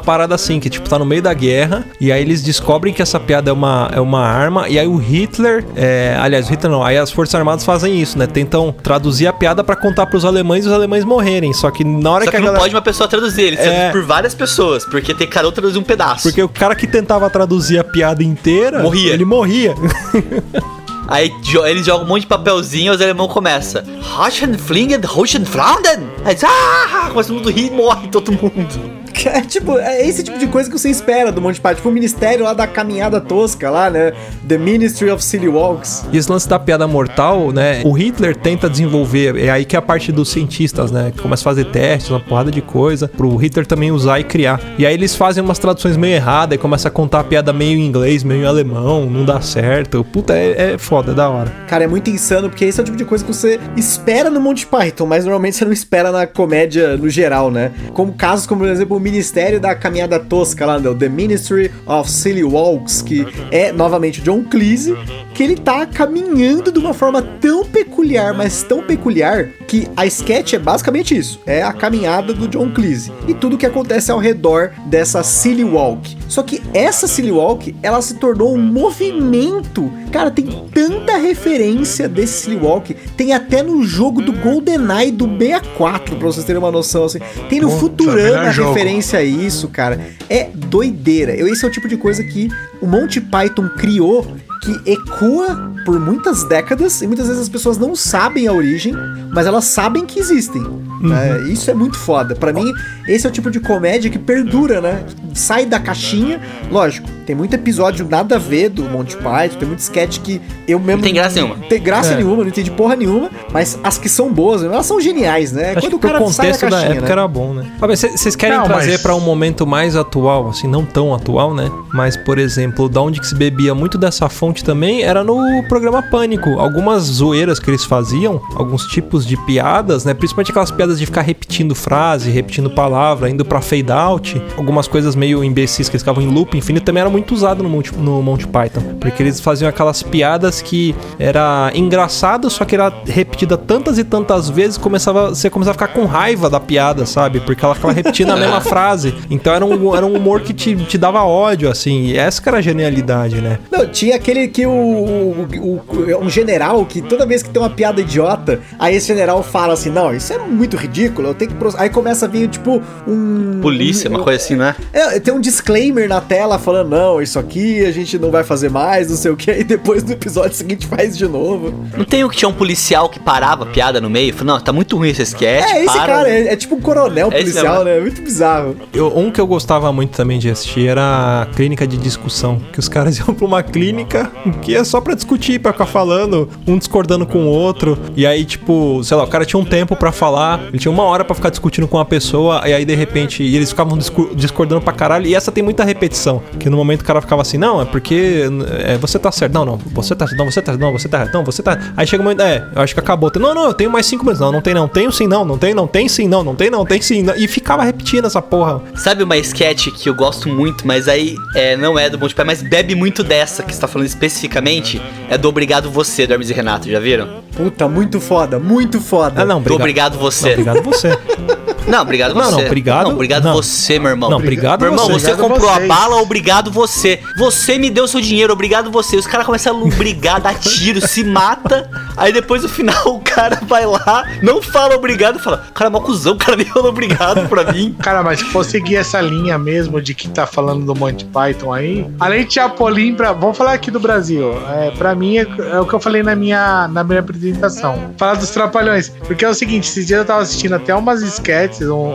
parada 0.00 0.34
assim, 0.34 0.58
que 0.60 0.68
tipo, 0.70 0.88
tá 0.88 0.98
no 0.98 1.04
meio 1.04 1.22
da 1.22 1.32
guerra, 1.34 1.84
e 2.00 2.10
aí 2.12 2.20
eles 2.22 2.42
descobrem 2.42 2.92
que 2.92 3.02
essa 3.02 3.18
piada 3.20 3.50
é 3.50 3.52
uma, 3.52 3.90
é 3.92 4.00
uma 4.00 4.20
arma, 4.20 4.68
e 4.68 4.78
aí 4.78 4.86
o 4.86 4.96
Hitler, 4.96 5.64
é, 5.76 6.16
aliás, 6.20 6.46
o 6.48 6.50
Hitler 6.50 6.70
não, 6.72 6.82
aí 6.84 6.96
as 6.96 7.10
Forças 7.10 7.34
Armadas 7.34 7.64
fazem 7.64 8.00
isso, 8.00 8.18
né? 8.18 8.26
Tentam 8.26 8.72
traduzir 8.82 9.26
a 9.26 9.32
piada 9.32 9.62
pra 9.64 9.76
contar 9.76 10.06
pros 10.06 10.24
alemães 10.24 10.64
e 10.64 10.68
os 10.68 10.74
alemães 10.74 11.04
morrerem. 11.04 11.52
Só 11.52 11.70
que 11.70 11.84
na 11.84 12.10
hora 12.10 12.24
Só 12.24 12.30
que, 12.30 12.36
que 12.36 12.36
a 12.36 12.40
não 12.40 12.46
galera. 12.46 12.62
pode 12.62 12.74
uma 12.74 12.82
pessoa 12.82 13.08
traduzir, 13.08 13.42
eles 13.42 13.60
É. 13.60 13.81
traduzem 13.88 13.92
por 13.92 14.02
várias 14.02 14.34
pessoas, 14.34 14.84
porque 14.84 15.14
tem 15.14 15.26
cada 15.26 15.48
um 15.48 15.52
traduzir 15.52 15.78
um 15.78 15.82
pedaço. 15.82 16.24
Porque 16.24 16.42
o 16.42 16.48
cara 16.48 16.74
que 16.74 16.86
tentava 16.86 17.28
traduzir 17.30 17.78
a 17.78 17.84
piada 17.84 18.22
inteira, 18.22 18.82
Morria. 18.82 19.12
ele 19.12 19.24
morria. 19.24 19.74
Aí 21.08 21.30
eles 21.66 21.84
jogam 21.84 22.06
um 22.06 22.08
monte 22.08 22.22
de 22.22 22.26
papelzinho 22.28 22.92
e 22.92 22.96
os 22.96 23.02
alemão 23.02 23.28
começa. 23.28 23.84
Hohenflingen, 24.18 25.00
Hohenflanden. 25.04 26.08
Aí 26.24 26.34
diz, 26.34 26.44
ah, 26.44 27.10
começa 27.10 27.28
todo 27.28 27.36
mundo 27.36 27.50
rir 27.50 27.66
e 27.66 27.70
morre 27.70 28.08
todo 28.08 28.32
mundo. 28.32 29.01
É 29.32 29.40
tipo, 29.40 29.78
é 29.78 30.06
esse 30.06 30.22
tipo 30.22 30.38
de 30.38 30.46
coisa 30.46 30.68
que 30.68 30.78
você 30.78 30.90
espera 30.90 31.30
do 31.30 31.40
Monty 31.40 31.60
Python. 31.60 31.76
Tipo 31.76 31.88
o 31.88 31.92
ministério 31.92 32.44
lá 32.44 32.52
da 32.52 32.66
caminhada 32.66 33.20
tosca 33.20 33.70
lá, 33.70 33.88
né? 33.88 34.12
The 34.46 34.58
Ministry 34.58 35.10
of 35.10 35.22
Silly 35.24 35.48
Walks. 35.48 36.04
E 36.12 36.18
esse 36.18 36.30
lance 36.30 36.48
da 36.48 36.58
piada 36.58 36.86
mortal, 36.86 37.52
né? 37.52 37.82
O 37.84 37.92
Hitler 37.92 38.36
tenta 38.36 38.68
desenvolver, 38.68 39.36
é 39.36 39.50
aí 39.50 39.64
que 39.64 39.76
é 39.76 39.78
a 39.78 39.82
parte 39.82 40.12
dos 40.12 40.30
cientistas, 40.30 40.90
né? 40.90 41.12
Que 41.14 41.22
começa 41.22 41.42
a 41.42 41.44
fazer 41.44 41.66
testes, 41.66 42.10
uma 42.10 42.20
porrada 42.20 42.50
de 42.50 42.60
coisa, 42.60 43.08
pro 43.08 43.34
Hitler 43.36 43.66
também 43.66 43.90
usar 43.90 44.20
e 44.20 44.24
criar. 44.24 44.60
E 44.78 44.84
aí 44.84 44.94
eles 44.94 45.14
fazem 45.14 45.42
umas 45.42 45.58
traduções 45.58 45.96
meio 45.96 46.14
erradas 46.14 46.56
e 46.56 46.58
começa 46.58 46.88
a 46.88 46.90
contar 46.90 47.20
a 47.20 47.24
piada 47.24 47.52
meio 47.52 47.78
em 47.78 47.86
inglês, 47.86 48.22
meio 48.22 48.42
em 48.42 48.46
alemão, 48.46 49.06
não 49.06 49.24
dá 49.24 49.40
certo. 49.40 50.04
Puta, 50.04 50.34
é, 50.34 50.74
é 50.74 50.78
foda, 50.78 51.12
é 51.12 51.14
da 51.14 51.28
hora. 51.28 51.52
Cara, 51.68 51.84
é 51.84 51.86
muito 51.86 52.10
insano, 52.10 52.48
porque 52.48 52.64
esse 52.64 52.80
é 52.80 52.82
o 52.82 52.84
tipo 52.84 52.96
de 52.96 53.04
coisa 53.04 53.24
que 53.24 53.32
você 53.32 53.60
espera 53.76 54.28
no 54.30 54.40
Monty 54.40 54.66
Python, 54.66 55.06
mas 55.06 55.24
normalmente 55.24 55.56
você 55.56 55.64
não 55.64 55.72
espera 55.72 56.10
na 56.10 56.26
comédia 56.26 56.96
no 56.96 57.08
geral, 57.08 57.50
né? 57.50 57.72
Como 57.92 58.12
casos 58.12 58.46
como, 58.46 58.62
por 58.62 58.68
exemplo, 58.68 58.96
o 58.96 59.00
Ministério 59.02 59.60
da 59.60 59.74
Caminhada 59.74 60.18
Tosca 60.18 60.64
lá? 60.64 60.80
The 60.80 61.08
Ministry 61.08 61.70
of 61.86 62.10
Silly 62.10 62.44
Walks, 62.44 63.02
que 63.02 63.26
é, 63.50 63.72
novamente, 63.72 64.20
o 64.20 64.22
John 64.22 64.44
Cleese, 64.44 64.96
que 65.34 65.42
ele 65.42 65.56
tá 65.56 65.84
caminhando 65.86 66.70
de 66.70 66.78
uma 66.78 66.94
forma 66.94 67.22
tão 67.22 67.64
peculiar, 67.64 68.34
mas 68.34 68.62
tão 68.62 68.82
peculiar, 68.82 69.48
que 69.66 69.88
a 69.96 70.06
sketch 70.06 70.54
é 70.54 70.58
basicamente 70.58 71.16
isso. 71.16 71.40
É 71.46 71.62
a 71.62 71.72
caminhada 71.72 72.32
do 72.32 72.46
John 72.46 72.70
Cleese. 72.70 73.12
E 73.26 73.34
tudo 73.34 73.58
que 73.58 73.66
acontece 73.66 74.10
ao 74.10 74.18
redor 74.18 74.72
dessa 74.86 75.22
Silly 75.22 75.64
Walk. 75.64 76.16
Só 76.28 76.42
que 76.42 76.62
essa 76.72 77.06
Silly 77.06 77.32
Walk, 77.32 77.74
ela 77.82 78.00
se 78.00 78.14
tornou 78.14 78.54
um 78.54 78.58
movimento. 78.58 79.92
Cara, 80.10 80.30
tem 80.30 80.46
tanta 80.72 81.16
referência 81.16 82.08
desse 82.08 82.44
Silly 82.44 82.56
Walk. 82.56 82.94
Tem 83.16 83.32
até 83.32 83.62
no 83.62 83.82
jogo 83.82 84.22
do 84.22 84.32
GoldenEye 84.32 85.10
do 85.10 85.26
64, 85.26 86.16
pra 86.16 86.26
vocês 86.26 86.44
terem 86.44 86.60
uma 86.60 86.70
noção 86.70 87.04
assim. 87.04 87.18
Tem 87.48 87.60
no 87.60 87.68
Puta, 87.68 87.80
Futurama 87.80 88.50
jogo. 88.50 88.74
Referência 88.92 89.18
a 89.18 89.22
isso, 89.22 89.68
cara. 89.68 90.00
É 90.28 90.50
doideira. 90.54 91.34
Esse 91.34 91.64
é 91.64 91.68
o 91.68 91.70
tipo 91.70 91.88
de 91.88 91.96
coisa 91.96 92.22
que 92.22 92.48
o 92.80 92.86
Monty 92.86 93.20
Python 93.20 93.68
criou 93.70 94.36
que 94.62 94.92
ecoa 94.92 95.71
por 95.84 95.98
muitas 96.00 96.44
décadas 96.44 97.02
e 97.02 97.06
muitas 97.06 97.26
vezes 97.26 97.42
as 97.42 97.48
pessoas 97.48 97.78
não 97.78 97.94
sabem 97.96 98.46
a 98.46 98.52
origem, 98.52 98.94
mas 99.32 99.46
elas 99.46 99.64
sabem 99.64 100.04
que 100.06 100.18
existem. 100.20 100.62
né? 101.00 101.40
Isso 101.48 101.70
é 101.70 101.74
muito 101.74 101.98
foda. 101.98 102.34
Pra 102.36 102.52
mim, 102.52 102.72
esse 103.08 103.26
é 103.26 103.28
o 103.30 103.32
tipo 103.32 103.50
de 103.50 103.58
comédia 103.58 104.08
que 104.10 104.18
perdura, 104.18 104.80
né? 104.80 105.04
Sai 105.34 105.66
da 105.66 105.80
caixinha. 105.80 106.40
Lógico, 106.70 107.08
tem 107.26 107.34
muito 107.34 107.54
episódio 107.54 108.06
nada 108.08 108.36
a 108.36 108.38
ver 108.38 108.68
do 108.68 108.84
Monty 108.84 109.16
Python, 109.16 109.58
tem 109.58 109.66
muito 109.68 109.80
sketch 109.80 110.18
que 110.20 110.40
eu 110.68 110.78
mesmo. 110.78 110.98
Não 110.98 111.02
tem 111.02 111.14
graça 111.14 111.34
nenhuma. 111.34 111.56
Tem 111.68 111.82
graça 111.82 112.12
É. 112.12 112.16
nenhuma, 112.16 112.36
não 112.36 112.46
entendi 112.48 112.70
porra 112.70 112.94
nenhuma, 112.94 113.30
mas 113.52 113.78
as 113.82 113.98
que 113.98 114.08
são 114.08 114.32
boas, 114.32 114.62
elas 114.62 114.86
são 114.86 115.00
geniais, 115.00 115.50
né? 115.52 115.72
Acho 115.76 115.88
que 115.90 115.98
pro 115.98 116.18
contexto 116.18 116.68
da 116.68 116.82
época 116.82 117.10
era 117.12 117.26
bom, 117.26 117.52
né? 117.54 117.66
Mas 117.80 118.00
Vocês 118.00 118.36
querem 118.36 118.56
Não, 118.58 118.64
trazer 118.64 118.92
mas- 118.92 119.02
pra 119.02 119.14
um 119.16 119.20
momento 119.20 119.66
mais 119.66 119.96
atual, 119.96 120.48
assim, 120.50 120.68
não 120.68 120.84
tão 120.84 121.12
atual, 121.14 121.52
né? 121.54 121.70
Mas, 121.92 122.16
por 122.16 122.38
exemplo, 122.38 122.88
da 122.88 123.00
onde 123.00 123.20
que 123.20 123.26
se 123.26 123.34
bebia 123.34 123.74
muito 123.74 123.96
dessa 123.98 124.28
fonte 124.28 124.62
também 124.62 125.02
era 125.02 125.24
no 125.24 125.62
programa 125.72 126.02
Pânico. 126.02 126.58
Algumas 126.58 127.04
zoeiras 127.04 127.58
que 127.58 127.70
eles 127.70 127.82
faziam, 127.82 128.42
alguns 128.56 128.84
tipos 128.88 129.24
de 129.24 129.38
piadas, 129.38 130.04
né? 130.04 130.12
Principalmente 130.12 130.50
aquelas 130.50 130.70
piadas 130.70 130.98
de 130.98 131.06
ficar 131.06 131.22
repetindo 131.22 131.74
frase, 131.74 132.30
repetindo 132.30 132.68
palavra, 132.68 133.30
indo 133.30 133.42
pra 133.42 133.62
fade 133.62 133.90
out. 133.90 134.42
Algumas 134.54 134.86
coisas 134.86 135.16
meio 135.16 135.42
imbecis 135.42 135.88
que 135.88 135.96
eles 135.96 136.02
ficavam 136.02 136.22
em 136.22 136.26
loop 136.26 136.58
infinito 136.58 136.84
também 136.84 137.00
era 137.00 137.08
muito 137.08 137.32
usado 137.32 137.62
no 137.62 137.70
Monty, 137.70 137.96
no 137.96 138.22
Monty 138.22 138.46
Python. 138.48 138.82
Porque 139.00 139.22
eles 139.22 139.40
faziam 139.40 139.66
aquelas 139.66 140.02
piadas 140.02 140.60
que 140.60 140.94
era 141.18 141.72
engraçado, 141.74 142.50
só 142.50 142.66
que 142.66 142.74
era 142.74 142.92
repetida 143.06 143.56
tantas 143.56 143.96
e 143.96 144.04
tantas 144.04 144.50
vezes, 144.50 144.76
começava, 144.76 145.30
você 145.30 145.48
começava 145.48 145.82
a 145.82 145.86
ficar 145.86 145.98
com 145.98 146.04
raiva 146.04 146.50
da 146.50 146.60
piada, 146.60 147.06
sabe? 147.06 147.40
Porque 147.40 147.64
ela 147.64 147.74
ficava 147.74 147.94
repetindo 147.94 148.28
a 148.28 148.36
mesma 148.36 148.60
frase. 148.62 149.14
Então 149.30 149.54
era 149.54 149.64
um, 149.64 149.96
era 149.96 150.04
um 150.04 150.16
humor 150.16 150.42
que 150.42 150.52
te, 150.52 150.76
te 150.76 150.98
dava 150.98 151.24
ódio, 151.24 151.70
assim. 151.70 152.02
E 152.02 152.18
essa 152.18 152.42
que 152.42 152.48
era 152.50 152.58
a 152.58 152.60
genialidade, 152.60 153.40
né? 153.40 153.58
Não, 153.70 153.86
tinha 153.86 154.16
aquele 154.16 154.48
que 154.48 154.66
o, 154.66 154.70
o, 154.70 155.61
o- 155.62 156.22
um 156.22 156.28
general 156.30 156.84
que 156.86 157.00
toda 157.02 157.24
vez 157.26 157.42
que 157.42 157.50
tem 157.50 157.62
uma 157.62 157.70
piada 157.70 158.00
idiota, 158.00 158.60
aí 158.78 158.96
esse 158.96 159.06
general 159.06 159.42
fala 159.42 159.74
assim: 159.74 159.90
Não, 159.90 160.14
isso 160.14 160.32
é 160.32 160.38
muito 160.38 160.76
ridículo, 160.76 161.28
eu 161.28 161.34
tenho 161.34 161.50
que. 161.52 161.56
pro-" 161.56 161.74
Aí 161.78 161.88
começa 161.90 162.26
a 162.26 162.28
vir, 162.28 162.48
tipo, 162.48 162.82
um. 163.06 163.60
Polícia, 163.60 164.10
um, 164.10 164.14
uma 164.14 164.22
coisa 164.24 164.42
assim, 164.42 164.56
né? 164.56 164.74
É, 164.92 165.20
tem 165.20 165.32
um 165.32 165.40
disclaimer 165.40 166.08
na 166.08 166.20
tela 166.20 166.58
falando: 166.58 166.90
Não, 166.90 167.20
isso 167.22 167.38
aqui 167.38 167.84
a 167.84 167.90
gente 167.92 168.18
não 168.18 168.30
vai 168.30 168.42
fazer 168.44 168.70
mais, 168.70 169.08
não 169.10 169.16
sei 169.16 169.30
o 169.30 169.36
que. 169.36 169.50
Aí 169.50 169.64
depois 169.64 170.02
no 170.02 170.12
episódio 170.12 170.54
seguinte 170.56 170.86
faz 170.86 171.16
de 171.16 171.26
novo. 171.28 171.72
Não 171.96 172.04
tem 172.04 172.24
um 172.24 172.28
que 172.28 172.36
tinha 172.36 172.48
um 172.48 172.52
policial 172.52 173.08
que 173.08 173.18
parava 173.20 173.64
a 173.64 173.66
piada 173.66 174.00
no 174.00 174.10
meio? 174.10 174.32
Falou, 174.34 174.54
não, 174.54 174.60
tá 174.60 174.72
muito 174.72 174.96
ruim 174.96 175.08
esse 175.10 175.22
sketch. 175.22 175.64
É, 175.70 175.84
esse 175.84 175.94
para. 175.94 176.06
cara, 176.06 176.28
é, 176.30 176.48
é 176.52 176.56
tipo 176.56 176.74
um 176.74 176.80
coronel 176.80 177.28
É 177.32 177.38
policial, 177.38 177.84
mesmo. 177.84 177.84
né? 177.84 178.00
Muito 178.00 178.22
bizarro. 178.22 178.76
Eu- 178.92 179.16
um 179.16 179.30
que 179.30 179.40
eu 179.40 179.46
gostava 179.46 179.92
muito 179.92 180.16
também 180.16 180.38
de 180.38 180.50
assistir 180.50 180.88
era 180.88 181.42
a 181.42 181.46
clínica 181.54 181.86
de 181.86 181.96
discussão. 181.96 182.60
Que 182.72 182.78
os 182.78 182.88
caras 182.88 183.18
iam 183.20 183.34
pra 183.34 183.46
uma 183.46 183.62
clínica 183.62 184.30
que 184.62 184.74
é 184.74 184.82
só 184.84 185.00
pra 185.00 185.14
discutir, 185.14 185.51
pra 185.58 185.72
ficar 185.72 185.86
falando, 185.86 186.48
um 186.66 186.78
discordando 186.78 187.26
com 187.26 187.44
o 187.44 187.48
outro. 187.48 187.98
E 188.16 188.26
aí, 188.26 188.44
tipo, 188.44 189.02
sei 189.04 189.16
lá, 189.16 189.24
o 189.24 189.26
cara 189.26 189.44
tinha 189.44 189.60
um 189.60 189.64
tempo 189.64 189.96
pra 189.96 190.12
falar, 190.12 190.60
ele 190.68 190.78
tinha 190.78 190.92
uma 190.92 191.04
hora 191.04 191.24
pra 191.24 191.34
ficar 191.34 191.50
discutindo 191.50 191.86
com 191.88 191.96
uma 191.96 192.04
pessoa, 192.04 192.62
e 192.66 192.72
aí 192.72 192.84
de 192.84 192.94
repente 192.94 193.42
eles 193.42 193.70
ficavam 193.70 193.98
discordando 194.34 194.80
pra 194.80 194.92
caralho. 194.92 195.26
E 195.26 195.34
essa 195.34 195.52
tem 195.52 195.62
muita 195.62 195.84
repetição. 195.84 196.42
Que 196.58 196.68
no 196.68 196.76
momento 196.76 197.02
o 197.02 197.04
cara 197.04 197.20
ficava 197.20 197.42
assim, 197.42 197.58
não, 197.58 197.80
é 197.80 197.84
porque 197.84 198.44
é, 198.84 198.96
você 198.98 199.18
tá 199.18 199.30
certo. 199.32 199.52
Não, 199.52 199.64
não, 199.64 199.76
você 199.76 200.14
tá 200.14 200.26
não, 200.36 200.50
você 200.50 200.62
tá 200.62 200.76
não, 200.76 200.92
você 200.92 201.08
tá 201.08 201.30
não, 201.32 201.44
você 201.44 201.62
tá. 201.62 201.78
Aí 201.96 202.06
chega 202.06 202.22
um 202.22 202.24
momento, 202.24 202.42
é, 202.42 202.66
eu 202.74 202.82
acho 202.82 202.94
que 202.94 203.00
acabou. 203.00 203.30
Não, 203.36 203.54
não, 203.54 203.66
eu 203.66 203.74
tenho 203.74 203.90
mais 203.90 204.06
cinco 204.06 204.24
minutos. 204.24 204.40
Não, 204.40 204.52
não 204.52 204.60
tem 204.60 204.74
não. 204.74 204.88
Tenho 204.88 205.12
sim, 205.12 205.26
não, 205.26 205.44
não 205.44 205.58
tem, 205.58 205.74
não, 205.74 205.86
tem 205.86 206.08
sim, 206.08 206.28
não, 206.28 206.44
não 206.44 206.54
tem, 206.54 206.70
não, 206.70 206.84
tem 206.84 207.00
sim. 207.00 207.22
não. 207.22 207.34
E 207.34 207.48
ficava 207.48 207.82
repetindo 207.82 208.26
essa 208.26 208.42
porra. 208.42 208.80
Sabe 208.94 209.22
uma 209.22 209.36
sketch 209.38 209.88
que 209.88 210.08
eu 210.08 210.14
gosto 210.14 210.48
muito, 210.48 210.86
mas 210.86 211.08
aí 211.08 211.36
é, 211.54 211.76
não 211.76 211.98
é 211.98 212.08
do 212.08 212.18
Monty 212.18 212.34
Python, 212.34 212.46
mas 212.46 212.62
bebe 212.62 212.94
muito 212.94 213.22
dessa 213.22 213.62
que 213.62 213.74
você 213.74 213.80
tá 213.80 213.88
falando 213.88 214.06
especificamente? 214.06 215.00
É 215.28 215.38
do 215.38 215.41
Obrigado 215.48 215.90
Você, 215.90 216.26
do 216.26 216.32
Hermes 216.32 216.50
e 216.50 216.52
Renato, 216.52 216.88
já 216.88 217.00
viram? 217.00 217.42
Puta, 217.56 217.88
muito 217.88 218.20
foda, 218.20 218.58
muito 218.58 219.00
foda. 219.00 219.42
Ah, 219.42 219.44
não, 219.44 219.60
Do 219.60 219.74
obrigado. 219.74 220.14
Obrigado 220.14 220.18
Você. 220.18 220.46
Não, 220.46 220.52
obrigado 220.52 220.82
você. 220.82 221.18
Não, 221.86 222.00
obrigado 222.02 222.34
Não, 222.34 222.42
você. 222.44 222.50
não, 222.56 222.66
obrigado- 222.66 223.04
Não, 223.08 223.14
obrigado 223.14 223.44
não. 223.44 223.52
você, 223.54 223.98
meu 223.98 224.10
irmão. 224.10 224.30
Não, 224.30 224.38
obrigado 224.38 224.80
Meu 224.80 224.90
irmão, 224.92 225.06
você. 225.08 225.30
você 225.30 225.34
comprou 225.34 225.68
vocês. 225.68 225.84
a 225.90 225.94
bala, 225.94 226.16
obrigado 226.22 226.70
você. 226.70 227.20
Você 227.36 227.78
me 227.78 227.90
deu 227.90 228.06
seu 228.06 228.20
dinheiro, 228.20 228.52
obrigado 228.52 228.90
você. 228.90 229.16
Os 229.16 229.26
caras 229.26 229.44
começam 229.46 229.74
a 229.74 229.78
lubrigar, 229.78 230.40
dar 230.40 230.54
tiro, 230.58 231.00
se 231.06 231.24
mata. 231.24 231.90
Aí 232.16 232.32
depois 232.32 232.62
no 232.62 232.68
final 232.68 232.94
o 233.08 233.20
cara 233.20 233.60
vai 233.66 233.84
lá, 233.84 234.24
não 234.42 234.62
fala 234.62 234.94
obrigado, 234.94 235.38
fala, 235.38 235.66
cara, 235.74 235.90
mó 235.90 236.00
cuzão, 236.00 236.34
o 236.34 236.36
cara 236.36 236.56
nem 236.56 236.66
falou 236.66 236.88
obrigado 236.90 237.48
pra 237.48 237.72
mim. 237.72 237.96
Cara, 238.00 238.22
mas 238.22 238.38
se 238.40 238.44
for 238.46 238.64
seguir 238.64 238.96
essa 238.96 239.20
linha 239.20 239.58
mesmo 239.58 240.00
de 240.00 240.14
que 240.14 240.28
tá 240.28 240.46
falando 240.46 240.84
do 240.86 240.94
Monty 240.94 241.24
Python 241.26 241.72
aí, 241.72 242.06
além 242.20 242.46
de 242.46 242.54
Chapolin, 242.54 243.14
pra, 243.14 243.32
vamos 243.32 243.56
falar 243.56 243.72
aqui 243.72 243.90
do 243.90 243.98
Brasil. 244.00 244.52
É, 244.68 244.90
pra 244.92 245.14
mim, 245.14 245.38
é, 245.38 245.46
é 245.72 245.80
o 245.80 245.86
que 245.86 245.94
eu 245.94 246.00
falei 246.00 246.22
na 246.22 246.34
minha, 246.36 246.86
na 246.88 247.02
minha 247.02 247.20
apresentação. 247.20 248.12
Falar 248.16 248.34
dos 248.34 248.50
Trapalhões. 248.50 249.08
Porque 249.26 249.44
é 249.44 249.48
o 249.48 249.54
seguinte, 249.54 249.88
esses 249.88 250.06
dias 250.06 250.20
eu 250.20 250.24
tava 250.24 250.42
assistindo 250.42 250.74
até 250.74 250.94
umas 250.94 251.22
sketches, 251.22 251.71
um- 251.80 252.12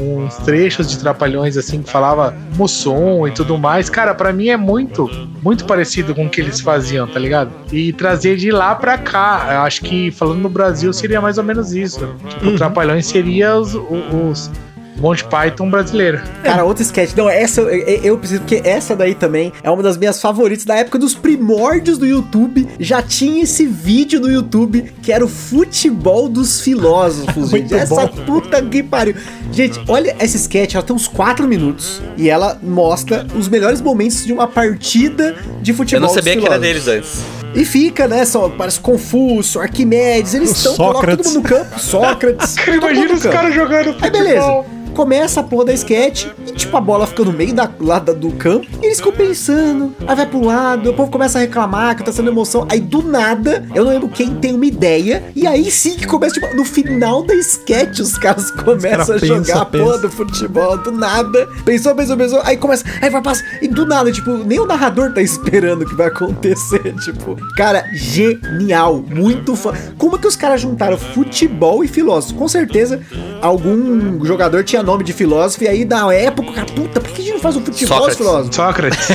um- 0.00 0.24
uns 0.24 0.36
trechos 0.38 0.88
de 0.88 0.98
Trapalhões, 0.98 1.56
assim, 1.56 1.82
que 1.82 1.90
falava 1.90 2.34
Mussum 2.56 3.26
e 3.26 3.30
tudo 3.32 3.56
mais. 3.58 3.88
Cara, 3.90 4.14
pra 4.14 4.32
mim 4.32 4.48
é 4.48 4.56
muito, 4.56 5.08
muito 5.42 5.64
parecido 5.64 6.14
com 6.14 6.26
o 6.26 6.30
que 6.30 6.40
eles 6.40 6.60
faziam, 6.60 7.06
tá 7.06 7.18
ligado? 7.18 7.50
E 7.72 7.92
trazer 7.92 8.36
de 8.36 8.50
lá 8.50 8.74
pra 8.74 8.96
cá. 8.98 9.48
Eu 9.52 9.60
acho 9.62 9.82
que 9.82 10.10
falando 10.10 10.40
no 10.40 10.48
Brasil 10.48 10.92
seria 10.92 11.20
mais 11.20 11.38
ou 11.38 11.44
menos 11.44 11.72
isso. 11.74 12.06
Tipo, 12.28 12.56
Trapalhões 12.56 13.06
seria 13.06 13.56
os- 13.56 13.74
os 13.74 14.50
Monty 14.98 15.24
Python 15.24 15.68
brasileiro. 15.70 16.20
Cara, 16.44 16.64
outra 16.64 16.82
sketch. 16.82 17.14
Não, 17.16 17.28
essa 17.28 17.60
eu, 17.60 17.68
eu- 17.68 18.00
eu 18.04 18.18
preciso, 18.18 18.40
porque 18.40 18.60
essa 18.64 18.94
daí 18.94 19.14
também 19.14 19.52
é 19.62 19.70
uma 19.70 19.82
das 19.82 19.96
minhas 19.96 20.20
favoritas 20.20 20.64
da 20.64 20.76
época 20.76 20.98
dos 20.98 21.14
primórdios 21.14 21.98
do 21.98 22.06
YouTube. 22.06 22.68
Já 22.78 23.02
tinha 23.02 23.42
esse 23.42 23.66
vídeo 23.66 24.20
no 24.20 24.30
YouTube 24.30 24.92
que 25.02 25.10
era 25.12 25.24
o 25.24 25.28
futebol 25.28 26.28
dos 26.28 26.60
filósofos, 26.60 27.50
gente. 27.50 27.74
Essa 27.74 28.06
bom. 28.06 28.24
puta 28.24 28.62
que 28.62 28.82
pariu. 28.82 29.14
Gente, 29.50 29.80
olha 29.88 30.14
essa 30.18 30.36
sketch, 30.36 30.74
ela 30.74 30.84
tem 30.84 30.94
uns 30.94 31.08
4 31.08 31.46
minutos 31.48 32.00
e 32.16 32.28
ela 32.30 32.58
mostra 32.62 33.26
os 33.36 33.48
melhores 33.48 33.80
momentos 33.80 34.24
de 34.24 34.32
uma 34.32 34.46
partida 34.46 35.34
de 35.60 35.72
futebol. 35.72 36.02
Eu 36.02 36.08
não 36.08 36.14
sabia 36.14 36.34
dos 36.34 36.42
que 36.44 36.48
era 36.48 36.58
deles 36.58 36.86
antes. 36.88 37.22
E 37.54 37.64
fica, 37.66 38.08
né? 38.08 38.24
Só, 38.24 38.48
parece 38.48 38.80
Confúcio, 38.80 39.60
Arquimedes, 39.60 40.32
eles 40.32 40.50
estão, 40.52 40.74
colocam 40.76 41.16
todo 41.16 41.26
mundo 41.26 41.34
no 41.34 41.42
campo. 41.42 41.78
Sócrates. 41.78 42.56
Imagina 42.66 43.12
os 43.14 43.22
caras 43.24 43.54
jogando 43.54 43.94
Aí 44.00 44.10
beleza. 44.10 44.64
Começa 44.94 45.40
a 45.40 45.42
porra 45.42 45.66
da 45.66 45.72
sketch 45.72 46.26
e 46.46 46.52
tipo 46.52 46.76
a 46.76 46.80
bola 46.80 47.06
fica 47.06 47.24
no 47.24 47.32
meio 47.32 47.54
da, 47.54 47.68
lá 47.80 47.98
da- 47.98 48.12
do 48.12 48.30
campo 48.32 48.66
e 48.82 48.86
eles 48.86 48.98
ficam 48.98 49.12
pensando. 49.12 49.94
Aí 50.06 50.14
vai 50.16 50.26
pro 50.26 50.44
lado, 50.44 50.90
o 50.90 50.94
povo 50.94 51.10
começa 51.10 51.38
a 51.38 51.40
reclamar 51.42 51.96
que 51.96 52.04
tá 52.04 52.12
sendo 52.12 52.28
emoção. 52.30 52.66
Aí 52.70 52.80
do 52.80 53.02
nada, 53.02 53.64
eu 53.74 53.84
não 53.84 53.92
lembro 53.92 54.08
quem 54.08 54.34
tem 54.34 54.54
uma 54.54 54.66
ideia. 54.66 55.22
E 55.34 55.46
aí 55.46 55.70
sim 55.70 55.96
que 55.96 56.06
começa, 56.06 56.34
tipo, 56.34 56.54
no 56.56 56.64
final 56.64 57.22
da 57.22 57.34
sketch, 57.34 58.00
os 58.00 58.16
caras 58.18 58.50
começam 58.50 58.90
cara 58.90 59.02
a 59.02 59.06
pensa, 59.20 59.26
jogar 59.26 59.60
a 59.62 59.64
porra 59.64 59.84
pensa. 59.84 59.98
do 59.98 60.10
futebol. 60.10 60.78
Do 60.78 60.92
nada. 60.92 61.48
Pensou, 61.64 61.94
pensou, 61.94 62.16
pensou. 62.16 62.40
Aí 62.44 62.56
começa, 62.56 62.84
aí 63.00 63.08
vai 63.10 63.22
passar. 63.22 63.44
E 63.62 63.68
do 63.68 63.86
nada, 63.86 64.10
tipo, 64.12 64.30
nem 64.32 64.60
o 64.60 64.66
narrador 64.66 65.12
tá 65.12 65.22
esperando 65.22 65.82
o 65.82 65.86
que 65.86 65.94
vai 65.94 66.08
acontecer. 66.08 66.82
Tipo, 67.02 67.36
cara, 67.56 67.84
genial. 67.92 69.02
Muito 69.08 69.56
fã. 69.56 69.72
Como 69.98 70.16
é 70.16 70.18
que 70.18 70.26
os 70.26 70.36
caras 70.36 70.60
juntaram 70.60 70.96
futebol 70.98 71.82
e 71.84 71.88
filósofo? 71.88 72.34
Com 72.34 72.46
certeza, 72.48 73.00
algum 73.40 74.24
jogador 74.24 74.62
tinha 74.64 74.81
nome 74.82 75.04
de 75.04 75.12
filósofo. 75.12 75.64
E 75.64 75.68
aí, 75.68 75.84
na 75.84 76.12
época, 76.12 76.64
puta, 76.64 77.00
por 77.00 77.10
que 77.10 77.22
a 77.22 77.24
gente 77.24 77.34
não 77.34 77.40
faz 77.40 77.56
um 77.56 77.64
futebol 77.64 77.98
Sócrates. 77.98 78.16
filósofo? 78.16 78.54
Sócrates. 78.54 79.08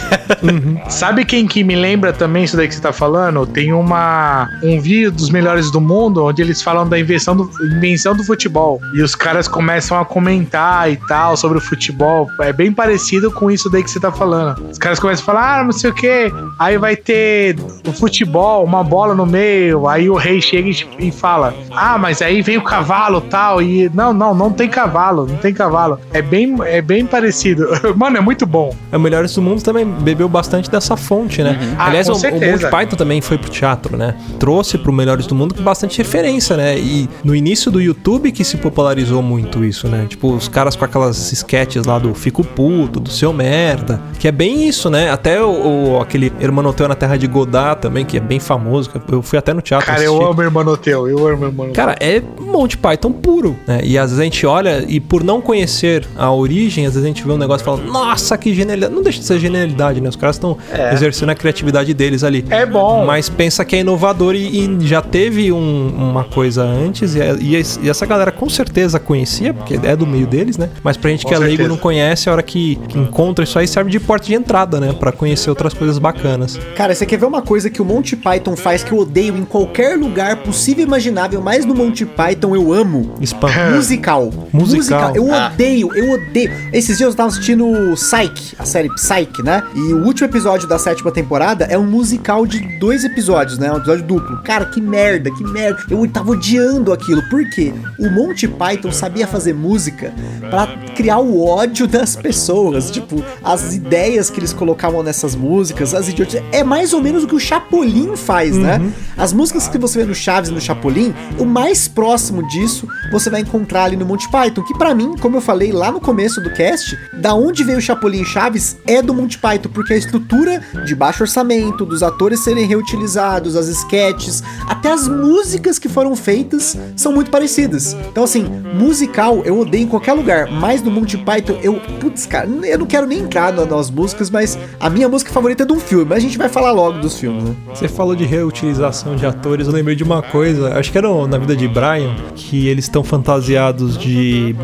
Sabe 0.89 1.25
quem 1.25 1.47
que 1.47 1.63
me 1.63 1.75
lembra 1.75 2.13
também 2.13 2.43
isso 2.43 2.57
daí 2.57 2.67
que 2.67 2.75
você 2.75 2.81
tá 2.81 2.93
falando? 2.93 3.45
Tem 3.45 3.73
uma 3.73 4.49
um 4.63 4.79
vídeo 4.79 5.11
dos 5.11 5.29
melhores 5.29 5.71
do 5.71 5.79
mundo 5.79 6.25
onde 6.25 6.41
eles 6.41 6.61
falam 6.61 6.87
da 6.87 6.99
invenção 6.99 7.35
do, 7.35 7.49
invenção 7.75 8.15
do 8.15 8.23
futebol. 8.23 8.79
E 8.93 9.01
os 9.01 9.15
caras 9.15 9.47
começam 9.47 9.99
a 9.99 10.05
comentar 10.05 10.91
e 10.91 10.97
tal 11.07 11.35
sobre 11.37 11.57
o 11.57 11.61
futebol. 11.61 12.27
É 12.41 12.51
bem 12.53 12.71
parecido 12.71 13.31
com 13.31 13.49
isso 13.49 13.69
daí 13.69 13.83
que 13.83 13.91
você 13.91 13.99
tá 13.99 14.11
falando. 14.11 14.69
Os 14.69 14.77
caras 14.77 14.99
começam 14.99 15.23
a 15.23 15.25
falar, 15.25 15.59
ah, 15.59 15.63
não 15.63 15.71
sei 15.71 15.89
o 15.89 15.93
que. 15.93 16.31
Aí 16.59 16.77
vai 16.77 16.95
ter 16.95 17.55
o 17.85 17.91
futebol, 17.91 18.63
uma 18.63 18.83
bola 18.83 19.13
no 19.13 19.25
meio. 19.25 19.87
Aí 19.87 20.09
o 20.09 20.15
rei 20.15 20.41
chega 20.41 20.69
e, 20.69 21.07
e 21.07 21.11
fala: 21.11 21.53
Ah, 21.71 21.97
mas 21.97 22.21
aí 22.21 22.41
vem 22.41 22.57
o 22.57 22.63
cavalo 22.63 23.21
tal. 23.21 23.61
E 23.61 23.89
não, 23.93 24.13
não, 24.13 24.33
não 24.33 24.51
tem 24.51 24.69
cavalo, 24.69 25.25
não 25.27 25.37
tem 25.37 25.53
cavalo. 25.57 25.99
É 26.13 26.21
bem, 26.21 26.55
é 26.65 26.81
bem 26.81 27.05
parecido. 27.05 27.67
Mano, 27.95 28.17
é 28.17 28.21
muito 28.21 28.45
bom. 28.45 28.73
O 28.91 28.99
Melhores 28.99 29.33
do 29.33 29.41
Mundo 29.41 29.61
também 29.63 29.85
bebeu 29.85 30.29
bastante 30.29 30.69
dessa 30.69 30.95
fonte, 30.95 31.41
né? 31.43 31.57
Ah, 31.77 31.87
Aliás, 31.87 32.07
com 32.07 32.13
o, 32.13 32.17
o 32.17 32.51
Monty. 32.51 32.69
Python 32.69 32.95
também 32.95 33.21
foi 33.21 33.37
pro 33.37 33.49
teatro, 33.49 33.97
né? 33.97 34.15
Trouxe 34.39 34.77
pro 34.77 34.91
Melhores 34.93 35.25
do 35.27 35.35
Mundo 35.35 35.53
com 35.55 35.63
bastante 35.63 35.97
referência, 35.97 36.55
né? 36.55 36.77
E 36.77 37.09
no 37.23 37.35
início 37.35 37.71
do 37.71 37.81
YouTube 37.81 38.31
que 38.31 38.43
se 38.43 38.57
popularizou 38.57 39.21
muito 39.21 39.63
isso, 39.65 39.87
né? 39.87 40.05
Tipo, 40.07 40.33
os 40.33 40.47
caras 40.47 40.75
com 40.75 40.85
aquelas 40.85 41.31
sketches 41.31 41.85
lá 41.85 41.97
do 41.99 42.13
Fico 42.13 42.43
Puto, 42.43 42.99
do 42.99 43.09
Seu 43.09 43.33
Merda, 43.33 44.01
que 44.19 44.27
é 44.27 44.31
bem 44.31 44.67
isso, 44.67 44.89
né? 44.89 45.09
Até 45.11 45.41
o, 45.43 45.95
o- 45.95 46.01
aquele 46.01 46.31
Hermanoteu 46.39 46.87
na 46.87 46.95
Terra 46.95 47.17
de 47.17 47.27
Godard 47.27 47.81
também, 47.81 48.05
que 48.05 48.17
é 48.17 48.19
bem 48.19 48.39
famoso. 48.39 48.89
Eu 49.11 49.21
fui 49.21 49.37
até 49.39 49.53
no 49.53 49.61
teatro 49.61 49.87
Cara, 49.87 50.03
eu 50.03 50.13
assistir. 50.15 50.31
amo 50.31 50.41
Hermanoteu, 50.41 51.07
eu 51.07 51.17
amo 51.27 51.45
Hermanoteu. 51.45 51.73
Cara, 51.73 51.95
é 51.99 52.21
Monty 52.39 52.77
Python 52.77 53.11
puro, 53.11 53.55
né? 53.67 53.79
E 53.83 53.97
às 53.97 54.09
vezes 54.11 54.19
a 54.19 54.23
gente 54.23 54.45
olha 54.45 54.85
e 54.87 54.99
por 54.99 55.23
não 55.23 55.41
conhecer 55.47 56.05
a 56.17 56.29
origem, 56.31 56.85
às 56.85 56.93
vezes 56.93 57.05
a 57.05 57.07
gente 57.07 57.23
vê 57.25 57.31
um 57.31 57.37
negócio 57.37 57.63
e 57.63 57.65
fala, 57.65 57.81
nossa, 57.81 58.37
que 58.37 58.53
genialidade. 58.53 58.93
Não 58.93 59.01
deixa 59.01 59.19
de 59.19 59.25
ser 59.25 59.39
genialidade, 59.39 60.01
né? 60.01 60.09
Os 60.09 60.15
caras 60.17 60.35
estão 60.35 60.57
exercendo 60.93 61.29
a 61.29 61.35
criatividade 61.35 61.93
deles 61.93 62.21
ali. 62.23 62.45
É 62.49 62.65
bom. 62.65 63.05
Mas 63.05 63.29
pensa 63.29 63.63
que 63.63 63.77
é 63.77 63.79
inovador 63.79 64.35
e, 64.35 64.59
e 64.65 64.77
já 64.85 65.01
teve 65.01 65.51
um- 65.53 65.87
uma 65.97 66.25
coisa 66.25 66.63
antes 66.63 67.15
e, 67.15 67.19
e 67.39 67.55
es- 67.55 67.79
e 67.81 67.89
essa 67.89 68.05
galera 68.05 68.29
com 68.31 68.49
certeza 68.49 68.99
conhecia, 68.99 69.53
porque 69.53 69.79
é 69.81 69.95
do 69.95 70.05
meio 70.05 70.27
deles, 70.27 70.57
né? 70.57 70.69
Mas 70.83 70.97
pra 70.97 71.09
gente 71.09 71.23
Com 71.23 71.29
que 71.29 71.35
é 71.35 71.37
leigo 71.37 71.53
e 71.53 71.57
certeza. 71.57 71.69
não 71.69 71.77
conhece, 71.77 72.29
a 72.29 72.33
hora 72.33 72.43
que, 72.43 72.75
que 72.89 72.97
encontra 72.99 73.43
isso 73.45 73.57
aí 73.57 73.67
serve 73.67 73.89
de 73.89 73.99
porta 74.01 74.25
de 74.27 74.35
entrada, 74.35 74.79
né? 74.81 74.93
Pra 74.99 75.11
conhecer 75.13 75.49
outras 75.49 75.73
coisas 75.73 75.97
bacanas. 75.97 76.59
Cara, 76.75 76.93
você 76.93 77.05
quer 77.05 77.17
ver 77.17 77.25
uma 77.25 77.41
coisa 77.41 77.69
que 77.69 77.81
o 77.81 77.85
Monty 77.85 78.17
Python 78.17 78.55
faz 78.57 78.83
que 78.83 78.91
eu 78.91 78.97
odeio 78.99 79.37
em 79.37 79.45
qualquer 79.45 79.97
lugar 79.97 80.35
possível 80.37 80.83
e 80.83 80.87
imaginável, 80.87 81.41
mas 81.41 81.63
no 81.65 81.73
Monty 81.73 82.05
Python 82.05 82.53
eu 82.55 82.73
amo? 82.73 83.15
Spam. 83.21 83.47
Musical. 83.75 84.33
Musical. 84.51 85.15
Eu 85.15 85.31
Ah, 85.31 85.36
Ah. 85.36 85.36
Odeio, 85.45 85.95
eu 85.95 86.11
odeio. 86.11 86.51
Esses 86.73 86.97
dias 86.97 87.09
eu 87.09 87.15
tava 87.15 87.29
assistindo 87.29 87.65
Psyche, 87.93 88.55
a 88.57 88.65
série 88.65 88.89
Psyche, 88.95 89.43
né? 89.43 89.63
E 89.75 89.93
o 89.93 90.05
último 90.05 90.27
episódio 90.27 90.67
da 90.67 90.77
sétima 90.79 91.11
temporada 91.11 91.65
é 91.65 91.77
um 91.77 91.85
musical 91.85 92.45
de 92.45 92.59
dois 92.79 93.03
episódios, 93.03 93.57
né? 93.57 93.71
Um 93.71 93.77
episódio 93.77 94.03
duplo. 94.05 94.41
Cara, 94.43 94.65
que 94.65 94.81
merda, 94.81 95.31
que 95.31 95.43
merda. 95.43 95.81
Eu 95.89 96.07
tava 96.09 96.31
odiando 96.31 96.93
aquilo. 96.93 97.21
Por 97.29 97.49
quê? 97.49 97.73
O 97.99 98.09
Monty 98.09 98.47
Python 98.47 98.91
sabia 98.91 99.27
fazer 99.27 99.53
música 99.53 100.13
pra 100.49 100.67
criar 100.95 101.19
o 101.19 101.45
ódio 101.45 101.87
das 101.87 102.15
pessoas. 102.15 102.91
Tipo, 102.91 103.23
as 103.43 103.75
ideias 103.75 104.29
que 104.29 104.39
eles 104.39 104.53
colocavam 104.53 105.03
nessas 105.03 105.35
músicas, 105.35 105.93
as 105.93 106.07
idiotices. 106.09 106.43
É 106.51 106.63
mais 106.63 106.93
ou 106.93 107.01
menos 107.01 107.23
o 107.23 107.27
que 107.27 107.35
o 107.35 107.39
Chapolin 107.39 108.15
faz, 108.15 108.55
né? 108.55 108.81
As 109.17 109.33
músicas 109.33 109.67
que 109.67 109.77
você 109.77 109.99
vê 109.99 110.05
no 110.05 110.15
Chaves 110.15 110.49
e 110.49 110.53
no 110.53 110.61
Chapolin, 110.61 111.13
o 111.37 111.45
mais 111.45 111.87
próximo 111.87 112.47
disso 112.47 112.87
você 113.11 113.29
vai 113.29 113.41
encontrar 113.41 113.85
ali 113.85 113.95
no 113.95 114.05
Monty 114.05 114.29
Python. 114.29 114.63
Que 114.63 114.77
pra 114.77 114.93
mim, 114.93 115.15
como 115.27 115.35
eu 115.37 115.41
falei 115.41 115.73
lá 115.73 115.91
no 115.91 115.99
começo 115.99 116.39
do 116.39 116.49
cast, 116.51 116.97
da 117.11 117.33
onde 117.35 117.61
veio 117.61 117.79
o 117.79 117.81
Chapolin 117.81 118.23
Chaves 118.23 118.77
é 118.87 119.01
do 119.01 119.13
Monty 119.13 119.37
Python, 119.37 119.67
porque 119.73 119.91
a 119.93 119.97
estrutura 119.97 120.61
de 120.85 120.95
baixo 120.95 121.23
orçamento, 121.23 121.85
dos 121.85 122.01
atores 122.01 122.45
serem 122.45 122.65
reutilizados, 122.65 123.57
as 123.57 123.67
sketches, 123.67 124.41
até 124.69 124.89
as 124.89 125.05
músicas 125.05 125.77
que 125.77 125.89
foram 125.89 126.15
feitas 126.15 126.77
são 126.95 127.11
muito 127.11 127.29
parecidas. 127.29 127.93
Então, 128.09 128.23
assim, 128.23 128.45
musical 128.73 129.41
eu 129.43 129.59
odeio 129.59 129.83
em 129.83 129.87
qualquer 129.87 130.13
lugar, 130.13 130.49
mas 130.49 130.81
no 130.81 130.89
Monty 130.89 131.17
Python 131.17 131.57
eu. 131.61 131.73
Putz, 131.99 132.25
cara, 132.25 132.47
eu 132.63 132.79
não 132.79 132.85
quero 132.85 133.05
nem 133.05 133.19
entrar 133.19 133.51
na- 133.51 133.65
nas 133.65 133.91
músicas, 133.91 134.29
mas 134.29 134.57
a 134.79 134.89
minha 134.89 135.09
música 135.09 135.29
favorita 135.33 135.63
é 135.63 135.65
de 135.65 135.73
um 135.73 135.79
filme, 135.79 136.05
mas 136.05 136.19
a 136.19 136.21
gente 136.21 136.37
vai 136.37 136.47
falar 136.47 136.71
logo 136.71 136.99
dos 136.99 137.19
filmes, 137.19 137.43
né? 137.43 137.53
Você 137.75 137.89
falou 137.89 138.15
de 138.15 138.23
reutilização 138.23 139.17
de 139.17 139.25
atores, 139.25 139.67
eu 139.67 139.73
lembrei 139.73 139.95
de 139.95 140.03
uma 140.05 140.21
coisa, 140.21 140.73
acho 140.79 140.89
que 140.89 140.97
era 140.97 141.07
na 141.27 141.37
vida 141.37 141.53
de 141.53 141.67
Brian, 141.67 142.15
que 142.33 142.67
eles 142.69 142.85
estão 142.85 143.03
fantasiados 143.03 143.97
de 143.97 144.55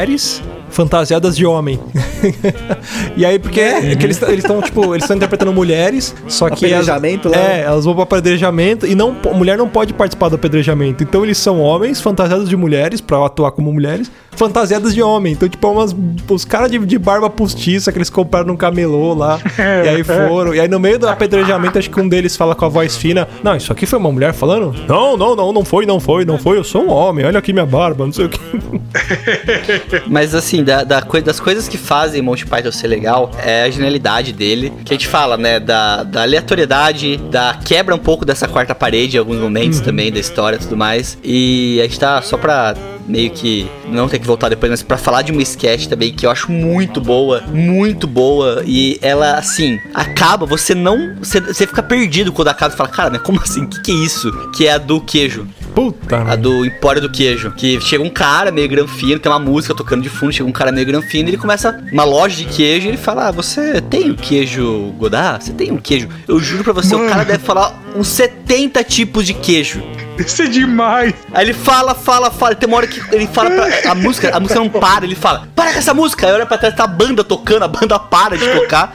mulheres 0.00 0.42
fantasiadas 0.70 1.36
de 1.36 1.44
homem. 1.44 1.78
e 3.16 3.24
aí, 3.26 3.38
porque 3.38 3.60
é 3.60 3.96
que 3.96 4.04
eles 4.04 4.20
estão, 4.38 4.62
tipo, 4.62 4.94
eles 4.94 5.02
estão 5.04 5.16
interpretando 5.16 5.52
mulheres, 5.52 6.14
só 6.28 6.48
que. 6.48 6.64
elas- 6.66 6.88
Apedrejamento 6.88 7.28
lá. 7.28 7.36
É, 7.36 7.60
elas 7.62 7.84
vão 7.84 7.94
pro 7.94 8.02
apedrejamento 8.04 8.86
e 8.86 8.94
não, 8.94 9.14
mulher 9.34 9.58
não 9.58 9.68
pode 9.68 9.92
participar 9.92 10.28
do 10.28 10.36
apedrejamento. 10.36 11.02
Então 11.02 11.24
eles 11.24 11.38
são 11.38 11.60
homens 11.60 12.00
fantasiados 12.00 12.48
de 12.48 12.56
mulheres, 12.56 13.00
pra 13.00 13.24
atuar 13.26 13.50
como 13.52 13.72
mulheres, 13.72 14.10
fantasiadas 14.32 14.94
de 14.94 15.02
homem. 15.02 15.32
Então, 15.32 15.48
tipo, 15.48 15.66
é 15.66 15.70
umas, 15.70 15.94
os 16.28 16.44
caras 16.44 16.70
de, 16.70 16.78
de 16.78 16.98
barba 16.98 17.28
postiça 17.28 17.92
que 17.92 17.98
eles 17.98 18.10
compraram 18.10 18.46
num 18.46 18.56
camelô 18.56 19.14
lá. 19.14 19.38
e 19.84 19.88
aí 19.88 20.04
foram. 20.04 20.54
E 20.54 20.60
aí 20.60 20.68
no 20.68 20.78
meio 20.78 20.98
do 20.98 21.08
apedrejamento, 21.08 21.78
acho 21.78 21.90
que 21.90 22.00
um 22.00 22.08
deles 22.08 22.36
fala 22.36 22.54
com 22.54 22.64
a 22.64 22.68
voz 22.68 22.96
fina: 22.96 23.28
Não, 23.42 23.56
isso 23.56 23.72
aqui 23.72 23.86
foi 23.86 23.98
uma 23.98 24.10
mulher 24.10 24.32
falando? 24.32 24.74
Não, 24.86 25.16
não, 25.16 25.34
não, 25.36 25.52
não 25.52 25.64
foi, 25.64 25.86
não 25.86 26.00
foi, 26.00 26.24
não 26.24 26.38
foi. 26.38 26.56
Eu 26.56 26.64
sou 26.64 26.84
um 26.84 26.90
homem, 26.90 27.24
olha 27.24 27.38
aqui 27.38 27.52
minha 27.52 27.66
barba, 27.66 28.04
não 28.04 28.12
sei 28.12 28.26
o 28.26 28.28
que. 28.28 28.40
Mas 30.06 30.34
assim, 30.34 30.62
da, 30.64 30.84
da 30.84 31.00
das 31.00 31.40
coisas 31.40 31.68
que 31.68 31.76
fazem 31.76 32.22
Monty 32.22 32.46
Python 32.46 32.72
ser 32.72 32.86
legal 32.86 33.30
é 33.42 33.64
a 33.64 33.70
genialidade 33.70 34.32
dele. 34.32 34.72
Que 34.84 34.94
a 34.94 34.96
gente 34.96 35.08
fala, 35.08 35.36
né? 35.36 35.58
Da, 35.58 36.02
da 36.02 36.22
aleatoriedade, 36.22 37.16
da 37.16 37.58
quebra 37.64 37.94
um 37.94 37.98
pouco 37.98 38.24
dessa 38.24 38.46
quarta 38.48 38.74
parede 38.74 39.16
em 39.16 39.20
alguns 39.20 39.38
momentos 39.38 39.80
também, 39.80 40.12
da 40.12 40.18
história 40.18 40.56
e 40.56 40.60
tudo 40.60 40.76
mais. 40.76 41.18
E 41.22 41.80
a 41.80 41.84
gente 41.84 41.98
tá 41.98 42.22
só 42.22 42.36
pra 42.36 42.74
meio 43.06 43.30
que 43.30 43.68
não 43.88 44.08
ter 44.08 44.18
que 44.18 44.26
voltar 44.26 44.48
depois, 44.48 44.70
mas 44.70 44.82
pra 44.82 44.96
falar 44.96 45.22
de 45.22 45.32
uma 45.32 45.42
sketch 45.42 45.86
também 45.86 46.12
que 46.12 46.26
eu 46.26 46.30
acho 46.30 46.50
muito 46.50 47.00
boa, 47.00 47.42
muito 47.52 48.06
boa. 48.06 48.62
E 48.66 48.98
ela, 49.02 49.34
assim, 49.34 49.78
acaba, 49.94 50.46
você 50.46 50.74
não. 50.74 51.16
Você, 51.16 51.40
você 51.40 51.66
fica 51.66 51.82
perdido 51.82 52.32
quando 52.32 52.48
acaba 52.48 52.74
e 52.74 52.76
fala, 52.76 52.88
cara, 52.88 53.10
mas 53.10 53.22
como 53.22 53.40
assim? 53.40 53.64
O 53.64 53.68
que, 53.68 53.82
que 53.82 53.90
é 53.90 53.94
isso? 53.94 54.32
Que 54.52 54.66
é 54.66 54.72
a 54.72 54.78
do 54.78 55.00
queijo. 55.00 55.46
Puta, 55.74 56.22
A 56.22 56.34
do 56.34 56.64
Empório 56.64 57.00
do 57.00 57.08
Queijo. 57.08 57.52
Que 57.52 57.80
chega 57.80 58.02
um 58.02 58.10
cara 58.10 58.50
meio 58.50 58.68
granfino, 58.68 59.20
tem 59.20 59.30
uma 59.30 59.38
música 59.38 59.74
tocando 59.74 60.02
de 60.02 60.08
fundo, 60.08 60.32
chega 60.32 60.48
um 60.48 60.52
cara 60.52 60.72
meio 60.72 60.84
granfino 60.86 61.28
e 61.28 61.30
ele 61.30 61.36
começa 61.38 61.80
uma 61.92 62.02
loja 62.04 62.36
de 62.36 62.44
queijo 62.44 62.86
e 62.86 62.90
ele 62.90 62.96
fala: 62.96 63.28
Ah, 63.28 63.30
você 63.30 63.80
tem 63.80 64.10
o 64.10 64.16
queijo 64.16 64.92
Godard? 64.98 65.44
Você 65.44 65.52
tem 65.52 65.70
um 65.70 65.76
queijo? 65.76 66.08
Eu 66.26 66.40
juro 66.40 66.64
pra 66.64 66.72
você, 66.72 66.94
o 66.94 66.98
Mano. 66.98 67.10
cara 67.10 67.24
deve 67.24 67.44
falar 67.44 67.80
uns 67.96 68.08
70 68.08 68.82
tipos 68.84 69.24
de 69.24 69.32
queijo. 69.32 69.80
Isso 70.18 70.42
é 70.42 70.46
demais. 70.46 71.14
Aí 71.32 71.46
ele 71.46 71.54
fala, 71.54 71.94
fala, 71.94 72.30
fala. 72.30 72.54
Tem 72.54 72.68
uma 72.68 72.76
hora 72.76 72.86
que 72.86 73.00
ele 73.14 73.26
fala 73.26 73.50
pra. 73.50 73.90
A 73.90 73.94
música, 73.94 74.36
a 74.36 74.40
música 74.40 74.60
não 74.60 74.68
para, 74.68 75.04
ele 75.04 75.14
fala, 75.14 75.48
para 75.54 75.72
com 75.72 75.78
essa 75.78 75.94
música. 75.94 76.26
Aí 76.26 76.32
olha 76.32 76.46
pra 76.46 76.58
trás, 76.58 76.74
tá 76.74 76.84
a 76.84 76.86
banda 76.86 77.24
tocando, 77.24 77.62
a 77.64 77.68
banda 77.68 77.98
para 77.98 78.36
de 78.36 78.46
tocar. 78.48 78.94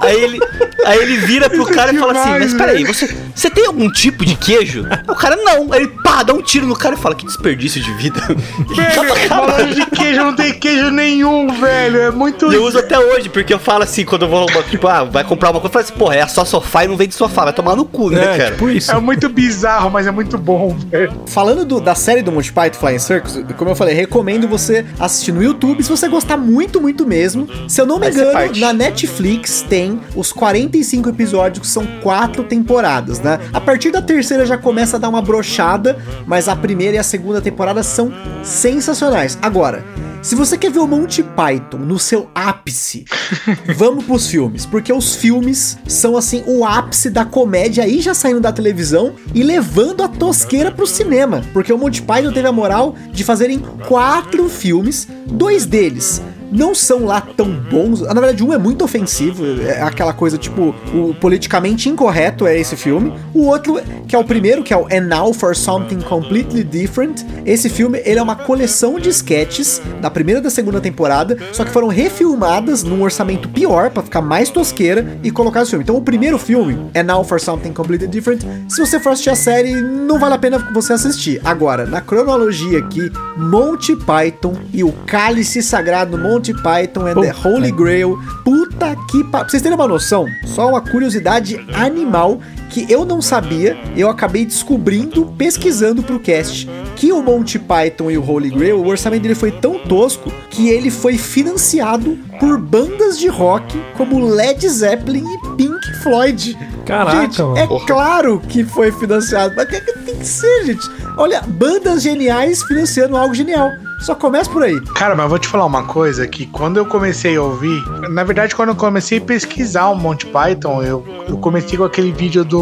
Aí 0.00 0.22
ele, 0.22 0.38
aí 0.84 0.98
ele 0.98 1.16
vira 1.18 1.48
pro 1.50 1.62
Isso 1.62 1.72
é 1.72 1.74
cara 1.74 1.92
e 1.94 1.98
fala 1.98 2.12
assim, 2.18 2.30
mas 2.38 2.54
peraí, 2.54 2.84
você, 2.84 3.16
você 3.34 3.50
tem 3.50 3.66
algum 3.66 3.90
tipo 3.90 4.24
de 4.24 4.34
queijo? 4.36 4.86
O 5.08 5.14
cara, 5.14 5.36
não. 5.36 5.72
Aí 5.72 5.82
ele 5.82 5.88
pá, 6.02 6.22
dá 6.22 6.32
um 6.32 6.42
tiro 6.42 6.66
no 6.66 6.76
cara 6.76 6.94
e 6.94 6.98
fala, 6.98 7.14
que 7.14 7.26
desperdício 7.26 7.80
de 7.82 7.92
vida. 7.94 8.20
Velho, 8.20 9.40
loja 9.46 9.74
de 9.74 9.86
queijo 9.86 10.24
não 10.24 10.34
tem 10.34 10.52
queijo 10.54 10.90
nenhum, 10.90 11.52
velho. 11.60 12.00
É 12.00 12.10
muito. 12.10 12.50
E 12.52 12.54
eu 12.54 12.64
uso 12.64 12.78
até 12.78 12.98
hoje, 12.98 13.28
porque 13.28 13.52
eu 13.52 13.58
falo 13.58 13.82
assim, 13.82 14.04
quando 14.04 14.22
eu 14.22 14.28
vou, 14.28 14.46
tipo, 14.64 14.86
ah, 14.88 15.04
vai 15.04 15.24
comprar 15.24 15.50
uma 15.50 15.60
coisa, 15.60 15.68
eu 15.68 15.72
falo 15.72 15.84
assim, 15.84 15.94
porra, 15.94 16.16
é 16.16 16.26
só 16.26 16.44
sofá 16.44 16.84
e 16.84 16.88
não 16.88 16.96
vende 16.96 17.14
sofá, 17.14 17.44
vai 17.44 17.52
tomar 17.52 17.76
no 17.76 17.84
cu, 17.84 18.10
né, 18.10 18.34
É, 18.34 18.38
cara? 18.38 18.50
tipo 18.52 18.68
isso. 18.68 18.90
É 18.90 18.98
muito 19.00 19.28
bizarro, 19.28 19.90
mas 19.90 20.06
é 20.06 20.10
muito 20.10 20.36
bom, 20.38 20.49
velho. 20.90 21.12
Falando 21.26 21.64
do- 21.64 21.80
da 21.80 21.94
série 21.94 22.22
do 22.22 22.30
Monty 22.32 22.52
Python 22.52 22.78
Flying 22.78 22.98
Circus, 22.98 23.40
como 23.56 23.70
eu 23.70 23.74
falei, 23.74 23.94
recomendo 23.94 24.48
você 24.48 24.84
assistir 24.98 25.32
no 25.32 25.42
YouTube 25.42 25.82
se 25.82 25.88
você 25.90 26.08
gostar 26.08 26.36
muito, 26.36 26.80
muito 26.80 27.06
mesmo. 27.06 27.48
Se 27.68 27.80
eu 27.80 27.86
não 27.86 27.98
me 27.98 28.10
Vai 28.10 28.46
engano, 28.46 28.60
na 28.60 28.72
Netflix 28.72 29.62
tem 29.68 30.00
os 30.14 30.32
45 30.32 31.08
episódios, 31.08 31.60
que 31.66 31.66
são 31.72 31.86
quatro 32.02 32.44
temporadas, 32.44 33.20
né? 33.20 33.38
A 33.52 33.60
partir 33.60 33.90
da 33.90 34.02
terceira 34.02 34.44
já 34.46 34.56
começa 34.58 34.96
a 34.96 35.00
dar 35.00 35.08
uma 35.08 35.22
brochada, 35.22 35.98
mas 36.26 36.48
a 36.48 36.56
primeira 36.56 36.96
e 36.96 36.98
a 36.98 37.02
segunda 37.02 37.40
temporada 37.40 37.82
são 37.82 38.12
sensacionais. 38.42 39.38
Agora, 39.40 39.84
se 40.22 40.34
você 40.34 40.58
quer 40.58 40.70
ver 40.70 40.80
o 40.80 40.86
Monty 40.86 41.22
Python 41.22 41.78
no 41.78 41.98
seu 41.98 42.30
ápice, 42.34 43.04
vamos 43.76 44.04
pros 44.04 44.26
filmes, 44.26 44.66
porque 44.66 44.92
os 44.92 45.16
filmes 45.16 45.78
são 45.86 46.16
assim 46.16 46.42
o 46.46 46.64
ápice 46.64 47.08
da 47.08 47.24
comédia 47.24 47.84
aí 47.84 48.00
já 48.00 48.12
saindo 48.12 48.40
da 48.40 48.52
televisão 48.52 49.14
e 49.34 49.42
levando 49.42 50.02
a 50.02 50.08
tosqueira 50.08 50.70
pro 50.70 50.86
cinema, 50.86 51.42
porque 51.52 51.72
o 51.72 51.78
Monty 51.78 52.02
Python 52.02 52.32
teve 52.32 52.48
a 52.48 52.52
moral 52.52 52.94
de 53.12 53.24
fazerem 53.24 53.60
quatro 53.86 54.48
filmes, 54.48 55.08
dois 55.26 55.64
deles 55.64 56.22
não 56.50 56.74
são 56.74 57.04
lá 57.04 57.20
tão 57.20 57.50
bons. 57.50 58.00
Na 58.00 58.14
verdade, 58.14 58.42
um 58.42 58.52
é 58.52 58.58
muito 58.58 58.84
ofensivo, 58.84 59.44
é 59.62 59.82
aquela 59.82 60.12
coisa 60.12 60.36
tipo, 60.36 60.74
o 60.92 61.14
politicamente 61.14 61.88
incorreto 61.88 62.46
é 62.46 62.58
esse 62.58 62.76
filme. 62.76 63.12
O 63.34 63.46
outro, 63.46 63.80
que 64.06 64.14
é 64.14 64.18
o 64.18 64.24
primeiro, 64.24 64.62
que 64.62 64.72
é 64.72 64.76
o 64.76 64.86
And 64.92 65.06
Now 65.08 65.32
for 65.32 65.54
Something 65.54 66.00
Completely 66.00 66.64
Different. 66.64 67.24
Esse 67.44 67.68
filme, 67.68 68.00
ele 68.04 68.18
é 68.18 68.22
uma 68.22 68.36
coleção 68.36 68.98
de 68.98 69.08
sketches 69.08 69.80
da 70.00 70.10
primeira 70.10 70.40
e 70.40 70.42
da 70.42 70.50
segunda 70.50 70.80
temporada, 70.80 71.36
só 71.52 71.64
que 71.64 71.70
foram 71.70 71.88
refilmadas 71.88 72.82
num 72.82 73.02
orçamento 73.02 73.48
pior 73.48 73.90
pra 73.90 74.02
ficar 74.02 74.20
mais 74.20 74.50
tosqueira 74.50 75.18
e 75.22 75.30
colocar 75.30 75.62
esse 75.62 75.70
filme. 75.70 75.84
Então, 75.84 75.96
o 75.96 76.02
primeiro 76.02 76.38
filme, 76.38 76.78
And 76.94 77.04
Now 77.04 77.24
for 77.24 77.40
Something 77.40 77.72
Completely 77.72 78.08
Different, 78.08 78.42
se 78.68 78.80
você 78.80 78.98
for 78.98 79.10
assistir 79.10 79.30
a 79.30 79.36
série, 79.36 79.74
não 79.80 80.18
vale 80.18 80.34
a 80.34 80.38
pena 80.38 80.58
você 80.72 80.92
assistir. 80.92 81.40
Agora, 81.44 81.86
na 81.86 82.00
cronologia 82.00 82.78
aqui, 82.78 83.10
Monty 83.36 83.96
Python 83.96 84.54
e 84.72 84.82
o 84.82 84.92
Cálice 85.06 85.62
Sagrado 85.62 86.18
Monty 86.18 86.39
Python 86.62 87.08
and 87.08 87.20
the 87.20 87.32
Puta 87.32 87.48
Holy 87.48 87.70
Grail. 87.70 88.18
Puta 88.44 88.96
que 89.10 89.22
pa... 89.24 89.40
Pra 89.40 89.48
vocês 89.48 89.62
terem 89.62 89.76
uma 89.76 89.86
noção, 89.86 90.26
só 90.46 90.68
uma 90.68 90.80
curiosidade 90.80 91.56
animal 91.74 92.40
que 92.70 92.86
eu 92.88 93.04
não 93.04 93.20
sabia, 93.20 93.76
eu 93.96 94.08
acabei 94.08 94.46
descobrindo 94.46 95.26
pesquisando 95.36 96.02
pro 96.02 96.18
cast 96.20 96.68
que 96.96 97.12
o 97.12 97.22
Monty 97.22 97.58
Python 97.58 98.10
e 98.10 98.16
o 98.18 98.24
Holy 98.30 98.50
Grail, 98.50 98.78
o 98.78 98.86
orçamento 98.86 99.22
dele 99.22 99.34
foi 99.34 99.50
tão 99.50 99.78
tosco 99.78 100.32
que 100.50 100.68
ele 100.68 100.90
foi 100.90 101.18
financiado 101.18 102.18
por 102.38 102.58
bandas 102.58 103.18
de 103.18 103.28
rock 103.28 103.78
como 103.96 104.24
Led 104.24 104.66
Zeppelin 104.68 105.24
e 105.24 105.56
Pink 105.56 105.94
Floyd. 106.02 106.56
Caraca, 106.86 107.20
gente, 107.22 107.42
mano. 107.42 107.56
é 107.56 107.66
Porra. 107.66 107.86
claro 107.86 108.40
que 108.48 108.64
foi 108.64 108.90
financiado, 108.92 109.54
mas 109.56 109.66
que- 109.68 109.80
que 109.80 109.92
tem 110.00 110.16
que 110.16 110.26
ser, 110.26 110.64
gente. 110.66 110.86
Olha, 111.16 111.42
bandas 111.46 112.02
geniais 112.02 112.62
financiando 112.62 113.16
algo 113.16 113.34
genial. 113.34 113.68
Só 114.00 114.14
começa 114.14 114.48
por 114.48 114.62
aí. 114.62 114.80
Cara, 114.94 115.14
mas 115.14 115.24
eu 115.24 115.28
vou 115.28 115.38
te 115.38 115.46
falar 115.46 115.66
uma 115.66 115.82
coisa 115.82 116.26
que 116.26 116.46
quando 116.46 116.78
eu 116.78 116.86
comecei 116.86 117.36
a 117.36 117.42
ouvir, 117.42 117.82
na 118.08 118.24
verdade, 118.24 118.54
quando 118.56 118.70
eu 118.70 118.74
comecei 118.74 119.18
a 119.18 119.20
pesquisar 119.20 119.88
o 119.90 119.94
Monty 119.94 120.24
Python, 120.24 120.82
eu, 120.82 121.04
eu 121.28 121.36
comecei 121.36 121.76
com 121.76 121.84
aquele 121.84 122.10
vídeo 122.10 122.42
do, 122.42 122.59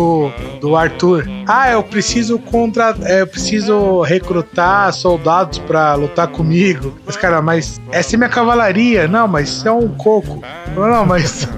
do 0.61 0.77
Arthur. 0.77 1.27
Ah, 1.47 1.71
eu 1.71 1.83
preciso 1.83 2.39
contra, 2.39 2.95
é, 3.03 3.23
eu 3.23 3.27
preciso 3.27 4.03
recrutar 4.03 4.93
soldados 4.93 5.59
pra 5.59 5.95
lutar 5.95 6.29
comigo. 6.29 6.95
Mas 7.07 7.17
cara, 7.17 7.41
mas 7.41 7.81
essa 7.91 8.15
é 8.15 8.17
minha 8.17 8.29
cavalaria. 8.29 9.09
Não, 9.09 9.27
mas 9.27 9.49
isso 9.49 9.69
é 9.69 9.73
um 9.73 9.89
coco. 9.89 10.43
Não, 10.75 11.05
mas 11.07 11.49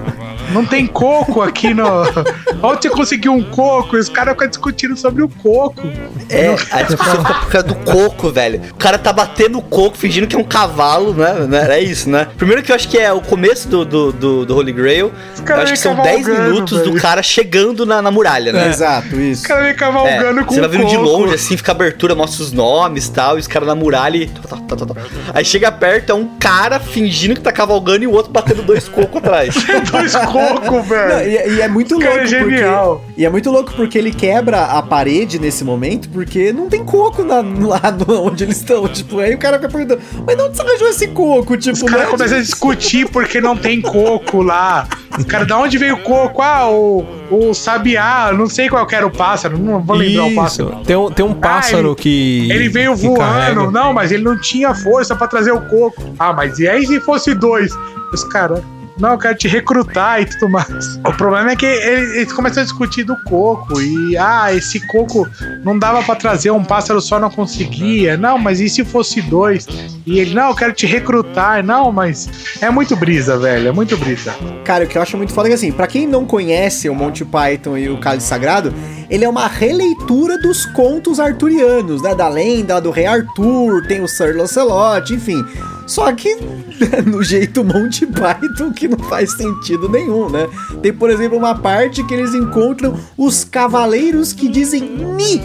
Não 0.51 0.65
tem 0.65 0.87
coco 0.87 1.41
aqui 1.41 1.73
no. 1.73 1.85
Onde 2.61 2.83
você 2.83 2.89
conseguiu 2.89 3.33
um 3.33 3.43
coco? 3.43 3.95
E 3.95 3.99
os 3.99 4.09
caras 4.09 4.33
ficam 4.33 4.47
discutindo 4.47 4.95
sobre 4.97 5.23
o 5.23 5.29
coco. 5.29 5.81
É, 6.29 6.55
a 6.71 6.81
discussão 6.83 7.17
fica 7.17 7.33
por 7.33 7.49
causa 7.49 7.67
do 7.67 7.75
coco, 7.75 8.31
velho. 8.31 8.61
O 8.71 8.75
cara 8.75 8.97
tá 8.97 9.11
batendo 9.11 9.57
o 9.57 9.61
coco, 9.61 9.97
fingindo 9.97 10.27
que 10.27 10.35
é 10.35 10.39
um 10.39 10.43
cavalo, 10.43 11.13
né? 11.13 11.33
né? 11.47 11.77
É 11.77 11.81
isso, 11.81 12.09
né? 12.09 12.27
Primeiro 12.37 12.61
que 12.61 12.71
eu 12.71 12.75
acho 12.75 12.87
que 12.87 12.97
é 12.97 13.11
o 13.11 13.21
começo 13.21 13.67
do, 13.67 13.85
do, 13.85 14.11
do, 14.11 14.45
do 14.45 14.55
Holy 14.55 14.71
Grail. 14.71 15.11
Eu 15.47 15.55
acho 15.55 15.73
que 15.73 15.79
são 15.79 15.95
vêm 15.95 16.03
10 16.03 16.25
cavalgando, 16.27 16.49
minutos 16.53 16.79
do 16.79 16.89
velho. 16.89 17.01
cara 17.01 17.23
chegando 17.23 17.85
na, 17.85 18.01
na 18.01 18.11
muralha, 18.11 18.51
né? 18.51 18.69
Exato, 18.69 19.19
isso. 19.19 19.41
Os 19.41 19.47
caras 19.47 19.63
vêm 19.63 19.73
É, 19.73 19.75
cavalgando 19.75 20.45
com 20.45 20.53
você 20.53 20.59
vai 20.59 20.69
o 20.69 20.71
vendo 20.71 20.87
de 20.87 20.97
longe, 20.97 21.33
assim, 21.35 21.57
fica 21.57 21.71
a 21.71 21.75
abertura, 21.75 22.15
mostra 22.15 22.43
os 22.43 22.51
nomes 22.51 23.07
e 23.07 23.11
tal, 23.11 23.37
e 23.37 23.39
os 23.39 23.47
caras 23.47 23.67
na 23.67 23.75
muralha 23.75 24.17
e... 24.17 24.27
tá, 24.27 24.41
tá, 24.41 24.75
tá, 24.75 24.85
tá, 24.85 24.93
tá. 24.93 25.01
Aí 25.33 25.43
chega 25.45 25.71
perto, 25.71 26.11
é 26.11 26.15
um 26.15 26.37
cara 26.39 26.79
fingindo 26.79 27.35
que 27.35 27.41
tá 27.41 27.51
cavalgando 27.51 28.03
e 28.03 28.07
o 28.07 28.11
outro 28.11 28.31
batendo 28.31 28.61
dois 28.63 28.87
cocos 28.87 29.17
atrás. 29.17 29.55
Dois 29.91 30.15
cocos, 30.15 30.40
Não, 30.65 30.81
velho. 30.83 31.27
e, 31.29 31.55
e 31.57 31.61
é 31.61 31.67
muito 31.67 31.97
cara 31.99 32.11
louco 32.11 32.25
é 32.25 32.27
genial. 32.27 33.01
porque 33.05 33.21
e 33.21 33.25
é 33.25 33.29
muito 33.29 33.51
louco 33.51 33.73
porque 33.75 33.97
ele 33.97 34.11
quebra 34.11 34.65
a 34.65 34.81
parede 34.81 35.39
nesse 35.39 35.63
momento 35.63 36.09
porque 36.09 36.51
não 36.53 36.67
tem 36.69 36.83
coco 36.83 37.23
na, 37.23 37.35
lá 37.37 37.81
no- 37.91 38.23
onde 38.27 38.43
eles 38.43 38.57
estão, 38.57 38.87
tipo, 38.87 39.19
aí 39.19 39.33
o 39.33 39.37
cara 39.37 39.57
fica 39.57 39.69
perguntando, 39.69 40.01
mas 40.25 40.35
de 40.35 40.41
onde 40.43 40.55
você 40.57 40.61
arranjou 40.63 40.87
esse 40.89 41.07
coco? 41.07 41.57
Tipo, 41.57 41.75
Os 41.75 41.83
caras 41.83 42.05
né? 42.05 42.11
começam 42.11 42.37
a 42.37 42.41
discutir 42.41 43.07
porque 43.09 43.39
não 43.41 43.55
tem 43.55 43.81
coco 43.81 44.41
lá. 44.41 44.87
Os 45.17 45.25
caras, 45.25 45.47
da 45.47 45.57
onde 45.57 45.77
veio 45.77 45.95
o 45.95 45.99
coco? 46.03 46.41
Ah, 46.41 46.69
o, 46.69 47.05
o 47.29 47.53
sabiá, 47.53 48.31
não 48.33 48.47
sei 48.47 48.69
qual 48.69 48.85
que 48.87 48.95
era 48.95 49.05
o 49.05 49.11
pássaro, 49.11 49.57
não 49.57 49.81
vou 49.81 49.95
lembrar 49.97 50.25
o 50.25 50.35
pássaro. 50.35 50.69
Isso. 50.75 50.83
Tem 50.85 50.95
um, 50.95 51.11
tem 51.11 51.25
um 51.25 51.33
pássaro 51.33 51.89
ele- 51.89 51.95
que. 51.95 52.47
Ele 52.51 52.69
veio 52.69 52.95
que 52.95 53.01
voando, 53.01 53.19
carrega. 53.19 53.71
não, 53.71 53.91
mas 53.93 54.11
ele 54.11 54.23
não 54.23 54.39
tinha 54.39 54.73
força 54.73 55.13
pra 55.15 55.27
trazer 55.27 55.51
o 55.51 55.61
coco. 55.61 56.01
Ah, 56.17 56.31
mas 56.31 56.59
e 56.59 56.67
aí 56.67 56.85
se 56.85 56.99
fosse 57.01 57.33
dois? 57.33 57.71
Os 58.13 58.23
caras, 58.23 58.61
não, 58.99 59.11
eu 59.13 59.17
quero 59.17 59.37
te 59.37 59.47
recrutar 59.47 60.21
e 60.21 60.25
tudo 60.25 60.49
mais. 60.49 60.95
O 61.05 61.13
problema 61.13 61.51
é 61.51 61.55
que 61.55 61.65
ele- 61.65 62.19
eles 62.19 62.31
começam 62.33 62.61
a 62.61 62.65
discutir 62.65 63.03
do 63.03 63.15
coco 63.23 63.81
e, 63.81 64.15
ah, 64.17 64.53
esse 64.53 64.85
coco 64.87 65.27
não 65.63 65.77
dava 65.77 66.03
pra 66.03 66.15
trazer, 66.15 66.51
um 66.51 66.63
pássaro 66.63 67.01
só 67.01 67.19
não 67.19 67.29
conseguia. 67.29 68.15
Não, 68.17 68.37
mas 68.37 68.59
e 68.59 68.69
se 68.69 68.83
fosse 68.85 69.21
dois? 69.21 69.67
E 70.05 70.19
ele, 70.19 70.33
não, 70.33 70.49
eu 70.49 70.55
quero 70.55 70.73
te 70.73 70.85
recrutar. 70.85 71.63
Não, 71.63 71.91
mas 71.91 72.29
é 72.61 72.69
muito 72.69 72.95
brisa, 72.95 73.37
velho, 73.37 73.67
é 73.69 73.71
muito 73.71 73.95
brisa. 73.97 74.33
Cara, 74.63 74.85
o 74.85 74.87
que 74.87 74.97
eu 74.97 75.01
acho 75.01 75.17
muito 75.17 75.33
foda 75.33 75.47
é 75.47 75.49
que 75.49 75.55
assim, 75.55 75.71
pra 75.71 75.87
quem 75.87 76.05
não 76.07 76.25
conhece 76.25 76.89
o 76.89 76.95
Monty 76.95 77.25
Python 77.25 77.77
e 77.77 77.89
o 77.89 77.97
Cálice 77.99 78.27
Sagrado, 78.27 78.73
ele 79.09 79.25
é 79.25 79.29
uma 79.29 79.47
releitura 79.47 80.37
dos 80.37 80.65
contos 80.67 81.19
arturianos, 81.19 82.01
né? 82.01 82.13
Da 82.15 82.27
lenda 82.27 82.79
do 82.79 82.91
rei 82.91 83.05
Arthur, 83.05 83.85
tem 83.87 84.01
o 84.01 84.07
Sir 84.07 84.35
Lancelot, 84.35 85.13
enfim. 85.13 85.43
Só 85.91 86.09
que 86.13 86.37
no 87.05 87.21
jeito 87.21 87.65
Monty 87.65 88.05
Python 88.05 88.71
que 88.71 88.87
não 88.87 88.97
faz 88.97 89.33
sentido 89.33 89.89
nenhum, 89.89 90.29
né? 90.29 90.47
Tem, 90.81 90.93
por 90.93 91.09
exemplo, 91.09 91.37
uma 91.37 91.53
parte 91.53 92.01
que 92.05 92.13
eles 92.13 92.33
encontram 92.33 92.97
os 93.17 93.43
cavaleiros 93.43 94.31
que 94.31 94.47
dizem 94.47 94.81
Ni, 94.81 95.43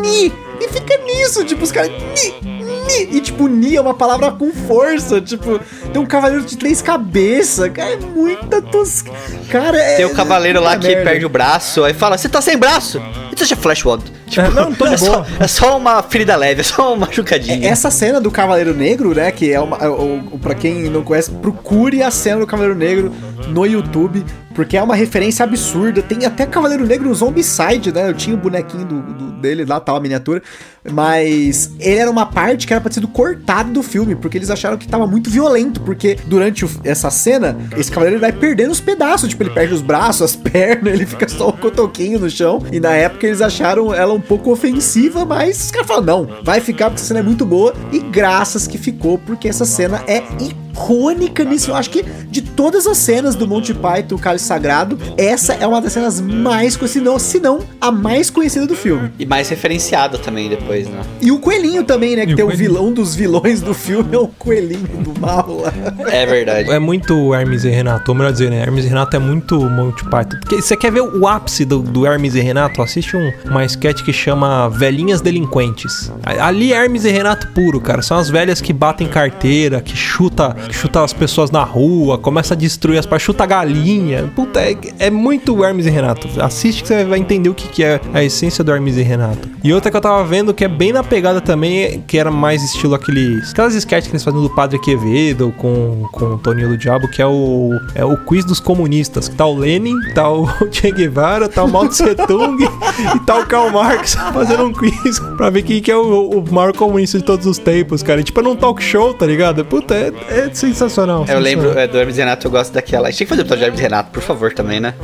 Ni, 0.00 0.32
e 0.58 0.68
fica 0.68 0.96
nisso, 0.96 1.44
tipo, 1.44 1.62
os 1.62 1.70
caras 1.70 1.90
Ni, 1.90 2.50
Ni, 2.86 3.16
e 3.18 3.20
tipo, 3.20 3.46
Ni 3.46 3.76
é 3.76 3.80
uma 3.82 3.92
palavra 3.92 4.32
com 4.32 4.50
força, 4.50 5.20
tipo, 5.20 5.60
tem 5.92 6.00
um 6.00 6.06
cavaleiro 6.06 6.46
de 6.46 6.56
três 6.56 6.80
cabeças, 6.80 7.70
cara, 7.70 7.90
é 7.90 7.96
muita 7.96 8.62
tosca. 8.62 9.12
Cara, 9.50 9.76
é. 9.76 9.96
Tem 9.96 10.06
o 10.06 10.14
cavaleiro 10.14 10.58
lá 10.62 10.78
que 10.78 10.86
merda. 10.86 11.10
perde 11.10 11.26
o 11.26 11.28
braço, 11.28 11.84
aí 11.84 11.92
fala, 11.92 12.16
você 12.16 12.30
tá 12.30 12.40
sem 12.40 12.56
braço? 12.56 12.98
It's 13.32 13.40
just 13.40 13.52
a 13.52 13.56
flash 13.56 13.84
wound. 13.84 14.04
Tipo, 14.28 14.46
É, 14.46 14.50
não, 14.50 14.72
tô 14.74 14.86
é, 14.86 14.96
só, 14.96 15.26
é 15.40 15.48
só 15.48 15.76
uma 15.78 16.02
ferida 16.02 16.36
leve, 16.36 16.60
é 16.60 16.64
só 16.64 16.92
uma 16.94 17.06
machucadinha. 17.06 17.66
Essa 17.66 17.90
cena 17.90 18.20
do 18.20 18.30
Cavaleiro 18.30 18.74
Negro, 18.74 19.14
né? 19.14 19.32
Que 19.32 19.52
é 19.52 19.58
uma. 19.60 19.76
é 19.78 20.38
Pra 20.40 20.54
quem 20.54 20.90
não 20.90 21.02
conhece, 21.02 21.30
procure 21.30 22.02
a 22.02 22.10
cena 22.10 22.40
do 22.40 22.46
Cavaleiro 22.46 22.78
Negro 22.78 23.12
no 23.48 23.64
YouTube. 23.66 24.24
Porque 24.54 24.76
é 24.76 24.82
uma 24.82 24.94
referência 24.94 25.44
absurda. 25.44 26.02
Tem 26.02 26.26
até 26.26 26.44
Cavaleiro 26.44 26.86
Negro 26.86 27.08
no 27.08 27.14
Zombicide, 27.14 27.90
né? 27.90 28.10
Eu 28.10 28.12
tinha 28.14 28.36
o 28.36 28.38
bonequinho 28.38 28.84
do, 28.84 29.00
do- 29.00 29.32
dele 29.40 29.64
lá, 29.64 29.80
tal, 29.80 29.96
a 29.96 30.00
miniatura. 30.00 30.42
Mas 30.90 31.70
ele 31.80 31.96
era 31.98 32.10
uma 32.10 32.26
parte 32.26 32.66
que 32.66 32.72
era 32.72 32.80
pra 32.80 32.90
ter 32.90 32.94
sido 32.96 33.08
cortado 33.08 33.72
do 33.72 33.82
filme. 33.82 34.14
Porque 34.14 34.36
eles 34.36 34.50
acharam 34.50 34.76
que 34.76 34.86
tava 34.86 35.06
muito 35.06 35.30
violento. 35.30 35.80
Porque 35.80 36.18
durante 36.26 36.66
o- 36.66 36.70
essa 36.84 37.10
cena, 37.10 37.56
esse 37.78 37.90
cavaleiro 37.90 38.20
vai 38.20 38.30
perdendo 38.30 38.70
os 38.72 38.80
pedaços. 38.80 39.28
Tipo, 39.30 39.42
ele 39.44 39.50
perde 39.50 39.72
os 39.72 39.80
braços, 39.80 40.20
as 40.22 40.36
pernas, 40.36 40.92
ele 40.92 41.06
fica 41.06 41.26
só 41.28 41.48
um 41.48 41.52
cotoquinho 41.52 42.18
no 42.18 42.28
chão. 42.28 42.62
E 42.70 42.78
na 42.78 42.92
época 42.92 43.21
eles 43.26 43.40
acharam 43.40 43.94
ela 43.94 44.12
um 44.12 44.20
pouco 44.20 44.50
ofensiva, 44.50 45.24
mas 45.24 45.64
os 45.64 45.70
caras 45.70 45.86
falaram: 45.86 46.06
não, 46.06 46.42
vai 46.42 46.60
ficar 46.60 46.90
porque 46.90 47.00
essa 47.00 47.08
cena 47.08 47.20
é 47.20 47.22
muito 47.22 47.44
boa. 47.46 47.74
E 47.92 47.98
graças 47.98 48.66
que 48.66 48.78
ficou, 48.78 49.18
porque 49.18 49.48
essa 49.48 49.64
cena 49.64 50.02
é 50.06 50.22
icônica 50.40 51.44
nisso. 51.44 51.70
Eu 51.70 51.76
acho 51.76 51.90
que 51.90 52.02
de 52.02 52.41
todas 52.56 52.86
as 52.86 52.98
cenas 52.98 53.34
do 53.34 53.46
Monty 53.46 53.74
Python, 53.74 54.14
o 54.14 54.18
Cálice 54.18 54.44
Sagrado, 54.44 54.98
essa 55.16 55.54
é 55.54 55.66
uma 55.66 55.80
das 55.80 55.92
cenas 55.92 56.20
mais 56.20 56.76
conhecidas, 56.76 57.06
não, 57.12 57.18
se 57.18 57.40
não 57.40 57.60
a 57.80 57.90
mais 57.90 58.30
conhecida 58.30 58.66
do 58.66 58.74
filme. 58.74 59.10
E 59.18 59.26
mais 59.26 59.48
referenciada 59.48 60.18
também 60.18 60.48
depois, 60.48 60.88
né? 60.88 61.00
E 61.20 61.30
o 61.30 61.38
coelhinho 61.38 61.84
também, 61.84 62.16
né? 62.16 62.24
Que 62.24 62.32
E 62.32 62.34
o 62.34 62.36
tem 62.36 62.44
o 62.44 62.50
vilão 62.50 62.92
dos 62.92 63.14
vilões 63.14 63.60
do 63.60 63.74
filme, 63.74 64.14
é 64.14 64.18
o 64.18 64.28
coelhinho 64.28 64.86
do 65.02 65.18
mal 65.20 65.60
lá. 65.60 65.72
É 66.08 66.26
verdade. 66.26 66.70
É 66.70 66.78
muito 66.78 67.34
Hermes 67.34 67.64
e 67.64 67.70
Renato, 67.70 68.10
ou 68.10 68.16
melhor 68.16 68.32
dizer, 68.32 68.50
né? 68.50 68.60
Hermes 68.60 68.84
e 68.84 68.88
Renato 68.88 69.16
é 69.16 69.18
muito 69.18 69.58
Monty 69.58 70.04
Python. 70.04 70.38
Porque 70.40 70.60
você 70.60 70.76
quer 70.76 70.92
ver 70.92 71.02
o 71.02 71.26
ápice 71.26 71.64
do, 71.64 71.80
do 71.80 72.06
Hermes 72.06 72.34
e 72.34 72.40
Renato? 72.40 72.82
Assiste 72.82 73.16
um, 73.16 73.32
uma 73.44 73.64
sketch 73.64 74.02
que 74.02 74.12
chama 74.12 74.68
Velhinhas 74.68 75.20
Delinquentes. 75.20 76.12
Ali 76.24 76.72
é 76.72 76.76
Hermes 76.76 77.04
e 77.04 77.10
Renato 77.10 77.48
puro, 77.48 77.80
cara. 77.80 78.02
São 78.02 78.16
as 78.16 78.28
velhas 78.28 78.60
que 78.60 78.72
batem 78.72 79.08
carteira, 79.08 79.80
que 79.80 79.96
chuta, 79.96 80.54
que 80.68 80.74
chuta 80.74 81.02
as 81.02 81.12
pessoas 81.12 81.50
na 81.50 81.62
rua, 81.62 82.18
começa 82.18 82.41
a 82.50 82.54
destruir 82.54 82.98
as 82.98 83.06
partes, 83.06 83.26
chuta 83.26 83.46
galinha. 83.46 84.30
Puta, 84.34 84.60
é, 84.60 84.76
é 84.98 85.10
muito 85.10 85.64
Hermes 85.64 85.86
e 85.86 85.90
Renato. 85.90 86.28
Assiste 86.40 86.82
que 86.82 86.88
você 86.88 87.04
vai 87.04 87.18
entender 87.18 87.48
o 87.48 87.54
que, 87.54 87.68
que 87.68 87.84
é 87.84 88.00
a 88.12 88.24
essência 88.24 88.64
do 88.64 88.72
Hermes 88.72 88.96
e 88.96 89.02
Renato. 89.02 89.48
E 89.62 89.72
outra 89.72 89.90
que 89.90 89.96
eu 89.96 90.00
tava 90.00 90.24
vendo 90.24 90.54
que 90.54 90.64
é 90.64 90.68
bem 90.68 90.92
na 90.92 91.04
pegada 91.04 91.40
também, 91.40 92.02
que 92.06 92.18
era 92.18 92.30
mais 92.30 92.62
estilo 92.62 92.94
aqueles. 92.94 93.50
Aquelas 93.50 93.74
sketches 93.74 94.08
que 94.08 94.14
eles 94.14 94.24
fazem 94.24 94.42
do 94.42 94.50
Padre 94.50 94.78
Quevedo 94.78 95.54
com, 95.58 96.08
com 96.10 96.24
o 96.24 96.38
Toninho 96.38 96.70
do 96.70 96.78
Diabo, 96.78 97.08
que 97.08 97.20
é 97.20 97.26
o, 97.26 97.70
é 97.94 98.04
o 98.04 98.16
quiz 98.16 98.44
dos 98.44 98.58
comunistas. 98.58 99.28
Que 99.28 99.36
tá 99.36 99.46
o 99.46 99.54
Lenin, 99.54 99.96
tá 100.14 100.30
o 100.30 100.48
Che 100.72 100.90
Guevara, 100.90 101.48
tá 101.48 101.62
o 101.62 101.68
Mao 101.68 101.88
Tse 101.88 102.14
Tung 102.26 102.62
e 102.62 103.20
tá 103.20 103.38
o 103.38 103.46
Karl 103.46 103.70
Marx 103.70 104.14
fazendo 104.32 104.64
um 104.64 104.72
quiz 104.72 105.18
pra 105.36 105.50
ver 105.50 105.62
quem 105.62 105.82
que 105.82 105.90
é 105.90 105.96
o, 105.96 106.30
o 106.30 106.52
maior 106.52 106.72
comunista 106.72 107.18
de 107.18 107.24
todos 107.24 107.46
os 107.46 107.58
tempos, 107.58 108.02
cara. 108.02 108.20
E, 108.20 108.24
tipo, 108.24 108.40
é 108.40 108.42
num 108.42 108.56
talk 108.56 108.82
show, 108.82 109.12
tá 109.12 109.26
ligado? 109.26 109.64
Puta, 109.64 109.94
é, 109.94 110.12
é 110.28 110.50
sensacional. 110.52 111.24
Eu 111.28 111.40
lembro 111.40 111.68
sensacional. 111.68 111.84
é, 111.84 111.88
do 111.88 111.98
Hermes 111.98 112.16
e 112.16 112.20
Renato, 112.20 112.31
eu 112.40 112.50
gosto 112.50 112.72
daquela. 112.72 113.08
A 113.08 113.10
gente 113.10 113.18
tem 113.18 113.26
que 113.26 113.30
fazer 113.30 113.42
episódio 113.42 113.62
do 113.62 113.66
Hermes 113.66 113.80
e 113.80 113.82
Renato, 113.82 114.10
por 114.10 114.22
favor, 114.22 114.52
também, 114.52 114.80
né? 114.80 114.94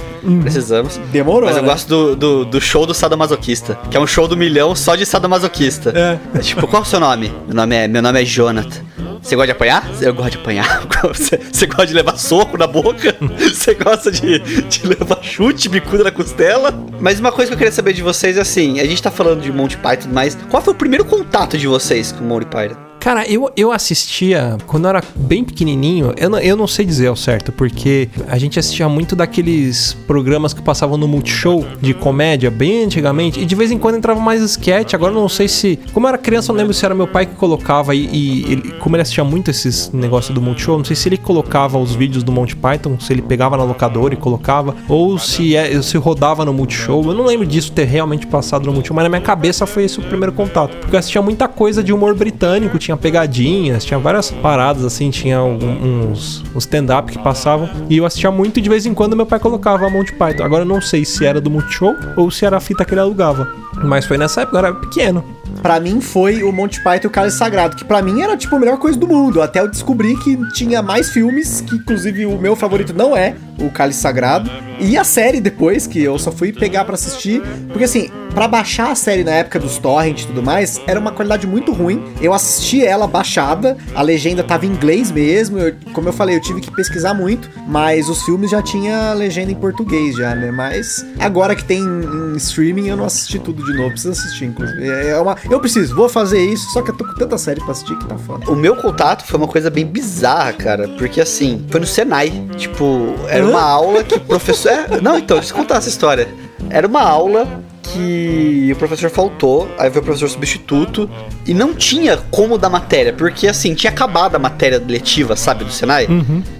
Precisamos. 0.42 0.98
Demorou, 1.12 1.48
Mas 1.48 1.56
eu 1.56 1.62
né? 1.62 1.68
gosto 1.68 1.88
do, 1.88 2.16
do, 2.16 2.44
do 2.44 2.60
show 2.60 2.86
do 2.86 2.94
sadomasoquista, 2.94 3.78
que 3.90 3.96
é 3.96 4.00
um 4.00 4.06
show 4.06 4.26
do 4.26 4.36
milhão 4.36 4.74
só 4.74 4.94
de 4.96 5.04
sadomasoquista. 5.06 5.92
É. 6.34 6.38
Tipo, 6.40 6.66
qual 6.66 6.82
é 6.82 6.86
o 6.86 6.88
seu 6.88 7.00
nome? 7.00 7.32
Meu 7.46 7.54
nome 7.54 7.76
é, 7.76 7.88
meu 7.88 8.02
nome 8.02 8.22
é 8.22 8.24
Jonathan. 8.24 8.82
Você 9.22 9.34
gosta 9.34 9.46
de 9.46 9.52
apanhar? 9.52 9.88
Eu 10.00 10.14
gosto 10.14 10.32
de 10.32 10.38
apanhar. 10.38 10.86
Você, 11.02 11.38
você 11.52 11.66
gosta 11.66 11.86
de 11.86 11.94
levar 11.94 12.16
soco 12.16 12.56
na 12.56 12.66
boca? 12.66 13.16
Você 13.38 13.74
gosta 13.74 14.10
de, 14.10 14.38
de 14.38 14.86
levar 14.86 15.22
chute, 15.22 15.68
bicuda 15.68 16.04
na 16.04 16.10
costela? 16.10 16.72
Mas 17.00 17.20
uma 17.20 17.30
coisa 17.30 17.50
que 17.50 17.54
eu 17.54 17.58
queria 17.58 17.72
saber 17.72 17.92
de 17.92 18.02
vocês 18.02 18.36
é 18.36 18.40
assim: 18.40 18.80
a 18.80 18.84
gente 18.84 19.02
tá 19.02 19.10
falando 19.10 19.40
de 19.40 19.52
Monty 19.52 19.76
Python 19.76 20.08
mais. 20.12 20.36
Qual 20.50 20.62
foi 20.62 20.72
o 20.72 20.76
primeiro 20.76 21.04
contato 21.04 21.56
de 21.56 21.66
vocês 21.66 22.12
com 22.12 22.24
Monty 22.24 22.46
Python? 22.46 22.87
Cara, 23.00 23.24
eu, 23.30 23.48
eu 23.56 23.70
assistia 23.72 24.58
quando 24.66 24.84
eu 24.84 24.90
era 24.90 25.02
bem 25.14 25.44
pequenininho. 25.44 26.12
Eu 26.16 26.28
não, 26.28 26.38
eu 26.40 26.56
não 26.56 26.66
sei 26.66 26.84
dizer 26.84 27.06
ao 27.06 27.16
certo, 27.16 27.52
porque 27.52 28.08
a 28.26 28.36
gente 28.36 28.58
assistia 28.58 28.88
muito 28.88 29.14
daqueles 29.14 29.96
programas 30.06 30.52
que 30.52 30.60
passavam 30.60 30.98
no 30.98 31.06
Multishow 31.06 31.64
de 31.80 31.94
comédia, 31.94 32.50
bem 32.50 32.84
antigamente. 32.84 33.40
E 33.40 33.44
de 33.46 33.54
vez 33.54 33.70
em 33.70 33.78
quando 33.78 33.96
entrava 33.96 34.20
mais 34.20 34.42
sketch. 34.42 34.94
Agora 34.94 35.12
eu 35.12 35.18
não 35.20 35.28
sei 35.28 35.46
se. 35.48 35.78
Como 35.92 36.06
eu 36.06 36.08
era 36.08 36.18
criança, 36.18 36.50
eu 36.50 36.54
não 36.54 36.58
lembro 36.60 36.74
se 36.74 36.84
era 36.84 36.94
meu 36.94 37.06
pai 37.06 37.24
que 37.24 37.34
colocava. 37.36 37.94
E, 37.94 38.08
e 38.12 38.52
ele- 38.52 38.72
como 38.80 38.96
ele 38.96 39.02
assistia 39.02 39.22
muito 39.24 39.50
esses 39.50 39.90
negócios 39.92 40.34
do 40.34 40.42
Multishow, 40.42 40.76
não 40.76 40.84
sei 40.84 40.96
se 40.96 41.08
ele 41.08 41.16
colocava 41.16 41.78
os 41.78 41.94
vídeos 41.94 42.24
do 42.24 42.32
Monty 42.32 42.56
Python, 42.56 42.98
se 42.98 43.12
ele 43.12 43.22
pegava 43.22 43.56
na 43.56 43.62
locadora 43.64 44.12
e 44.12 44.16
colocava, 44.16 44.74
ou 44.88 45.18
se, 45.18 45.54
é, 45.56 45.80
se 45.82 45.96
rodava 45.96 46.44
no 46.44 46.52
Multishow. 46.52 47.04
Eu 47.06 47.14
não 47.14 47.24
lembro 47.24 47.46
disso 47.46 47.70
ter 47.72 47.84
realmente 47.84 48.26
passado 48.26 48.66
no 48.66 48.72
Multishow, 48.72 48.94
mas 48.96 49.04
na 49.04 49.08
minha 49.08 49.22
cabeça 49.22 49.66
foi 49.66 49.84
esse 49.84 50.00
o 50.00 50.02
primeiro 50.02 50.32
contato. 50.32 50.76
Porque 50.78 50.94
eu 50.94 50.98
assistia 50.98 51.22
muita 51.22 51.46
coisa 51.46 51.82
de 51.82 51.92
humor 51.92 52.14
britânico, 52.14 52.76
tinha 52.88 52.96
pegadinhas, 52.96 53.84
tinha 53.84 53.98
várias 54.00 54.30
paradas 54.30 54.82
assim, 54.82 55.10
tinha 55.10 55.42
um- 55.42 56.08
uns, 56.10 56.42
uns 56.54 56.64
stand-up 56.64 57.12
que 57.12 57.18
passavam. 57.18 57.68
E 57.90 57.98
eu 57.98 58.06
assistia 58.06 58.30
muito 58.30 58.58
e 58.58 58.62
de 58.62 58.68
vez 58.70 58.86
em 58.86 58.94
quando 58.94 59.14
meu 59.14 59.26
pai 59.26 59.38
colocava 59.38 59.86
a 59.86 59.90
Monty 59.90 60.12
Python. 60.14 60.42
Agora 60.42 60.62
eu 60.62 60.66
não 60.66 60.80
sei 60.80 61.04
se 61.04 61.26
era 61.26 61.38
do 61.38 61.50
Multishow 61.50 61.94
ou 62.16 62.30
se 62.30 62.46
era 62.46 62.56
a 62.56 62.60
fita 62.60 62.86
que 62.86 62.94
ele 62.94 63.00
alugava. 63.02 63.46
Mas 63.84 64.06
foi 64.06 64.16
nessa 64.16 64.40
época, 64.40 64.56
eu 64.56 64.64
era 64.64 64.74
pequeno. 64.74 65.22
Pra 65.62 65.80
mim 65.80 66.00
foi 66.00 66.42
o 66.42 66.52
Monty 66.52 66.82
Python 66.82 67.04
e 67.04 67.06
o 67.06 67.10
Cálice 67.10 67.36
Sagrado, 67.38 67.76
que 67.76 67.84
pra 67.84 68.00
mim 68.02 68.20
era 68.22 68.36
tipo 68.36 68.54
a 68.56 68.58
melhor 68.58 68.78
coisa 68.78 68.98
do 68.98 69.06
mundo, 69.06 69.40
até 69.42 69.60
eu 69.60 69.68
descobri 69.68 70.16
que 70.18 70.36
tinha 70.52 70.80
mais 70.82 71.10
filmes, 71.10 71.60
que 71.60 71.76
inclusive 71.76 72.26
o 72.26 72.38
meu 72.38 72.54
favorito 72.56 72.92
não 72.94 73.16
é 73.16 73.34
o 73.58 73.68
Cálice 73.70 74.00
Sagrado, 74.00 74.48
e 74.80 74.96
a 74.96 75.02
série 75.02 75.40
depois, 75.40 75.86
que 75.86 76.00
eu 76.02 76.16
só 76.18 76.30
fui 76.30 76.52
pegar 76.52 76.84
pra 76.84 76.94
assistir, 76.94 77.42
porque 77.68 77.84
assim, 77.84 78.08
pra 78.32 78.46
baixar 78.46 78.92
a 78.92 78.94
série 78.94 79.24
na 79.24 79.32
época 79.32 79.58
dos 79.58 79.78
torrent 79.78 80.22
e 80.22 80.26
tudo 80.28 80.40
mais, 80.42 80.80
era 80.86 81.00
uma 81.00 81.10
qualidade 81.10 81.44
muito 81.44 81.72
ruim. 81.72 82.04
Eu 82.20 82.32
assisti 82.32 82.84
ela 82.86 83.08
baixada, 83.08 83.76
a 83.96 84.02
legenda 84.02 84.44
tava 84.44 84.64
em 84.66 84.68
inglês 84.68 85.10
mesmo, 85.10 85.58
eu- 85.58 85.74
como 85.92 86.08
eu 86.08 86.12
falei, 86.12 86.36
eu 86.36 86.40
tive 86.40 86.60
que 86.60 86.70
pesquisar 86.70 87.14
muito, 87.14 87.50
mas 87.66 88.08
os 88.08 88.22
filmes 88.22 88.52
já 88.52 88.62
tinha 88.62 89.12
legenda 89.14 89.50
em 89.50 89.56
português 89.56 90.14
já, 90.14 90.32
né? 90.36 90.52
Mas 90.52 91.04
agora 91.18 91.56
que 91.56 91.64
tem 91.64 91.80
em 91.82 92.36
streaming, 92.36 92.86
eu 92.86 92.96
não 92.96 93.04
assisti 93.06 93.40
tudo 93.40 93.64
de 93.64 93.72
novo, 93.76 93.90
preciso 93.90 94.12
assistir, 94.12 94.44
inclusive. 94.44 94.86
É 94.88 95.18
uma, 95.18 95.36
eu 95.50 95.60
preciso, 95.60 95.94
vou 95.94 96.08
fazer 96.08 96.44
isso, 96.44 96.70
só 96.72 96.82
que 96.82 96.90
eu 96.90 96.96
tô 96.96 97.04
com 97.04 97.14
tanta 97.14 97.38
série 97.38 97.60
pra 97.60 97.72
assistir 97.72 97.96
que 97.96 98.06
tá 98.06 98.16
foda. 98.16 98.50
O 98.50 98.56
meu 98.56 98.76
contato 98.76 99.24
foi 99.24 99.38
uma 99.38 99.48
coisa 99.48 99.70
bem 99.70 99.86
bizarra, 99.86 100.52
cara. 100.52 100.88
Porque 100.98 101.20
assim, 101.20 101.64
foi 101.68 101.80
no 101.80 101.86
Senai. 101.86 102.30
Tipo, 102.56 103.14
era 103.28 103.44
uma 103.44 103.62
aula 103.62 104.04
que 104.04 104.14
o 104.14 104.20
professor. 104.20 104.70
É, 104.70 105.00
não, 105.00 105.18
então, 105.18 105.38
deixa 105.38 105.52
eu 105.52 105.56
contar 105.56 105.76
essa 105.76 105.88
história. 105.88 106.28
Era 106.70 106.86
uma 106.86 107.02
aula 107.02 107.46
que 107.82 108.70
o 108.72 108.76
professor 108.76 109.08
faltou, 109.10 109.68
aí 109.78 109.88
veio 109.88 110.02
o 110.02 110.04
professor 110.04 110.28
substituto, 110.28 111.08
e 111.46 111.54
não 111.54 111.72
tinha 111.74 112.18
como 112.30 112.58
dar 112.58 112.68
matéria, 112.68 113.12
porque 113.14 113.48
assim, 113.48 113.74
tinha 113.74 113.90
acabado 113.90 114.34
a 114.34 114.38
matéria 114.38 114.82
letiva, 114.86 115.34
sabe, 115.36 115.64
do 115.64 115.72
Senai. 115.72 116.06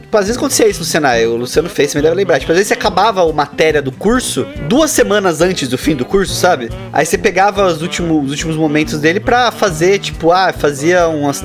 Tipo, 0.09 0.17
às 0.17 0.25
vezes 0.25 0.39
acontecia 0.39 0.67
isso 0.67 0.81
no 0.81 0.87
Senai, 0.87 1.27
o 1.27 1.37
Luciano 1.37 1.69
fez, 1.69 1.91
você 1.91 1.99
me 1.99 2.03
deve 2.03 2.15
lembrar. 2.17 2.39
Tipo, 2.41 2.53
às 2.53 2.57
vezes 2.57 2.69
você 2.69 2.73
acabava 2.73 3.23
a 3.29 3.31
matéria 3.31 3.83
do 3.83 3.93
curso 3.93 4.47
duas 4.67 4.91
semanas 4.91 5.43
antes 5.43 5.69
do 5.69 5.77
fim 5.77 5.95
do 5.95 6.03
curso, 6.07 6.35
sabe? 6.35 6.71
Aí 6.95 7.05
você 7.05 7.19
pegava 7.19 7.67
os 7.67 7.83
últimos, 7.83 8.25
os 8.25 8.31
últimos 8.31 8.57
momentos 8.57 8.99
dele 9.01 9.21
pra 9.21 9.51
fazer, 9.53 9.99
tipo, 9.99 10.33
ah, 10.33 10.51
fazia 10.51 11.07
umas, 11.09 11.45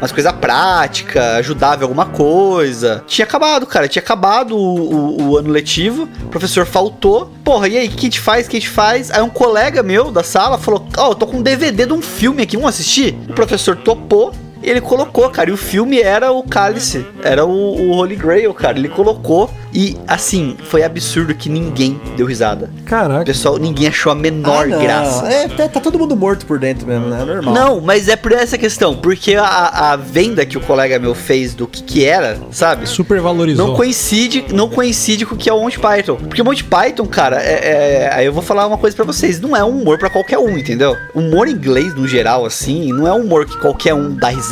umas 0.00 0.10
coisas 0.10 0.32
práticas, 0.32 1.22
ajudava 1.38 1.82
em 1.82 1.84
alguma 1.84 2.06
coisa. 2.06 3.04
Tinha 3.06 3.24
acabado, 3.24 3.64
cara, 3.64 3.86
tinha 3.86 4.02
acabado 4.02 4.56
o, 4.56 5.20
o- 5.20 5.22
o 5.30 5.38
ano 5.38 5.50
letivo, 5.50 6.08
o 6.24 6.28
professor 6.30 6.66
faltou. 6.66 7.32
Porra, 7.44 7.68
e 7.68 7.78
aí, 7.78 7.86
o 7.86 7.90
que 7.92 7.98
a 7.98 8.02
gente 8.02 8.18
faz? 8.20 8.46
O 8.46 8.50
que 8.50 8.56
a 8.56 8.60
gente 8.60 8.70
faz? 8.70 9.12
Aí 9.12 9.22
um 9.22 9.28
colega 9.30 9.84
meu 9.84 10.10
da 10.10 10.24
sala 10.24 10.58
falou: 10.58 10.84
Ó, 10.98 11.10
eu 11.10 11.14
tô 11.14 11.28
com 11.28 11.36
um 11.36 11.42
DVD 11.42 11.86
de 11.86 11.92
um 11.92 12.02
filme 12.02 12.42
aqui, 12.42 12.56
vamos 12.56 12.70
assistir? 12.74 13.16
O 13.28 13.34
professor 13.34 13.76
topou. 13.76 14.32
E 14.62 14.68
ele 14.68 14.80
colocou, 14.80 15.28
cara, 15.30 15.50
e 15.50 15.52
o 15.52 15.56
filme 15.56 16.00
era 16.00 16.30
o 16.32 16.42
Cálice, 16.42 17.04
era 17.22 17.44
o, 17.44 17.50
o 17.50 17.90
Holy 17.92 18.16
Grail, 18.16 18.52
cara. 18.52 18.78
Ele 18.78 18.88
colocou 18.88 19.50
e, 19.72 19.96
assim, 20.06 20.56
foi 20.64 20.82
absurdo 20.82 21.34
que 21.34 21.48
ninguém 21.48 21.98
deu 22.16 22.26
risada. 22.26 22.68
Caraca. 22.84 23.24
pessoal, 23.24 23.56
ninguém 23.56 23.86
achou 23.88 24.10
a 24.10 24.14
menor 24.14 24.66
Ah, 24.72 24.76
graça. 24.78 25.26
É, 25.28 25.48
tá, 25.48 25.68
tá 25.68 25.80
todo 25.80 25.98
mundo 25.98 26.16
morto 26.16 26.44
por 26.44 26.58
dentro 26.58 26.86
mesmo, 26.86 27.06
né? 27.06 27.22
É 27.22 27.24
normal. 27.24 27.54
Não, 27.54 27.80
mas 27.80 28.08
é 28.08 28.16
por 28.16 28.32
essa 28.32 28.58
questão, 28.58 28.96
porque 28.96 29.34
a, 29.36 29.92
a 29.92 29.96
venda 29.96 30.44
que 30.44 30.58
o 30.58 30.60
colega 30.60 30.98
meu 30.98 31.14
fez 31.14 31.54
do 31.54 31.66
que, 31.66 31.82
que 31.82 32.04
era, 32.04 32.36
sabe? 32.50 32.86
Super 32.86 33.20
valorizou. 33.20 33.68
Não 33.68 33.76
coincide, 33.76 34.44
não 34.52 34.68
coincide 34.68 35.24
com 35.24 35.34
o 35.36 35.38
que 35.38 35.48
é 35.48 35.52
o 35.54 35.60
Monty 35.60 35.78
Python. 35.78 36.16
Porque 36.16 36.42
o 36.42 36.44
Monty 36.44 36.64
Python, 36.64 37.06
cara, 37.06 37.40
é, 37.40 38.08
é- 38.08 38.10
aí 38.12 38.26
eu 38.26 38.32
vou 38.32 38.42
falar 38.42 38.66
uma 38.66 38.76
coisa 38.78 38.94
pra 38.96 39.04
vocês, 39.04 39.40
não 39.40 39.56
é 39.56 39.64
um 39.64 39.80
humor 39.80 39.98
pra 39.98 40.10
qualquer 40.10 40.38
um, 40.38 40.58
entendeu? 40.58 40.96
Humor 41.14 41.48
inglês, 41.48 41.94
no 41.94 42.06
geral, 42.08 42.44
assim, 42.44 42.92
não 42.92 43.06
é 43.06 43.12
um 43.12 43.20
humor 43.22 43.46
que 43.46 43.56
qualquer 43.58 43.94
um 43.94 44.14
dá 44.14 44.28
risada. 44.28 44.49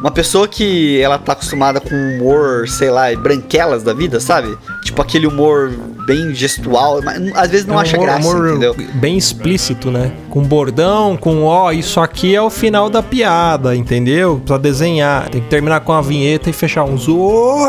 Uma 0.00 0.10
pessoa 0.10 0.48
que 0.48 1.00
ela 1.00 1.18
tá 1.18 1.32
acostumada 1.32 1.80
com 1.80 1.94
humor, 1.94 2.68
sei 2.68 2.90
lá, 2.90 3.14
branquelas 3.14 3.82
da 3.82 3.92
vida, 3.92 4.20
sabe? 4.20 4.56
Tipo 4.86 5.02
aquele 5.02 5.26
humor 5.26 5.72
bem 6.06 6.32
gestual, 6.32 7.00
mas 7.02 7.20
às 7.36 7.50
vezes 7.50 7.66
não 7.66 7.74
É 7.74 7.78
um 7.78 7.80
acha 7.80 7.96
humor- 7.96 8.06
graça, 8.06 8.28
humor 8.28 8.48
entendeu? 8.50 8.76
Bem 8.94 9.16
explícito, 9.18 9.90
né? 9.90 10.12
Com 10.30 10.42
bordão, 10.42 11.16
com 11.16 11.42
ó, 11.42 11.72
isso 11.72 11.98
aqui 12.00 12.34
é 12.36 12.40
o 12.40 12.48
final 12.48 12.88
da 12.88 13.02
piada, 13.02 13.74
entendeu? 13.74 14.36
Precisa 14.38 14.58
desenhar. 14.58 15.28
Tem 15.28 15.40
que 15.40 15.48
terminar 15.48 15.80
com 15.80 15.92
a 15.92 16.00
vinheta 16.00 16.48
e 16.48 16.52
fechar 16.52 16.84
um 16.84 16.96
zoom. 16.96 17.68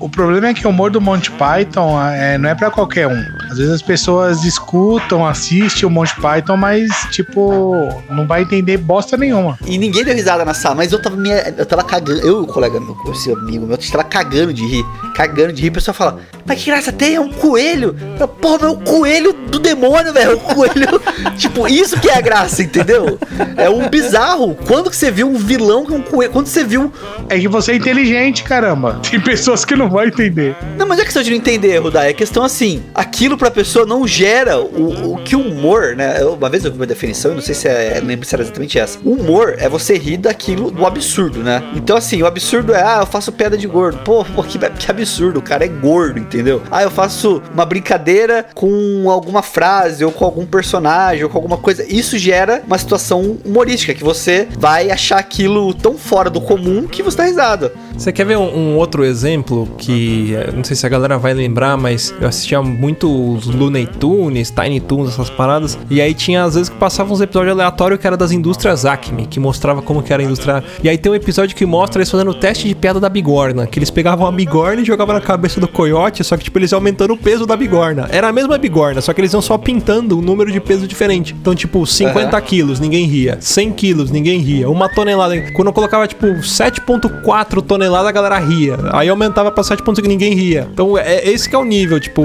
O 0.00 0.08
problema 0.08 0.48
é 0.48 0.54
que 0.54 0.66
o 0.66 0.70
humor 0.70 0.90
do 0.90 1.00
Monty 1.00 1.30
Python 1.30 1.98
é, 2.02 2.36
não 2.36 2.48
é 2.50 2.54
pra 2.54 2.70
qualquer 2.70 3.06
um. 3.06 3.24
Às 3.50 3.56
vezes 3.58 3.72
as 3.72 3.82
pessoas 3.82 4.44
escutam, 4.44 5.24
assistem 5.24 5.86
o 5.86 5.90
Monty 5.90 6.14
Python, 6.20 6.56
mas, 6.56 6.90
tipo, 7.12 7.88
não 8.10 8.26
vai 8.26 8.42
entender 8.42 8.76
bosta 8.76 9.16
nenhuma. 9.16 9.56
E 9.64 9.78
ninguém 9.78 10.04
deu 10.04 10.14
risada 10.14 10.44
na 10.44 10.52
sala, 10.52 10.74
mas 10.74 10.92
eu 10.92 11.00
tava 11.00 11.16
me, 11.16 11.30
eu 11.56 11.64
tava 11.64 11.84
cagando. 11.84 12.20
Eu 12.20 12.40
e 12.40 12.44
o 12.44 12.46
colega 12.46 12.78
meu, 12.80 12.96
esse 13.12 13.30
amigo 13.32 13.64
meu, 13.66 13.76
a 13.76 13.80
gente 13.80 13.92
tava 13.92 14.04
cagando 14.04 14.52
de 14.52 14.66
rir. 14.66 14.84
Cagando 15.14 15.52
de 15.52 15.62
rir, 15.62 15.68
o 15.68 15.72
pessoal 15.72 15.93
fala, 15.94 16.20
mas 16.44 16.62
que 16.62 16.70
graça 16.70 16.92
tem? 16.92 17.14
É 17.14 17.20
um 17.20 17.32
coelho. 17.32 17.96
Eu, 18.18 18.28
Porra, 18.28 18.58
mas 18.60 18.70
é 18.70 18.72
o 18.72 18.76
coelho 18.78 19.32
do 19.32 19.58
demônio, 19.58 20.12
velho. 20.12 20.32
É 20.32 20.34
o 20.34 20.38
coelho. 20.40 21.00
tipo, 21.38 21.66
isso 21.68 21.98
que 22.00 22.08
é 22.08 22.18
a 22.18 22.20
graça, 22.20 22.62
entendeu? 22.62 23.18
É 23.56 23.68
um 23.70 23.88
bizarro. 23.88 24.54
Quando 24.66 24.90
que 24.90 24.96
você 24.96 25.10
viu 25.10 25.28
um 25.28 25.36
vilão 25.36 25.84
com 25.86 25.94
um 25.94 26.02
coelho? 26.02 26.32
Quando 26.32 26.46
você 26.46 26.64
viu. 26.64 26.92
É 27.28 27.38
que 27.38 27.48
você 27.48 27.72
é 27.72 27.76
inteligente, 27.76 28.42
caramba. 28.44 29.00
Tem 29.08 29.20
pessoas 29.20 29.64
que 29.64 29.74
não 29.74 29.88
vão 29.88 30.04
entender. 30.04 30.54
Não, 30.76 30.86
mas 30.86 30.98
não 30.98 31.02
é 31.02 31.04
questão 31.06 31.22
de 31.22 31.30
não 31.30 31.36
entender, 31.36 31.78
Rudai. 31.78 32.10
É 32.10 32.12
questão 32.12 32.44
assim, 32.44 32.82
aquilo 32.94 33.36
pra 33.38 33.50
pessoa 33.50 33.86
não 33.86 34.06
gera 34.06 34.58
o, 34.60 35.14
o 35.14 35.16
que 35.18 35.34
o 35.36 35.40
humor, 35.40 35.96
né? 35.96 36.18
Eu- 36.20 36.34
uma 36.34 36.48
vez 36.50 36.64
eu 36.64 36.70
vi 36.70 36.76
uma 36.76 36.86
definição, 36.86 37.30
eu 37.30 37.34
não 37.36 37.42
sei 37.42 37.54
se 37.54 37.68
é. 37.68 38.00
Lembro 38.04 38.26
se 38.26 38.34
era 38.34 38.42
exatamente 38.42 38.78
essa. 38.78 38.98
O 39.04 39.12
humor 39.12 39.54
é 39.58 39.68
você 39.68 39.96
rir 39.96 40.18
daquilo 40.18 40.70
do 40.70 40.84
absurdo, 40.84 41.38
né? 41.42 41.62
Então, 41.74 41.96
assim, 41.96 42.22
o 42.22 42.26
absurdo 42.26 42.74
é, 42.74 42.82
ah, 42.82 42.98
eu 43.00 43.06
faço 43.06 43.32
piada 43.32 43.56
de 43.56 43.66
gordo. 43.66 43.98
Pô, 44.04 44.24
pô 44.24 44.42
que, 44.42 44.58
que 44.58 44.90
absurdo, 44.90 45.38
o 45.38 45.42
cara 45.42 45.64
é 45.64 45.68
gordo, 45.68 45.83
entendeu? 46.18 46.62
Ah, 46.70 46.82
eu 46.82 46.90
faço 46.90 47.42
uma 47.52 47.64
brincadeira 47.64 48.46
com 48.54 49.10
alguma 49.10 49.42
frase, 49.42 50.04
ou 50.04 50.12
com 50.12 50.24
algum 50.24 50.46
personagem, 50.46 51.24
ou 51.24 51.30
com 51.30 51.38
alguma 51.38 51.58
coisa. 51.58 51.84
Isso 51.88 52.18
gera 52.18 52.62
uma 52.66 52.78
situação 52.78 53.38
humorística, 53.44 53.94
que 53.94 54.04
você 54.04 54.48
vai 54.58 54.90
achar 54.90 55.18
aquilo 55.18 55.72
tão 55.74 55.96
fora 55.98 56.30
do 56.30 56.40
comum 56.40 56.86
que 56.86 57.02
você 57.02 57.16
dá 57.16 57.24
risada. 57.24 57.72
Você 57.96 58.10
quer 58.12 58.26
ver 58.26 58.36
um, 58.36 58.42
um 58.42 58.76
outro 58.76 59.04
exemplo 59.04 59.68
que 59.78 60.34
eh, 60.34 60.50
não 60.52 60.64
sei 60.64 60.74
se 60.74 60.84
a 60.84 60.88
galera 60.88 61.16
vai 61.16 61.32
lembrar, 61.32 61.76
mas 61.76 62.12
eu 62.20 62.26
assistia 62.26 62.60
muito 62.60 63.34
os 63.34 63.46
Looney 63.46 63.86
Tunes, 63.86 64.50
Tiny 64.50 64.80
Toons, 64.80 65.10
essas 65.10 65.30
paradas. 65.30 65.78
E 65.88 66.00
aí 66.00 66.12
tinha 66.12 66.42
às 66.42 66.54
vezes 66.54 66.68
que 66.68 66.76
passavam 66.76 67.12
uns 67.12 67.20
episódios 67.20 67.52
aleatórios 67.52 68.00
que 68.00 68.06
era 68.06 68.16
das 68.16 68.32
indústrias 68.32 68.84
Acme, 68.84 69.26
que 69.26 69.38
mostrava 69.38 69.80
como 69.80 70.02
que 70.02 70.12
era 70.12 70.22
a 70.22 70.26
indústria. 70.26 70.64
E 70.82 70.88
aí 70.88 70.98
tem 70.98 71.12
um 71.12 71.14
episódio 71.14 71.54
que 71.54 71.64
mostra 71.64 72.00
eles 72.00 72.10
fazendo 72.10 72.32
o 72.32 72.34
teste 72.34 72.66
de 72.66 72.74
piada 72.74 72.98
da 72.98 73.08
bigorna, 73.08 73.66
que 73.66 73.78
eles 73.78 73.90
pegavam 73.90 74.26
a 74.26 74.32
bigorna 74.32 74.82
e 74.82 74.84
jogavam 74.84 75.14
na 75.14 75.20
cabeça 75.20 75.60
do 75.60 75.63
coiote, 75.68 76.22
só 76.24 76.36
que 76.36 76.44
tipo 76.44 76.58
eles 76.58 76.72
iam 76.72 76.78
aumentando 76.78 77.12
o 77.14 77.16
peso 77.16 77.46
da 77.46 77.56
bigorna. 77.56 78.08
Era 78.10 78.28
a 78.28 78.32
mesma 78.32 78.56
bigorna, 78.58 79.00
só 79.00 79.12
que 79.12 79.20
eles 79.20 79.32
iam 79.32 79.42
só 79.42 79.56
pintando 79.58 80.18
um 80.18 80.22
número 80.22 80.50
de 80.50 80.60
peso 80.60 80.86
diferente. 80.86 81.34
Então 81.40 81.54
tipo 81.54 81.86
50 81.86 82.40
quilos, 82.42 82.80
ninguém 82.80 83.06
ria. 83.06 83.38
100 83.40 83.72
quilos, 83.72 84.10
ninguém 84.10 84.38
ria. 84.38 84.68
Uma 84.68 84.88
tonelada. 84.88 85.34
Quando 85.52 85.68
eu 85.68 85.72
colocava 85.72 86.06
tipo 86.06 86.26
7.4 86.26 87.62
toneladas, 87.62 88.08
a 88.08 88.12
galera 88.12 88.38
ria. 88.38 88.76
Aí 88.92 89.08
aumentava 89.08 89.50
pra 89.50 89.62
7.5 89.62 90.06
ninguém 90.06 90.34
ria. 90.34 90.68
Então 90.72 90.96
é 90.98 91.28
esse 91.28 91.48
que 91.48 91.54
é 91.54 91.58
o 91.58 91.64
nível, 91.64 91.98
tipo, 92.00 92.22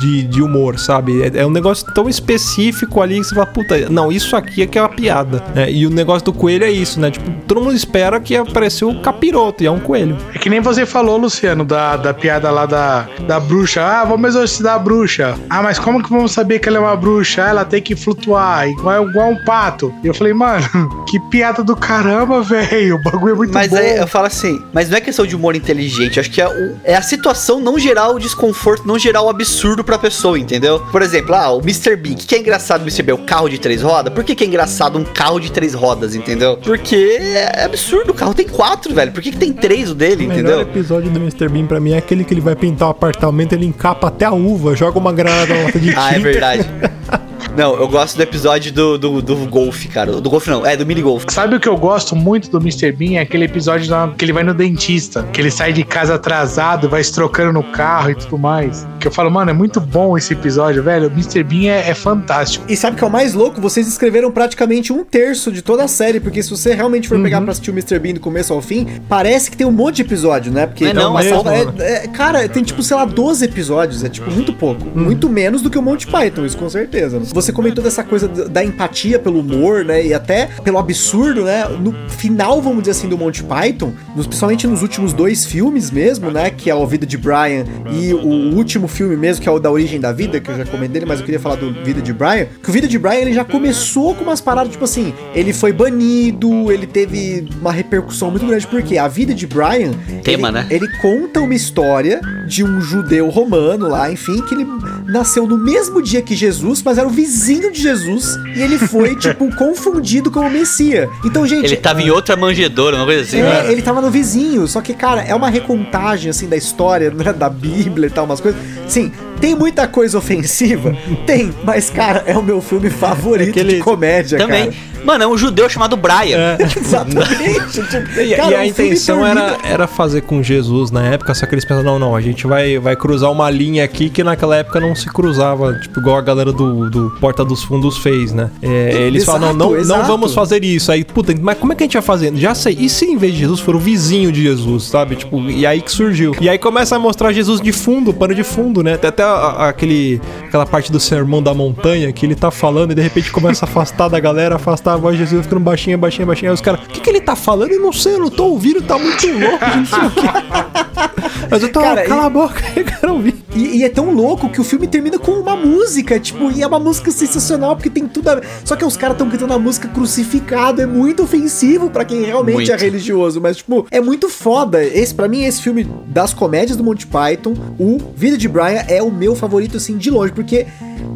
de, 0.00 0.22
de 0.22 0.42
humor, 0.42 0.78
sabe? 0.78 1.22
É, 1.22 1.40
é 1.40 1.46
um 1.46 1.50
negócio 1.50 1.86
tão 1.94 2.08
específico 2.08 3.00
ali 3.00 3.18
que 3.18 3.24
você 3.24 3.34
fala, 3.34 3.46
puta, 3.46 3.88
não, 3.90 4.10
isso 4.10 4.36
aqui 4.36 4.62
é 4.62 4.66
que 4.66 4.78
é 4.78 4.82
uma 4.82 4.88
piada. 4.88 5.42
né? 5.54 5.70
E 5.70 5.86
o 5.86 5.90
negócio 5.90 6.24
do 6.24 6.32
coelho 6.32 6.64
é 6.64 6.70
isso, 6.70 6.98
né? 7.00 7.10
Tipo, 7.10 7.30
todo 7.46 7.60
mundo 7.60 7.74
espera 7.74 8.18
que 8.20 8.36
apareceu 8.36 8.90
o 8.90 9.00
capiroto 9.00 9.62
e 9.62 9.66
é 9.66 9.70
um 9.70 9.80
coelho. 9.80 10.16
É 10.34 10.38
que 10.38 10.48
nem 10.50 10.60
você 10.60 10.84
falou, 10.86 11.16
Luciano, 11.16 11.64
da, 11.64 11.96
da 11.96 12.14
piada 12.14 12.50
lá 12.50 12.66
da, 12.66 12.79
da 13.26 13.38
bruxa. 13.40 13.82
Ah, 13.82 14.04
vamos 14.04 14.30
exorcizar 14.30 14.74
a 14.74 14.78
bruxa. 14.78 15.34
Ah, 15.48 15.62
mas 15.62 15.78
como 15.78 16.02
que 16.02 16.10
vamos 16.10 16.32
saber 16.32 16.58
que 16.58 16.68
ela 16.68 16.78
é 16.78 16.80
uma 16.80 16.96
bruxa? 16.96 17.44
Ah, 17.44 17.48
ela 17.50 17.64
tem 17.64 17.80
que 17.82 17.94
flutuar, 17.96 18.68
igual, 18.68 19.08
igual 19.08 19.30
um 19.30 19.44
pato. 19.44 19.92
E 20.02 20.06
eu 20.06 20.14
falei, 20.14 20.32
mano, 20.32 20.64
que 21.08 21.18
piada 21.30 21.62
do 21.62 21.76
caramba, 21.76 22.42
velho. 22.42 22.96
O 22.96 23.02
bagulho 23.02 23.32
é 23.34 23.36
muito 23.36 23.52
Mas 23.54 23.70
bom. 23.70 23.76
aí 23.76 23.96
eu 23.96 24.06
falo 24.06 24.26
assim, 24.26 24.60
mas 24.72 24.88
não 24.88 24.96
é 24.96 25.00
questão 25.00 25.26
de 25.26 25.34
humor 25.36 25.54
inteligente, 25.56 26.16
eu 26.16 26.20
acho 26.20 26.30
que 26.30 26.40
é, 26.40 26.48
o- 26.48 26.76
é 26.84 26.94
a 26.96 27.02
situação 27.02 27.60
não 27.60 27.78
gerar 27.78 28.08
o 28.10 28.18
desconforto, 28.18 28.86
não 28.86 28.98
gerar 28.98 29.22
o 29.22 29.28
absurdo 29.28 29.82
pra 29.84 29.98
pessoa, 29.98 30.38
entendeu? 30.38 30.80
Por 30.92 31.02
exemplo, 31.02 31.34
ah, 31.34 31.50
o 31.52 31.60
Mr. 31.60 31.96
Bean, 31.96 32.12
o 32.14 32.16
que 32.16 32.34
é 32.34 32.38
engraçado 32.38 32.80
no 32.80 32.86
Mr. 32.86 33.02
Bean? 33.02 33.14
O 33.14 33.18
carro 33.24 33.48
de 33.48 33.58
três 33.58 33.82
rodas? 33.82 34.12
Por 34.12 34.24
que, 34.24 34.34
que 34.34 34.44
é 34.44 34.46
engraçado 34.46 34.98
um 34.98 35.04
carro 35.04 35.38
de 35.40 35.50
três 35.52 35.74
rodas, 35.74 36.14
entendeu? 36.14 36.56
Porque 36.58 37.18
é 37.20 37.64
absurdo, 37.64 38.10
o 38.12 38.14
carro 38.14 38.34
tem 38.34 38.48
quatro, 38.48 38.94
velho. 38.94 39.12
Por 39.12 39.22
que, 39.22 39.30
que 39.32 39.38
tem 39.38 39.52
três 39.52 39.90
o 39.90 39.94
dele, 39.94 40.24
O 40.26 40.28
melhor 40.28 40.40
entendeu? 40.40 40.60
episódio 40.62 41.10
do 41.10 41.18
Mr. 41.18 41.48
Bean 41.48 41.66
pra 41.66 41.80
mim 41.80 41.92
é 41.92 41.98
aquele 41.98 42.24
que 42.24 42.32
ele 42.34 42.40
vai 42.40 42.54
pintar 42.70 42.88
o 42.88 42.90
apartamento, 42.92 43.52
ele 43.52 43.66
encapa 43.66 44.08
até 44.08 44.24
a 44.24 44.32
uva, 44.32 44.74
joga 44.74 44.98
uma 44.98 45.12
granada 45.12 45.54
na 45.54 45.64
lata 45.64 45.78
de 45.78 45.88
tinta. 45.88 46.00
Ah, 46.00 46.14
é 46.14 46.18
verdade. 46.18 46.70
Não, 47.56 47.74
eu 47.74 47.88
gosto 47.88 48.16
do 48.16 48.22
episódio 48.22 48.72
do, 48.72 48.96
do, 48.96 49.20
do 49.22 49.36
golfe, 49.46 49.88
cara. 49.88 50.12
Do 50.12 50.30
golfe 50.30 50.48
não, 50.48 50.64
é 50.64 50.76
do 50.76 50.86
mini 50.86 51.02
golfe. 51.02 51.26
Sabe 51.30 51.56
o 51.56 51.60
que 51.60 51.68
eu 51.68 51.76
gosto 51.76 52.14
muito 52.16 52.50
do 52.50 52.58
Mr. 52.58 52.92
Bean? 52.92 53.18
É 53.18 53.22
aquele 53.22 53.44
episódio 53.44 53.88
da- 53.88 54.08
que 54.16 54.24
ele 54.24 54.32
vai 54.32 54.42
no 54.42 54.54
dentista, 54.54 55.24
que 55.32 55.40
ele 55.40 55.50
sai 55.50 55.72
de 55.72 55.84
casa 55.84 56.14
atrasado, 56.14 56.88
vai 56.88 57.02
se 57.02 57.12
trocando 57.12 57.52
no 57.52 57.62
carro 57.62 58.10
e 58.10 58.14
tudo 58.14 58.38
mais. 58.38 58.86
Que 58.98 59.08
eu 59.08 59.12
falo, 59.12 59.30
mano, 59.30 59.50
é 59.50 59.54
muito 59.54 59.80
bom 59.80 60.16
esse 60.16 60.32
episódio, 60.32 60.82
velho. 60.82 61.08
O 61.08 61.12
Mr. 61.12 61.42
Bean 61.42 61.70
é, 61.72 61.90
é 61.90 61.94
fantástico. 61.94 62.64
E 62.68 62.76
sabe 62.76 62.94
o 62.94 62.98
que 62.98 63.04
é 63.04 63.06
o 63.06 63.10
mais 63.10 63.34
louco? 63.34 63.60
Vocês 63.60 63.86
escreveram 63.88 64.30
praticamente 64.30 64.92
um 64.92 65.04
terço 65.04 65.50
de 65.52 65.60
toda 65.62 65.84
a 65.84 65.88
série, 65.88 66.20
porque 66.20 66.42
se 66.42 66.50
você 66.50 66.74
realmente 66.74 67.08
for 67.08 67.20
pegar 67.20 67.40
pra 67.40 67.50
assistir 67.52 67.70
o 67.70 67.74
Mr. 67.74 67.98
Bean 67.98 68.14
do 68.14 68.20
começo 68.20 68.52
ao 68.52 68.60
fim, 68.62 68.86
parece 69.08 69.50
que 69.50 69.56
tem 69.56 69.66
um 69.66 69.72
monte 69.72 69.96
de 69.96 70.02
episódio, 70.02 70.52
né? 70.52 70.66
Porque 70.66 70.84
Não 70.84 70.90
é 70.90 70.94
não, 71.04 71.14
mesmo, 71.14 71.42
sala- 71.42 71.56
é- 71.56 71.64
mano. 71.64 71.82
é- 71.82 72.06
cara, 72.08 72.48
tem 72.48 72.62
tipo, 72.62 72.82
sei 72.82 72.96
lá, 72.96 73.04
12 73.04 73.44
episódios, 73.44 74.04
é 74.04 74.08
tipo 74.08 74.30
muito 74.30 74.52
pouco. 74.52 74.86
Muito 74.94 75.28
menos 75.28 75.62
do 75.62 75.68
que 75.70 75.78
o 75.78 75.82
Monty 75.82 76.06
Python, 76.06 76.44
isso 76.46 76.56
com 76.56 76.68
certeza. 76.70 77.18
você 77.32 77.39
comentou 77.52 77.82
dessa 77.82 78.04
coisa 78.04 78.28
da 78.28 78.62
empatia 78.64 79.18
pelo 79.18 79.40
humor, 79.40 79.84
né? 79.84 80.06
E 80.06 80.12
até 80.14 80.46
pelo 80.62 80.78
absurdo, 80.78 81.44
né? 81.44 81.64
No 81.80 81.92
final, 82.08 82.60
vamos 82.60 82.80
dizer 82.80 82.92
assim, 82.92 83.08
do 83.08 83.16
Monty 83.16 83.42
Python, 83.44 83.92
nos- 84.14 84.26
principalmente 84.26 84.66
nos 84.66 84.82
últimos 84.82 85.12
dois 85.12 85.44
filmes 85.46 85.90
mesmo, 85.90 86.30
né? 86.30 86.50
Que 86.50 86.68
é 86.70 86.74
o 86.74 86.86
Vida 86.86 87.06
de 87.06 87.16
Brian 87.16 87.64
e 87.92 88.12
o 88.12 88.54
último 88.54 88.86
filme 88.86 89.16
mesmo, 89.16 89.42
que 89.42 89.48
é 89.48 89.52
o 89.52 89.58
da 89.58 89.70
Origem 89.70 89.98
da 89.98 90.12
Vida, 90.12 90.38
que 90.40 90.50
eu 90.50 90.56
já 90.58 90.66
comentei 90.66 90.90
mas 91.06 91.20
eu 91.20 91.24
queria 91.24 91.40
falar 91.40 91.54
do 91.56 91.72
Vida 91.84 92.02
de 92.02 92.12
Brian. 92.12 92.46
Que 92.62 92.68
o 92.68 92.72
Vida 92.72 92.86
de 92.86 92.98
Brian 92.98 93.14
ele 93.20 93.32
já 93.32 93.44
começou 93.44 94.14
com 94.14 94.24
umas 94.24 94.40
paradas, 94.40 94.72
tipo 94.72 94.84
assim, 94.84 95.14
ele 95.34 95.52
foi 95.52 95.72
banido, 95.72 96.70
ele 96.70 96.86
teve 96.86 97.48
uma 97.60 97.72
repercussão 97.72 98.30
muito 98.30 98.46
grande, 98.46 98.66
porque 98.66 98.98
a 98.98 99.08
vida 99.08 99.32
de 99.34 99.46
Brian. 99.46 99.92
Tema, 100.22 100.48
ele, 100.48 100.52
né? 100.58 100.66
Ele 100.68 100.88
conta 101.00 101.40
uma 101.40 101.54
história 101.54 102.20
de 102.46 102.62
um 102.64 102.80
judeu 102.80 103.28
romano 103.30 103.88
lá, 103.88 104.10
enfim, 104.12 104.42
que 104.42 104.54
ele 104.54 104.66
nasceu 105.06 105.46
no 105.46 105.56
mesmo 105.56 106.02
dia 106.02 106.20
que 106.20 106.34
Jesus, 106.34 106.82
mas 106.82 106.98
era 106.98 107.06
o 107.06 107.10
vizinho 107.10 107.29
de 107.70 107.80
Jesus, 107.80 108.36
e 108.56 108.60
ele 108.60 108.78
foi, 108.78 109.16
tipo, 109.16 109.48
confundido 109.56 110.30
com 110.30 110.40
o 110.40 110.50
Messias. 110.50 111.08
Então, 111.24 111.46
gente. 111.46 111.66
Ele 111.66 111.76
tava 111.76 112.02
em 112.02 112.10
outra 112.10 112.36
manjedoura, 112.36 112.96
uma 112.96 113.04
coisa 113.04 113.22
assim, 113.22 113.38
É, 113.38 113.42
né? 113.42 113.72
ele 113.72 113.82
tava 113.82 114.00
no 114.00 114.10
vizinho, 114.10 114.66
só 114.66 114.80
que, 114.80 114.92
cara, 114.94 115.22
é 115.22 115.34
uma 115.34 115.48
recontagem, 115.48 116.30
assim, 116.30 116.48
da 116.48 116.56
história, 116.56 117.10
né, 117.14 117.32
da 117.32 117.48
Bíblia 117.48 118.06
e 118.08 118.10
tal, 118.10 118.24
umas 118.24 118.40
coisas. 118.40 118.60
Sim, 118.88 119.12
tem 119.40 119.54
muita 119.54 119.86
coisa 119.86 120.18
ofensiva? 120.18 120.94
Tem, 121.26 121.54
mas, 121.64 121.88
cara, 121.90 122.24
é 122.26 122.36
o 122.36 122.42
meu 122.42 122.60
filme 122.60 122.90
favorito 122.90 123.50
Aquele- 123.50 123.74
de 123.76 123.80
comédia, 123.80 124.38
Também. 124.38 124.64
cara. 124.66 124.76
Mano, 125.04 125.24
é 125.24 125.26
um 125.26 125.36
judeu 125.36 125.68
chamado 125.68 125.96
Brian. 125.96 126.56
Exatamente. 126.76 127.82
tipo, 127.82 128.20
E, 128.20 128.34
cara, 128.36 128.50
e 128.50 128.54
a 128.54 128.66
intenção 128.66 129.24
era, 129.26 129.58
era 129.64 129.86
fazer 129.86 130.22
com 130.22 130.42
Jesus 130.42 130.90
na 130.90 131.04
época, 131.06 131.34
só 131.34 131.46
que 131.46 131.54
eles 131.54 131.64
pensaram, 131.64 131.84
não, 131.84 131.98
não, 131.98 132.16
a 132.16 132.20
gente 132.20 132.46
vai, 132.46 132.78
vai 132.78 132.96
cruzar 132.96 133.30
uma 133.30 133.48
linha 133.50 133.84
aqui 133.84 134.10
que 134.10 134.22
naquela 134.22 134.56
época 134.56 134.80
não 134.80 134.94
se 134.94 135.06
cruzava, 135.06 135.74
tipo, 135.74 136.00
igual 136.00 136.16
a 136.16 136.20
galera 136.20 136.52
do, 136.52 136.88
do 136.90 137.10
Porta 137.20 137.44
dos 137.44 137.62
Fundos 137.62 137.98
fez, 137.98 138.32
né? 138.32 138.50
É, 138.62 138.92
eles 139.06 139.22
Exato, 139.22 139.38
falam, 139.40 139.54
não, 139.54 139.70
não, 139.72 139.84
não 139.84 140.04
vamos 140.04 140.34
fazer 140.34 140.64
isso. 140.64 140.90
Aí, 140.92 141.04
puta, 141.04 141.34
mas 141.40 141.58
como 141.58 141.72
é 141.72 141.76
que 141.76 141.82
a 141.82 141.86
gente 141.86 141.94
vai 141.94 142.02
fazer? 142.02 142.34
Já 142.36 142.54
sei. 142.54 142.76
E 142.78 142.88
se 142.88 143.04
em 143.06 143.16
vez 143.16 143.32
de 143.32 143.40
Jesus 143.40 143.60
for 143.60 143.74
o 143.74 143.78
vizinho 143.78 144.30
de 144.32 144.42
Jesus, 144.42 144.84
sabe? 144.84 145.16
Tipo, 145.16 145.40
e 145.50 145.66
aí 145.66 145.80
que 145.80 145.90
surgiu. 145.90 146.34
E 146.40 146.48
aí 146.48 146.58
começa 146.58 146.96
a 146.96 146.98
mostrar 146.98 147.32
Jesus 147.32 147.60
de 147.60 147.72
fundo, 147.72 148.12
pano 148.12 148.34
de 148.34 148.42
fundo, 148.44 148.82
né? 148.82 148.96
Tem 148.96 149.08
até 149.08 149.22
a- 149.22 149.26
a- 149.28 149.68
aquele, 149.68 150.20
aquela 150.50 150.66
parte 150.66 150.90
do 150.90 150.98
sermão 150.98 151.40
da 151.40 151.54
montanha 151.54 152.12
que 152.12 152.26
ele 152.26 152.34
tá 152.34 152.50
falando 152.50 152.90
e 152.90 152.94
de 152.96 153.00
repente 153.00 153.30
começa 153.30 153.64
a 153.64 153.68
afastar 153.68 154.08
da 154.08 154.18
galera, 154.18 154.56
afastar 154.56 154.94
a 154.94 154.96
voz 154.96 155.16
de 155.16 155.24
Jesus 155.24 155.44
ficando 155.44 155.60
baixinha, 155.60 155.96
baixinha, 155.96 156.26
baixinha. 156.26 156.50
Aí 156.50 156.54
os 156.54 156.60
caras, 156.60 156.80
o 156.80 156.88
que, 156.88 157.00
que 157.00 157.08
ele 157.08 157.20
tá 157.20 157.36
falando? 157.36 157.70
Eu 157.70 157.80
não 157.80 157.92
sei, 157.92 158.14
eu 158.14 158.18
não 158.18 158.30
tô 158.30 158.46
ouvindo, 158.46 158.82
tá 158.82 158.98
muito 158.98 159.26
louco, 159.28 159.64
não 159.76 159.86
sei 159.86 159.98
o 160.00 160.10
quê. 160.10 160.26
Mas 161.48 161.62
eu 161.62 161.72
tô, 161.72 161.80
Cara, 161.80 162.02
cala 162.04 162.22
e- 162.22 162.26
a 162.26 162.30
boca, 162.30 162.62
eu 162.76 162.84
quero 162.84 163.12
ouvir. 163.14 163.34
E, 163.54 163.78
e 163.78 163.84
é 163.84 163.88
tão 163.88 164.12
louco 164.12 164.48
que 164.48 164.60
o 164.60 164.64
filme 164.64 164.86
termina 164.86 165.18
com 165.18 165.32
uma 165.32 165.56
música, 165.56 166.18
tipo, 166.20 166.50
e 166.50 166.62
é 166.62 166.66
uma 166.66 166.78
música 166.78 167.10
sensacional 167.10 167.74
porque 167.74 167.90
tem 167.90 168.06
tudo 168.06 168.28
a 168.28 168.34
ver. 168.36 168.44
Só 168.64 168.76
que 168.76 168.84
os 168.84 168.96
caras 168.96 169.14
estão 169.14 169.28
cantando 169.28 169.52
a 169.52 169.58
música 169.58 169.88
crucificado, 169.88 170.80
é 170.80 170.86
muito 170.86 171.22
ofensivo 171.22 171.90
pra 171.90 172.04
quem 172.04 172.22
realmente 172.22 172.54
Muito. 172.54 172.72
é 172.72 172.76
religioso, 172.76 173.40
mas 173.40 173.58
tipo, 173.58 173.86
é 173.90 174.00
muito 174.00 174.28
foda. 174.28 174.82
Esse 174.84 175.14
para 175.14 175.28
mim 175.28 175.44
esse 175.44 175.62
filme 175.62 175.84
das 176.06 176.32
comédias 176.32 176.76
do 176.76 176.84
Monty 176.84 177.06
Python, 177.06 177.54
o 177.78 177.98
Vida 178.14 178.36
de 178.36 178.48
Brian 178.48 178.84
é 178.88 179.02
o 179.02 179.10
meu 179.10 179.34
favorito 179.34 179.76
assim 179.76 179.96
de 179.96 180.10
longe, 180.10 180.32
porque 180.32 180.66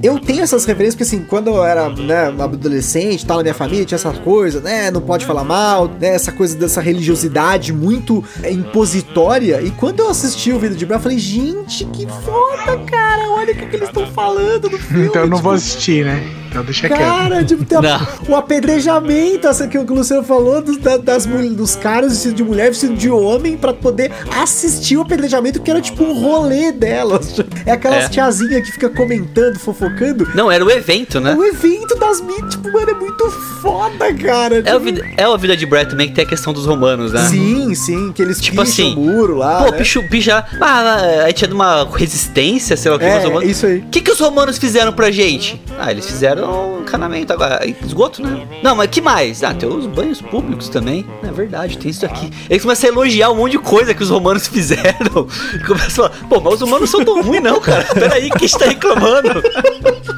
eu 0.02 0.18
tenho 0.18 0.42
essas 0.42 0.64
referências, 0.64 0.94
porque 0.94 1.04
assim, 1.04 1.24
quando 1.24 1.48
eu 1.48 1.64
era, 1.64 1.88
né, 1.88 2.26
adolescente, 2.38 3.24
tal, 3.24 3.38
na 3.38 3.42
minha 3.42 3.54
família, 3.54 3.84
tinha 3.84 3.96
essas 3.96 4.18
coisas, 4.18 4.62
né, 4.62 4.90
não 4.90 5.00
pode 5.00 5.24
falar 5.24 5.44
mal, 5.44 5.88
né, 5.88 6.08
essa 6.08 6.32
coisa 6.32 6.56
dessa 6.56 6.80
religiosidade 6.80 7.72
muito 7.72 8.22
é, 8.42 8.50
impositória, 8.50 9.62
e 9.62 9.70
quando 9.70 10.00
eu 10.00 10.08
assisti 10.08 10.52
o 10.52 10.58
Vida 10.58 10.74
de 10.74 10.84
Brian, 10.84 10.98
eu 10.98 11.02
falei, 11.02 11.18
gente, 11.18 11.84
que 11.86 12.06
foda, 12.24 12.78
cara, 12.86 13.28
olha 13.30 13.52
o 13.52 13.56
que, 13.56 13.66
que 13.66 13.76
eles 13.76 13.88
estão 13.88 14.06
falando 14.06 14.70
no 14.70 14.78
filme. 14.78 15.06
Então 15.06 15.22
eu 15.22 15.28
não 15.28 15.36
tipo, 15.36 15.48
vou 15.48 15.52
assistir, 15.52 16.04
né? 16.04 16.43
Então 16.54 16.64
deixa 16.64 16.86
quieto. 16.88 16.98
Cara, 17.00 17.42
tipo, 17.44 17.64
tem 17.64 17.78
a- 17.78 18.08
o 18.28 18.36
apedrejamento, 18.36 19.48
essa 19.48 19.66
que 19.66 19.76
o 19.76 19.82
Luciano 19.92 20.22
falou, 20.22 20.62
dos, 20.62 20.76
da- 20.78 20.96
das, 20.98 21.26
dos 21.26 21.74
caras 21.74 22.12
vestidos 22.12 22.36
de 22.36 22.44
mulher, 22.44 22.68
vestidos 22.68 22.96
de 22.96 23.10
homem, 23.10 23.56
pra 23.56 23.72
poder 23.74 24.12
assistir 24.40 24.96
o 24.96 25.02
apedrejamento, 25.02 25.60
que 25.60 25.68
era 25.68 25.80
tipo 25.80 26.04
um 26.04 26.12
rolê 26.20 26.70
delas. 26.70 27.34
É 27.66 27.72
aquelas 27.72 28.04
É. 28.04 28.08
tiazinhas 28.10 28.62
que 28.66 28.72
fica 28.72 28.90
comentando, 28.90 29.58
fofocando. 29.58 30.28
Não, 30.34 30.52
era 30.52 30.62
o 30.64 30.70
evento, 30.70 31.16
É 31.16 31.20
né? 31.20 31.34
o 31.34 31.42
evento 31.44 31.94
das 31.98 32.20
mídias, 32.20 32.50
tipo, 32.52 32.70
mano, 32.70 32.90
é 32.90 32.94
muito 32.94 33.30
foda, 33.62 34.12
cara. 34.14 34.56
É 34.56 34.60
o, 34.60 34.78
Tipo, 34.78 34.80
vida, 34.80 35.06
é 35.16 35.26
o 35.26 35.38
Vida 35.38 35.56
de 35.56 35.64
Brian 35.66 35.86
também 35.86 36.08
que 36.08 36.14
tem 36.14 36.24
a 36.24 36.28
questão 36.28 36.52
dos 36.52 36.66
romanos, 36.66 37.12
né? 37.12 37.22
Sim, 37.26 37.74
sim, 37.74 38.12
que 38.12 38.20
eles 38.22 38.38
Tipo 38.40 38.60
assim, 38.60 38.94
o 38.94 39.00
muro 39.00 39.36
lá. 39.36 39.64
Pô, 39.64 39.70
né? 39.70 39.78
pichu, 39.78 40.02
picha. 40.10 40.44
Ah, 40.60 41.24
aí 41.24 41.32
tinha 41.32 41.50
uma 41.52 41.88
resistência, 41.96 42.76
sei 42.76 42.90
lá 42.90 42.96
o 42.96 43.00
que, 43.00 43.06
É, 43.06 43.18
os 43.18 43.24
romanos. 43.24 43.48
isso 43.48 43.66
aí. 43.66 43.78
O 43.78 43.86
que, 43.86 44.00
que 44.02 44.10
os 44.10 44.20
romanos 44.20 44.58
fizeram 44.58 44.92
pra 44.92 45.10
gente? 45.10 45.60
Ah, 45.78 45.90
eles 45.90 46.04
fizeram 46.06 46.43
encanamento 46.80 47.32
agora. 47.32 47.60
Esgoto, 47.84 48.22
né? 48.22 48.46
Não, 48.62 48.74
mas 48.74 48.90
que 48.90 49.00
mais? 49.00 49.42
Ah, 49.42 49.54
tem 49.54 49.68
os 49.68 49.86
banhos 49.86 50.20
públicos 50.20 50.68
também. 50.68 51.06
É 51.22 51.32
verdade, 51.32 51.78
tem 51.78 51.90
isso 51.90 52.04
aqui. 52.04 52.30
Eles 52.48 52.62
começam 52.62 52.90
a 52.90 52.92
elogiar 52.92 53.30
um 53.30 53.36
monte 53.36 53.52
de 53.52 53.58
coisa 53.58 53.94
que 53.94 54.02
os 54.02 54.10
romanos 54.10 54.46
fizeram. 54.48 55.26
E 55.54 55.58
começam 55.64 56.06
a 56.06 56.10
falar, 56.10 56.28
pô, 56.28 56.40
mas 56.40 56.54
os 56.54 56.60
romanos 56.60 56.90
são 56.90 57.04
tão 57.04 57.22
ruins, 57.22 57.42
não, 57.42 57.60
cara. 57.60 57.84
Peraí, 57.94 58.30
que 58.30 58.44
a 58.44 58.46
gente 58.46 58.58
tá 58.58 58.66
reclamando? 58.66 59.28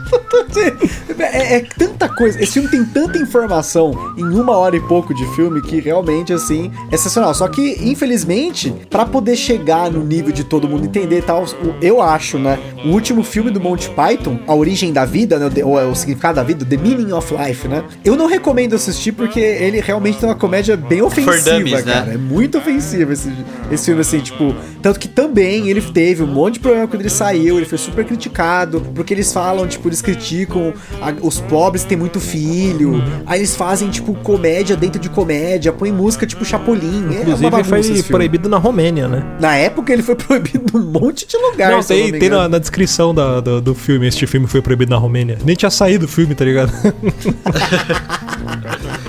É, 1.19 1.57
é 1.57 1.61
tanta 1.61 2.09
coisa. 2.09 2.41
Esse 2.43 2.53
filme 2.53 2.69
tem 2.69 2.85
tanta 2.85 3.19
informação 3.19 4.15
em 4.17 4.25
uma 4.25 4.57
hora 4.57 4.77
e 4.77 4.81
pouco 4.81 5.15
de 5.15 5.27
filme 5.35 5.61
que 5.63 5.81
realmente, 5.81 6.33
assim, 6.33 6.71
é 6.91 6.97
sensacional. 6.97 7.35
Só 7.35 7.49
que, 7.49 7.79
infelizmente, 7.83 8.73
pra 8.91 9.05
poder 9.05 9.37
chegar 9.37 9.91
no 9.91 10.05
nível 10.05 10.33
de 10.33 10.45
todo 10.45 10.69
mundo 10.69 10.85
entender 10.85 11.19
e 11.19 11.23
tal, 11.23 11.45
eu 11.81 12.01
acho, 12.01 12.39
né? 12.39 12.59
O 12.85 12.91
último 12.91 13.23
filme 13.23 13.51
do 13.51 13.61
Monty 13.61 13.91
Python, 13.91 14.39
A 14.47 14.55
Origem 14.55 14.93
da 14.93 15.05
Vida, 15.05 15.39
né? 15.39 15.51
Ou 15.65 15.81
é 15.81 15.85
o 15.85 15.95
significado 15.95 16.16
da 16.33 16.43
vida, 16.43 16.65
The 16.65 16.77
Meaning 16.77 17.13
of 17.13 17.35
Life, 17.35 17.69
né? 17.69 17.85
Eu 18.05 18.17
não 18.17 18.27
recomendo 18.27 18.75
assistir 18.75 19.13
porque 19.13 19.41
ele 19.41 19.81
realmente 19.81 20.19
tem 20.19 20.29
uma 20.29 20.35
comédia 20.35 20.77
bem 20.77 21.03
ofensiva, 21.03 21.59
dummies, 21.59 21.85
né? 21.85 21.93
cara. 21.93 22.13
É 22.15 22.17
muito 22.17 22.59
ofensivo 22.59 23.13
esse, 23.13 23.33
esse 23.71 23.85
filme, 23.87 24.01
assim, 24.01 24.21
tipo. 24.21 24.55
Tanto 24.83 24.99
que 25.01 25.09
também 25.09 25.69
ele 25.69 25.81
teve 25.83 26.23
um 26.23 26.27
monte 26.27 26.55
de 26.55 26.61
problema 26.61 26.87
quando 26.87 27.01
ele 27.03 27.11
saiu, 27.11 27.57
ele 27.57 27.67
foi 27.67 27.79
super 27.79 28.05
criticado, 28.05 28.81
porque 28.95 29.13
eles 29.13 29.33
falam, 29.33 29.67
tipo, 29.67 29.89
eles 29.89 30.01
criticam 30.03 30.73
a- 31.01 31.15
os 31.23 31.41
pobres 31.41 31.83
que 31.83 31.89
têm 31.89 31.99
muito 31.99 32.21
filho, 32.21 33.03
aí 33.27 33.41
eles 33.41 33.55
fazem, 33.57 33.91
tipo, 33.91 34.15
comédia 34.17 34.77
dentro 34.77 35.01
de 35.01 35.09
comédia, 35.09 35.73
põe 35.73 35.91
música 35.93 36.27
tipo 36.27 36.45
Chapolin. 36.45 36.87
é 36.87 37.11
uma 37.11 37.21
Inclusive 37.23 37.51
bagunça 37.51 37.69
foi 37.71 37.81
esse 37.81 37.93
filme. 37.95 38.09
proibido 38.11 38.49
na 38.49 38.59
Romênia, 38.59 39.09
né? 39.09 39.25
Na 39.41 39.57
época 39.57 39.93
ele 39.93 40.03
foi 40.03 40.15
proibido 40.17 40.79
num 40.79 40.85
monte 41.01 41.27
de 41.27 41.37
lugar. 41.37 41.71
não, 41.73 41.83
tem, 41.83 42.13
me 42.13 42.19
tem 42.19 42.29
na, 42.31 42.49
na 42.49 42.59
descrição 42.59 43.15
da- 43.15 43.41
do, 43.41 43.61
do 43.61 43.75
filme, 43.75 44.07
este 44.07 44.27
filme 44.27 44.47
foi 44.47 44.63
proibido 44.63 44.91
na 44.91 44.97
Romênia. 44.97 45.39
Nem 45.45 45.57
tinha 45.57 45.71
saído 45.71 46.06
o 46.07 46.09
filme, 46.09 46.35
tá 46.35 46.45
ligado? 46.45 46.73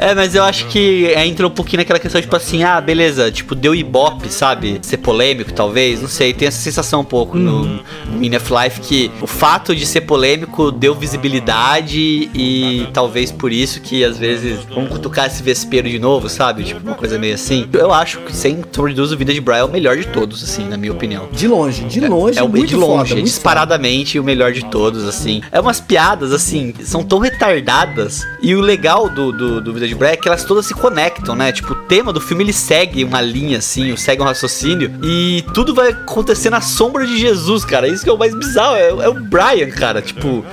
É, 0.00 0.14
mas 0.14 0.34
eu 0.34 0.42
acho 0.42 0.66
que 0.68 1.06
é, 1.08 1.26
entra 1.26 1.46
um 1.46 1.50
pouquinho 1.50 1.78
naquela 1.78 1.98
questão, 1.98 2.20
tipo 2.20 2.34
assim, 2.34 2.62
ah, 2.62 2.80
beleza, 2.80 3.30
tipo, 3.30 3.54
deu 3.54 3.74
ibope, 3.74 4.32
sabe? 4.32 4.78
Ser 4.80 4.96
polêmico, 4.96 5.52
talvez, 5.52 6.00
não 6.00 6.08
sei, 6.08 6.32
tem 6.32 6.48
essa 6.48 6.58
sensação 6.58 7.02
um 7.02 7.04
pouco 7.04 7.36
no, 7.36 7.66
no 7.66 7.82
Meaning 8.18 8.36
of 8.36 8.50
Life 8.50 8.80
que 8.80 9.10
o 9.20 9.26
fato 9.26 9.76
de 9.76 9.84
ser 9.84 10.02
polêmico 10.02 10.72
deu 10.72 10.94
visibilidade 10.94 12.30
e 12.34 12.88
talvez 12.94 13.30
por 13.30 13.52
isso 13.52 13.80
que 13.82 14.02
às 14.02 14.16
vezes 14.16 14.60
vamos 14.74 14.88
cutucar 14.88 15.26
esse 15.26 15.42
vespeiro 15.42 15.88
de 15.88 15.98
novo, 15.98 16.30
sabe? 16.30 16.64
Tipo, 16.64 16.80
uma 16.80 16.96
coisa 16.96 17.18
meio 17.18 17.34
assim. 17.34 17.68
Eu 17.70 17.92
acho 17.92 18.20
que 18.20 18.34
sem 18.34 18.64
sobreduz 18.72 19.12
o 19.12 19.16
Vida 19.18 19.34
de 19.34 19.40
Brian 19.40 19.58
é 19.58 19.64
o 19.64 19.68
melhor 19.68 19.98
de 19.98 20.06
todos, 20.06 20.42
assim, 20.42 20.66
na 20.66 20.78
minha 20.78 20.92
opinião. 20.92 21.28
De 21.30 21.46
longe, 21.46 21.84
de 21.84 22.00
longe, 22.00 22.38
É 22.38 22.42
o 22.42 22.48
muito 22.48 22.68
de 22.68 22.76
longe, 22.76 22.96
foda, 22.96 23.10
é 23.10 23.14
muito 23.16 23.26
disparadamente 23.26 24.18
o 24.18 24.24
melhor 24.24 24.50
de 24.50 24.64
todos, 24.64 25.06
assim. 25.06 25.42
É 25.52 25.60
umas 25.60 25.78
piadas, 25.78 26.32
assim, 26.32 26.72
são 26.84 27.02
tão 27.02 27.18
retardadas. 27.18 28.26
E 28.42 28.54
o 28.54 28.62
legal 28.62 29.10
do, 29.10 29.30
do, 29.30 29.60
do 29.60 29.74
Vida 29.74 29.89
de 29.90 29.94
Brian 29.96 30.10
é 30.12 30.16
que 30.16 30.28
elas 30.28 30.44
todas 30.44 30.66
se 30.66 30.74
conectam, 30.74 31.34
né? 31.34 31.52
Tipo, 31.52 31.72
o 31.72 31.76
tema 31.76 32.12
do 32.12 32.20
filme 32.20 32.44
ele 32.44 32.52
segue 32.52 33.04
uma 33.04 33.20
linha, 33.20 33.58
assim, 33.58 33.96
segue 33.96 34.22
um 34.22 34.24
raciocínio. 34.24 34.90
E 35.02 35.44
tudo 35.52 35.74
vai 35.74 35.90
acontecer 35.90 36.48
na 36.50 36.60
sombra 36.60 37.06
de 37.06 37.18
Jesus, 37.18 37.64
cara. 37.64 37.88
Isso 37.88 38.04
que 38.04 38.10
é 38.10 38.12
o 38.12 38.18
mais 38.18 38.34
bizarro. 38.34 38.76
É, 38.76 38.88
é 38.88 39.08
o 39.08 39.14
Brian, 39.14 39.70
cara. 39.70 40.00
Tipo, 40.00 40.44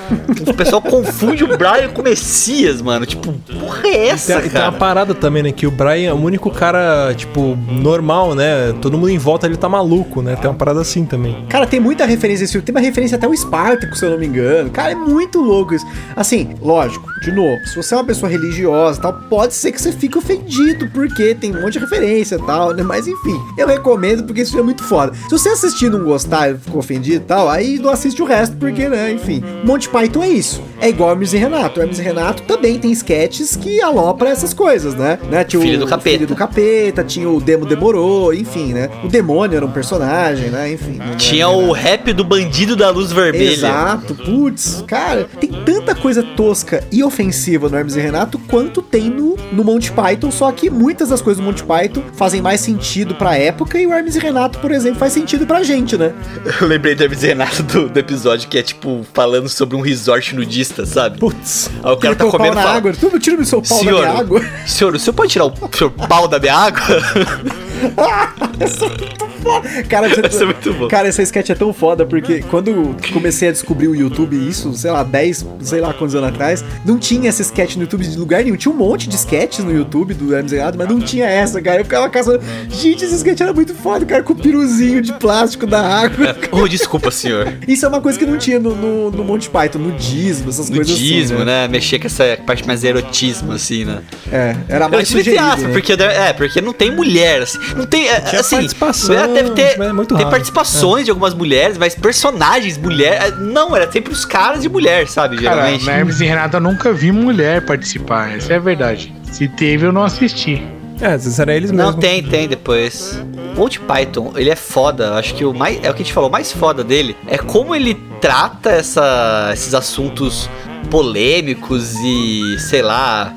o 0.47 0.53
pessoal 0.53 0.81
confunde 0.81 1.43
o 1.43 1.57
Brian 1.57 1.89
com 1.93 2.01
o 2.01 2.03
Messias, 2.03 2.81
mano. 2.81 3.05
Tipo, 3.05 3.31
porra 3.59 3.87
é 3.87 4.07
essa, 4.07 4.33
Tem, 4.39 4.49
tem 4.49 4.61
uma 4.61 4.67
cara? 4.67 4.71
parada 4.71 5.13
também, 5.13 5.43
né? 5.43 5.51
Que 5.51 5.67
o 5.67 5.71
Brian 5.71 6.09
é 6.09 6.13
o 6.13 6.17
único 6.17 6.49
cara, 6.49 7.13
tipo, 7.15 7.57
normal, 7.69 8.33
né? 8.33 8.73
Todo 8.81 8.97
mundo 8.97 9.09
em 9.09 9.17
volta 9.17 9.45
ele 9.45 9.57
tá 9.57 9.69
maluco, 9.69 10.21
né? 10.21 10.35
Tem 10.35 10.49
uma 10.49 10.57
parada 10.57 10.81
assim 10.81 11.05
também. 11.05 11.45
Cara, 11.47 11.67
tem 11.67 11.79
muita 11.79 12.05
referência 12.05 12.41
nesse 12.43 12.53
filme. 12.53 12.65
Tem 12.65 12.73
uma 12.73 12.81
referência 12.81 13.17
até 13.17 13.27
o 13.27 13.35
Spartacus, 13.35 13.99
se 13.99 14.05
eu 14.05 14.11
não 14.11 14.17
me 14.17 14.25
engano. 14.25 14.69
Cara, 14.71 14.91
é 14.91 14.95
muito 14.95 15.39
louco 15.39 15.75
isso. 15.75 15.85
Assim, 16.15 16.55
lógico, 16.61 17.07
de 17.21 17.31
novo, 17.31 17.57
se 17.67 17.75
você 17.75 17.93
é 17.93 17.97
uma 17.97 18.03
pessoa 18.03 18.29
religiosa 18.29 18.99
e 18.99 19.01
tal, 19.01 19.13
pode 19.29 19.53
ser 19.53 19.71
que 19.71 19.81
você 19.81 19.91
fique 19.91 20.17
ofendido, 20.17 20.89
porque 20.91 21.35
tem 21.35 21.55
um 21.55 21.61
monte 21.61 21.73
de 21.73 21.79
referência 21.79 22.35
e 22.35 22.41
tal, 22.41 22.73
né? 22.73 22.83
Mas 22.83 23.07
enfim, 23.07 23.39
eu 23.57 23.67
recomendo 23.67 24.23
porque 24.23 24.41
isso 24.41 24.57
é 24.57 24.61
muito 24.61 24.83
foda. 24.83 25.13
Se 25.13 25.29
você 25.29 25.49
assistir 25.49 25.85
e 25.85 25.89
não 25.89 26.03
gostar 26.03 26.51
e 26.51 26.57
ficou 26.57 26.79
ofendido 26.79 27.17
e 27.17 27.27
tal, 27.27 27.49
aí 27.49 27.77
não 27.79 27.89
assiste 27.89 28.21
o 28.21 28.25
resto, 28.25 28.55
porque, 28.57 28.87
né? 28.87 29.11
Enfim, 29.11 29.43
Monty 29.63 29.89
Python 29.89 30.23
é 30.23 30.29
isso. 30.29 30.61
é 30.81 30.89
igual 30.89 31.11
Hermes 31.11 31.33
e 31.33 31.37
Renato. 31.37 31.79
Hermes 31.79 31.99
e 31.99 32.01
Renato 32.01 32.43
também 32.43 32.79
tem 32.79 32.91
sketches 32.91 33.55
que 33.55 33.81
alopra 33.81 34.29
essas 34.29 34.53
coisas, 34.53 34.95
né? 34.95 35.19
né? 35.29 35.43
Tinha 35.43 35.61
Filho 35.61 35.77
o, 35.77 35.79
do 35.79 35.87
capeta. 35.87 36.09
Filho 36.09 36.27
do 36.27 36.35
capeta, 36.35 37.03
tinha 37.03 37.29
o 37.29 37.39
Demo 37.41 37.65
Demorou, 37.65 38.33
enfim, 38.33 38.73
né? 38.73 38.89
O 39.03 39.07
demônio 39.07 39.55
era 39.57 39.65
um 39.65 39.71
personagem, 39.71 40.49
né? 40.49 40.71
Enfim. 40.71 40.97
não 40.97 41.15
Tinha 41.15 41.49
o 41.49 41.71
rap 41.71 42.13
do 42.13 42.23
bandido 42.23 42.75
da 42.75 42.89
luz 42.89 43.11
vermelha. 43.11 43.53
Exato, 43.53 44.15
putz, 44.15 44.83
cara, 44.87 45.27
tem 45.39 45.49
tanta 45.65 45.95
coisa 45.95 46.23
tosca 46.23 46.83
e 46.91 47.03
ofensiva 47.03 47.69
no 47.69 47.77
Hermes 47.77 47.95
e 47.95 47.99
Renato 47.99 48.39
quanto 48.39 48.81
tem 48.81 49.09
no, 49.17 49.35
no 49.51 49.63
Monty 49.63 49.91
Python, 49.91 50.31
só 50.31 50.51
que 50.51 50.69
muitas 50.69 51.09
das 51.09 51.21
coisas 51.21 51.43
do 51.43 51.45
Monty 51.45 51.63
Python 51.63 52.03
fazem 52.13 52.41
mais 52.41 52.61
sentido 52.61 53.15
pra 53.15 53.35
época 53.35 53.79
e 53.79 53.87
o 53.87 53.93
Hermes 53.93 54.15
e 54.15 54.19
Renato, 54.19 54.59
por 54.59 54.71
exemplo, 54.71 54.99
faz 54.99 55.13
sentido 55.13 55.45
pra 55.45 55.63
gente, 55.63 55.97
né? 55.97 56.13
Eu 56.61 56.67
lembrei 56.67 56.95
do 56.95 57.03
Hermes 57.03 57.23
e 57.23 57.27
Renato 57.27 57.63
do, 57.63 57.89
do 57.89 57.99
episódio 57.99 58.47
que 58.47 58.57
é 58.57 58.63
tipo 58.63 59.05
falando 59.13 59.49
sobre 59.49 59.75
um 59.75 59.81
resort 59.81 60.35
nudista, 60.35 60.85
sabe? 60.85 61.19
Putz, 61.19 61.69
Aí 61.83 61.91
o 61.91 61.97
cara 61.97 62.15
tá 62.15 62.25
comendo 62.25 62.55
na 62.55 62.61
fala, 62.61 62.77
água, 62.77 62.93
tu 62.93 63.19
tira 63.19 63.41
o 63.41 63.45
seu 63.45 63.61
pau 63.61 63.79
Senhor, 63.79 64.01
da 64.01 64.07
minha 64.09 64.21
água. 64.21 64.45
senhor, 64.65 64.95
o 64.95 64.99
senhor 64.99 65.13
pode 65.13 65.31
tirar 65.31 65.45
o 65.45 65.53
seu 65.73 65.89
pau 65.89 66.27
da 66.27 66.39
minha 66.39 66.55
água? 66.55 66.81
Essa 68.59 68.85
é 68.85 68.89
muito 68.89 69.27
foda. 69.41 69.83
Cara, 69.83 70.07
Essa 70.07 70.43
é 70.43 70.45
muito 70.45 70.73
boa. 70.73 70.89
Cara, 70.89 71.07
essa 71.07 71.21
sketch 71.21 71.49
é 71.49 71.55
tão 71.55 71.71
foda 71.73 72.05
porque 72.05 72.41
quando 72.41 72.95
comecei 73.13 73.49
a 73.49 73.51
descobrir 73.51 73.87
o 73.87 73.95
YouTube, 73.95 74.35
isso, 74.35 74.73
sei 74.73 74.91
lá, 74.91 75.03
10, 75.03 75.45
sei 75.61 75.79
lá 75.79 75.93
quantos 75.93 76.15
anos 76.15 76.29
atrás, 76.29 76.63
não 76.85 76.97
tinha 76.97 77.29
essa 77.29 77.41
sketch 77.41 77.75
no 77.75 77.83
YouTube 77.83 78.05
de 78.05 78.17
lugar 78.17 78.43
nenhum. 78.43 78.55
Tinha 78.55 78.73
um 78.73 78.77
monte 78.77 79.07
de 79.07 79.15
sketches 79.15 79.63
no 79.63 79.71
YouTube 79.71 80.13
do 80.13 80.33
Hermes 80.35 80.51
Renato, 80.51 80.77
mas 80.77 80.87
não 80.89 80.99
tinha 80.99 81.25
essa, 81.27 81.61
cara. 81.61 81.81
Eu 81.81 81.85
ficava 81.85 82.09
caçando. 82.09 82.41
Gente, 82.69 83.05
esse 83.05 83.15
sketch 83.15 83.41
era 83.41 83.53
muito 83.53 83.73
foda, 83.73 84.05
cara, 84.05 84.23
com 84.23 84.33
o 84.33 84.35
piruzinho 84.35 85.01
de 85.01 85.13
plástico 85.13 85.65
da 85.65 85.81
água. 85.81 86.35
oh, 86.51 86.67
desculpa, 86.67 87.11
senhor. 87.11 87.53
Isso 87.67 87.85
é 87.85 87.89
uma 87.89 88.01
coisa 88.01 88.17
que 88.17 88.25
não 88.25 88.37
tinha 88.37 88.59
no, 88.59 88.75
no, 88.75 89.11
no 89.11 89.23
Monty 89.23 89.49
Python, 89.49 89.79
no 89.79 89.91
dízimo, 89.91 90.49
essas 90.49 90.69
coisas 90.69 90.87
Nudismo, 90.89 91.37
assim. 91.37 91.45
né? 91.45 91.67
Mexer 91.67 91.99
com 91.99 92.07
essa 92.07 92.37
parte 92.45 92.65
mais 92.65 92.83
erotismo, 92.83 93.51
assim, 93.51 93.85
né? 93.85 94.01
É, 94.31 94.55
era 94.67 94.89
mais 94.89 95.09
Entre 95.09 95.23
sugerido, 95.23 95.67
né? 95.67 95.69
porque, 95.71 95.93
é, 95.93 96.33
porque 96.33 96.61
não 96.61 96.73
tem 96.73 96.91
mulher, 96.91 97.41
assim. 97.43 97.59
Não 97.75 97.85
tem. 97.85 98.07
é, 98.07 98.21
Tinha 98.21 98.41
assim, 98.41 98.55
participação, 98.57 99.15
é, 99.15 99.27
deve 99.27 99.49
ter, 99.51 99.79
é 99.79 99.93
muito 99.93 100.09
tem 100.15 100.17
raro. 100.23 100.29
participações 100.29 101.05
de 101.05 101.11
algumas 101.11 101.33
mulheres, 101.33 101.77
mas 101.77 101.95
personagens, 101.95 102.77
mulher. 102.77 103.21
é, 103.27 103.31
Não, 103.31 103.75
era 103.75 103.91
sempre 103.91 104.13
os 104.13 104.25
caras 104.25 104.61
de 104.61 104.69
mulher, 104.69 105.07
sabe? 105.07 105.37
Cara, 105.37 105.55
Geralmente. 105.57 105.85
na 105.85 105.91
Hermes 105.93 106.19
e 106.21 106.25
Renato 106.25 106.57
eu 106.57 106.61
nunca 106.61 106.93
vi 106.93 107.11
mulher 107.11 107.65
participar, 107.65 108.35
essa 108.37 108.53
é 108.53 108.55
a 108.57 108.59
verdade. 108.59 109.13
Se 109.31 109.47
teve, 109.47 109.85
eu 109.85 109.91
não 109.91 110.03
assisti. 110.03 110.61
É, 110.99 111.07
às 111.13 111.25
vezes 111.25 111.37
era 111.39 111.53
eles 111.55 111.71
Não, 111.71 111.85
mesmo. 111.87 112.01
tem, 112.01 112.23
tem 112.23 112.47
depois. 112.47 113.21
Monty 113.55 113.79
Python, 113.81 114.33
ele 114.35 114.49
é 114.49 114.55
foda. 114.55 115.13
Acho 115.15 115.35
que 115.35 115.45
o 115.45 115.53
mais. 115.53 115.77
É 115.83 115.89
o 115.91 115.93
que 115.93 116.01
a 116.01 116.05
gente 116.05 116.13
falou, 116.13 116.27
o 116.29 116.31
mais 116.31 116.51
foda 116.51 116.83
dele 116.83 117.15
é 117.27 117.37
como 117.37 117.75
ele 117.75 117.95
trata 118.19 118.71
essa, 118.71 119.51
esses 119.53 119.75
assuntos 119.75 120.49
polêmicos 120.89 121.93
e, 122.03 122.57
sei 122.59 122.81
lá, 122.81 123.33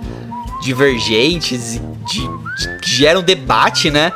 divergentes, 0.60 1.72
de, 1.72 1.80
de- 2.18 2.78
que 2.82 2.90
geram 2.90 3.22
debate, 3.22 3.90
né? 3.90 4.12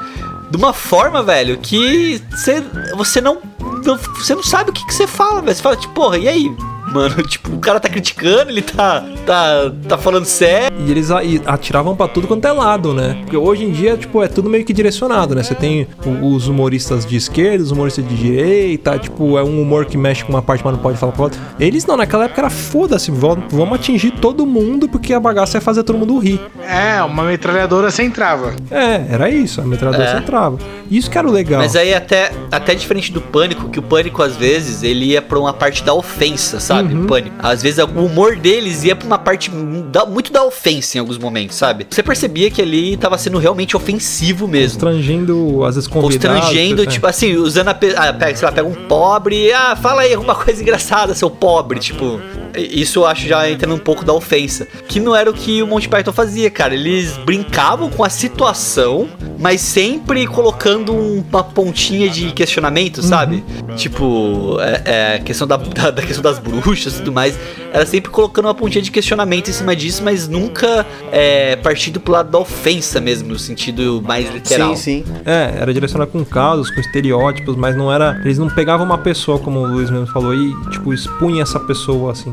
De 0.51 0.57
uma 0.57 0.73
forma, 0.73 1.23
velho, 1.23 1.57
que 1.59 2.23
cê, 2.37 2.63
você 2.97 3.21
não, 3.21 3.39
não. 3.85 3.97
Você 3.97 4.35
não 4.35 4.43
sabe 4.43 4.71
o 4.71 4.73
que, 4.73 4.87
que 4.87 4.95
você 4.95 5.07
fala, 5.07 5.41
velho. 5.41 5.55
Você 5.55 5.63
fala, 5.63 5.77
tipo, 5.77 5.93
porra, 5.95 6.19
e 6.19 6.29
aí? 6.29 6.55
Mano, 6.95 7.21
tipo, 7.27 7.53
o 7.53 7.59
cara 7.59 7.81
tá 7.81 7.89
criticando, 7.89 8.51
ele 8.51 8.63
tá. 8.63 9.05
tá, 9.27 9.73
tá 9.89 9.99
falando 9.99 10.25
sério. 10.25 10.77
E 10.87 10.91
eles 10.91 11.09
atiravam 11.45 11.97
pra 11.97 12.07
tudo 12.07 12.29
quanto 12.29 12.47
é 12.47 12.53
lado, 12.53 12.95
né? 12.95 13.17
Porque 13.23 13.37
hoje 13.37 13.65
em 13.65 13.73
dia, 13.73 13.97
tipo, 13.97 14.23
é 14.23 14.29
tudo 14.29 14.49
meio 14.49 14.65
que 14.65 14.73
direcionado, 14.73 15.35
né? 15.35 15.43
Você 15.43 15.55
tem 15.55 15.89
os 16.23 16.47
humoristas 16.47 17.05
de 17.05 17.17
esquerda, 17.17 17.65
os 17.65 17.73
humoristas 17.73 18.07
de 18.07 18.15
direita, 18.15 18.97
tipo, 18.99 19.37
é 19.37 19.43
um 19.43 19.61
humor 19.61 19.87
que 19.87 19.97
mexe 19.99 20.25
com 20.25 20.33
uma 20.33 20.43
parte, 20.43 20.65
mas 20.65 20.75
não 20.75 20.81
pode 20.81 20.97
falar 20.97 21.11
com 21.13 21.23
a 21.23 21.25
outra. 21.25 21.41
Eles 21.59 21.85
não, 21.85 21.97
naquela 21.97 22.25
época 22.27 22.41
era 22.43 22.51
foda-se, 22.51 23.11
vamos, 23.11 23.47
vamos 23.53 23.75
atingir 23.75 24.13
todo 24.13 24.47
mundo 24.47 24.89
porque 24.89 25.13
a 25.13 25.19
bagaça 25.21 25.59
é 25.59 25.61
fazer 25.61 25.83
todo 25.83 25.99
mundo 25.99 26.17
rir. 26.19 26.41
É, 26.63 27.03
uma 27.03 27.25
metralhadora 27.25 27.91
sem 27.91 28.09
trava. 28.11 28.55
É, 28.71 29.07
era 29.11 29.29
isso, 29.29 29.61
a 29.61 29.65
metralhadora 29.65 30.11
É. 30.11 30.17
centrava. 30.21 30.59
Isso 30.91 31.11
que 31.11 31.19
era 31.19 31.27
o 31.27 31.31
legal. 31.33 31.61
Mas 31.61 31.75
aí 31.75 31.93
até, 31.95 32.31
até 32.53 32.75
diferente 32.75 33.11
do 33.11 33.21
pânico, 33.21 33.69
que 33.69 33.79
o 33.79 33.83
pânico 33.83 34.23
às 34.23 34.37
vezes 34.37 34.83
ele 34.83 35.07
ia 35.07 35.23
pra 35.23 35.39
uma 35.39 35.53
parte 35.53 35.83
da 35.83 35.95
ofensa, 35.95 36.61
sabe? 36.61 36.84
Uhum. 36.93 37.05
O 37.05 37.07
pânico. 37.07 37.37
Às 37.39 37.63
vezes 37.63 37.79
o 37.79 37.87
humor 37.87 38.37
deles 38.37 38.85
ia 38.85 38.95
pra 38.97 39.07
uma 39.07 39.19
parte 39.19 39.51
da- 39.91 40.05
muito 40.07 40.33
da 40.33 40.45
ofensa 40.45 40.97
em 40.97 41.01
alguns 41.01 41.19
momentos, 41.19 41.57
sabe? 41.57 41.87
Você 41.91 42.03
percebia 42.03 42.51
que 42.51 42.61
ali 42.63 42.97
tava 42.97 43.17
sendo 43.19 43.39
realmente 43.39 43.77
ofensivo 43.77 44.47
mesmo. 44.49 44.79
Constrangendo, 44.81 45.65
às 45.65 45.75
vezes, 45.77 45.89
convidados. 45.89 46.41
Constrangendo, 46.41 46.83
é. 46.83 46.87
tipo 46.87 47.07
assim, 47.07 47.35
usando 47.37 47.69
a. 47.69 47.79
Ah, 47.97 48.13
pega, 48.13 48.37
sei 48.37 48.47
lá, 48.47 48.53
pega 48.53 48.67
um 48.69 48.75
pobre, 48.89 49.53
ah, 49.53 49.77
fala 49.77 50.03
aí 50.03 50.13
alguma 50.15 50.35
coisa 50.35 50.61
engraçada, 50.63 51.15
seu 51.15 51.31
pobre, 51.31 51.79
tipo. 51.79 52.21
Isso 52.57 53.01
eu 53.01 53.07
acho 53.07 53.27
já 53.27 53.49
entrando 53.51 53.75
um 53.75 53.79
pouco 53.79 54.05
da 54.05 54.13
ofensa. 54.13 54.67
Que 54.89 55.01
não 55.01 55.15
era 55.15 55.31
o 55.31 55.35
que 55.35 55.63
o 55.63 55.67
Monty 55.67 55.89
Python 55.89 56.13
fazia, 56.13 56.51
cara. 56.51 56.75
Eles 56.75 57.17
brincavam 57.25 57.91
com 57.91 58.05
a 58.05 58.09
situação, 58.09 59.09
mas 59.39 59.61
sempre 59.61 60.27
colocando 60.27 60.93
um- 60.95 61.25
uma 61.31 61.43
pontinha 61.45 62.09
de 62.09 62.33
questionamento, 62.33 63.03
sabe? 63.03 63.45
Tipo, 63.77 64.59
é, 64.61 65.15
é, 65.15 65.19
questão 65.19 65.47
da, 65.47 65.57
da, 65.57 65.91
da 65.91 66.03
questão 66.03 66.23
das 66.23 66.39
bruxas 66.39 66.95
e 66.95 66.99
tudo 66.99 67.13
mais. 67.13 67.39
Era 67.73 67.85
sempre 67.87 68.11
colocando 68.11 68.45
uma 68.47 68.55
pontinha 68.55 68.81
de 68.83 68.91
questionamento 68.91 69.51
em 69.51 69.53
cima 69.53 69.75
disso, 69.75 70.03
mas 70.05 70.29
nunca 70.29 70.87
é, 71.11 71.57
partindo 71.57 71.99
pro 71.99 72.13
lado 72.13 72.31
da 72.31 72.39
ofensa 72.39 73.01
mesmo, 73.01 73.29
no 73.31 73.39
sentido 73.39 74.01
mais 74.07 74.33
literal. 74.33 74.77
Sim, 74.77 75.03
sim. 75.05 75.13
É, 75.25 75.55
era 75.61 75.73
direcionado 75.75 76.11
com 76.13 76.25
casos, 76.25 76.71
com 76.71 76.81
estereótipos, 76.81 77.57
mas 77.57 77.77
não 77.77 77.93
era. 77.93 78.21
Eles 78.25 78.39
não 78.39 78.49
pegavam 78.49 78.87
uma 78.87 78.99
pessoa, 78.99 79.39
como 79.39 79.59
o 79.61 79.67
Luiz 79.67 79.91
mesmo 79.91 80.07
falou, 80.07 80.33
e, 80.35 80.55
tipo, 80.71 80.93
expunha 80.95 81.43
essa 81.43 81.59
pessoa 81.59 82.13
assim? 82.13 82.33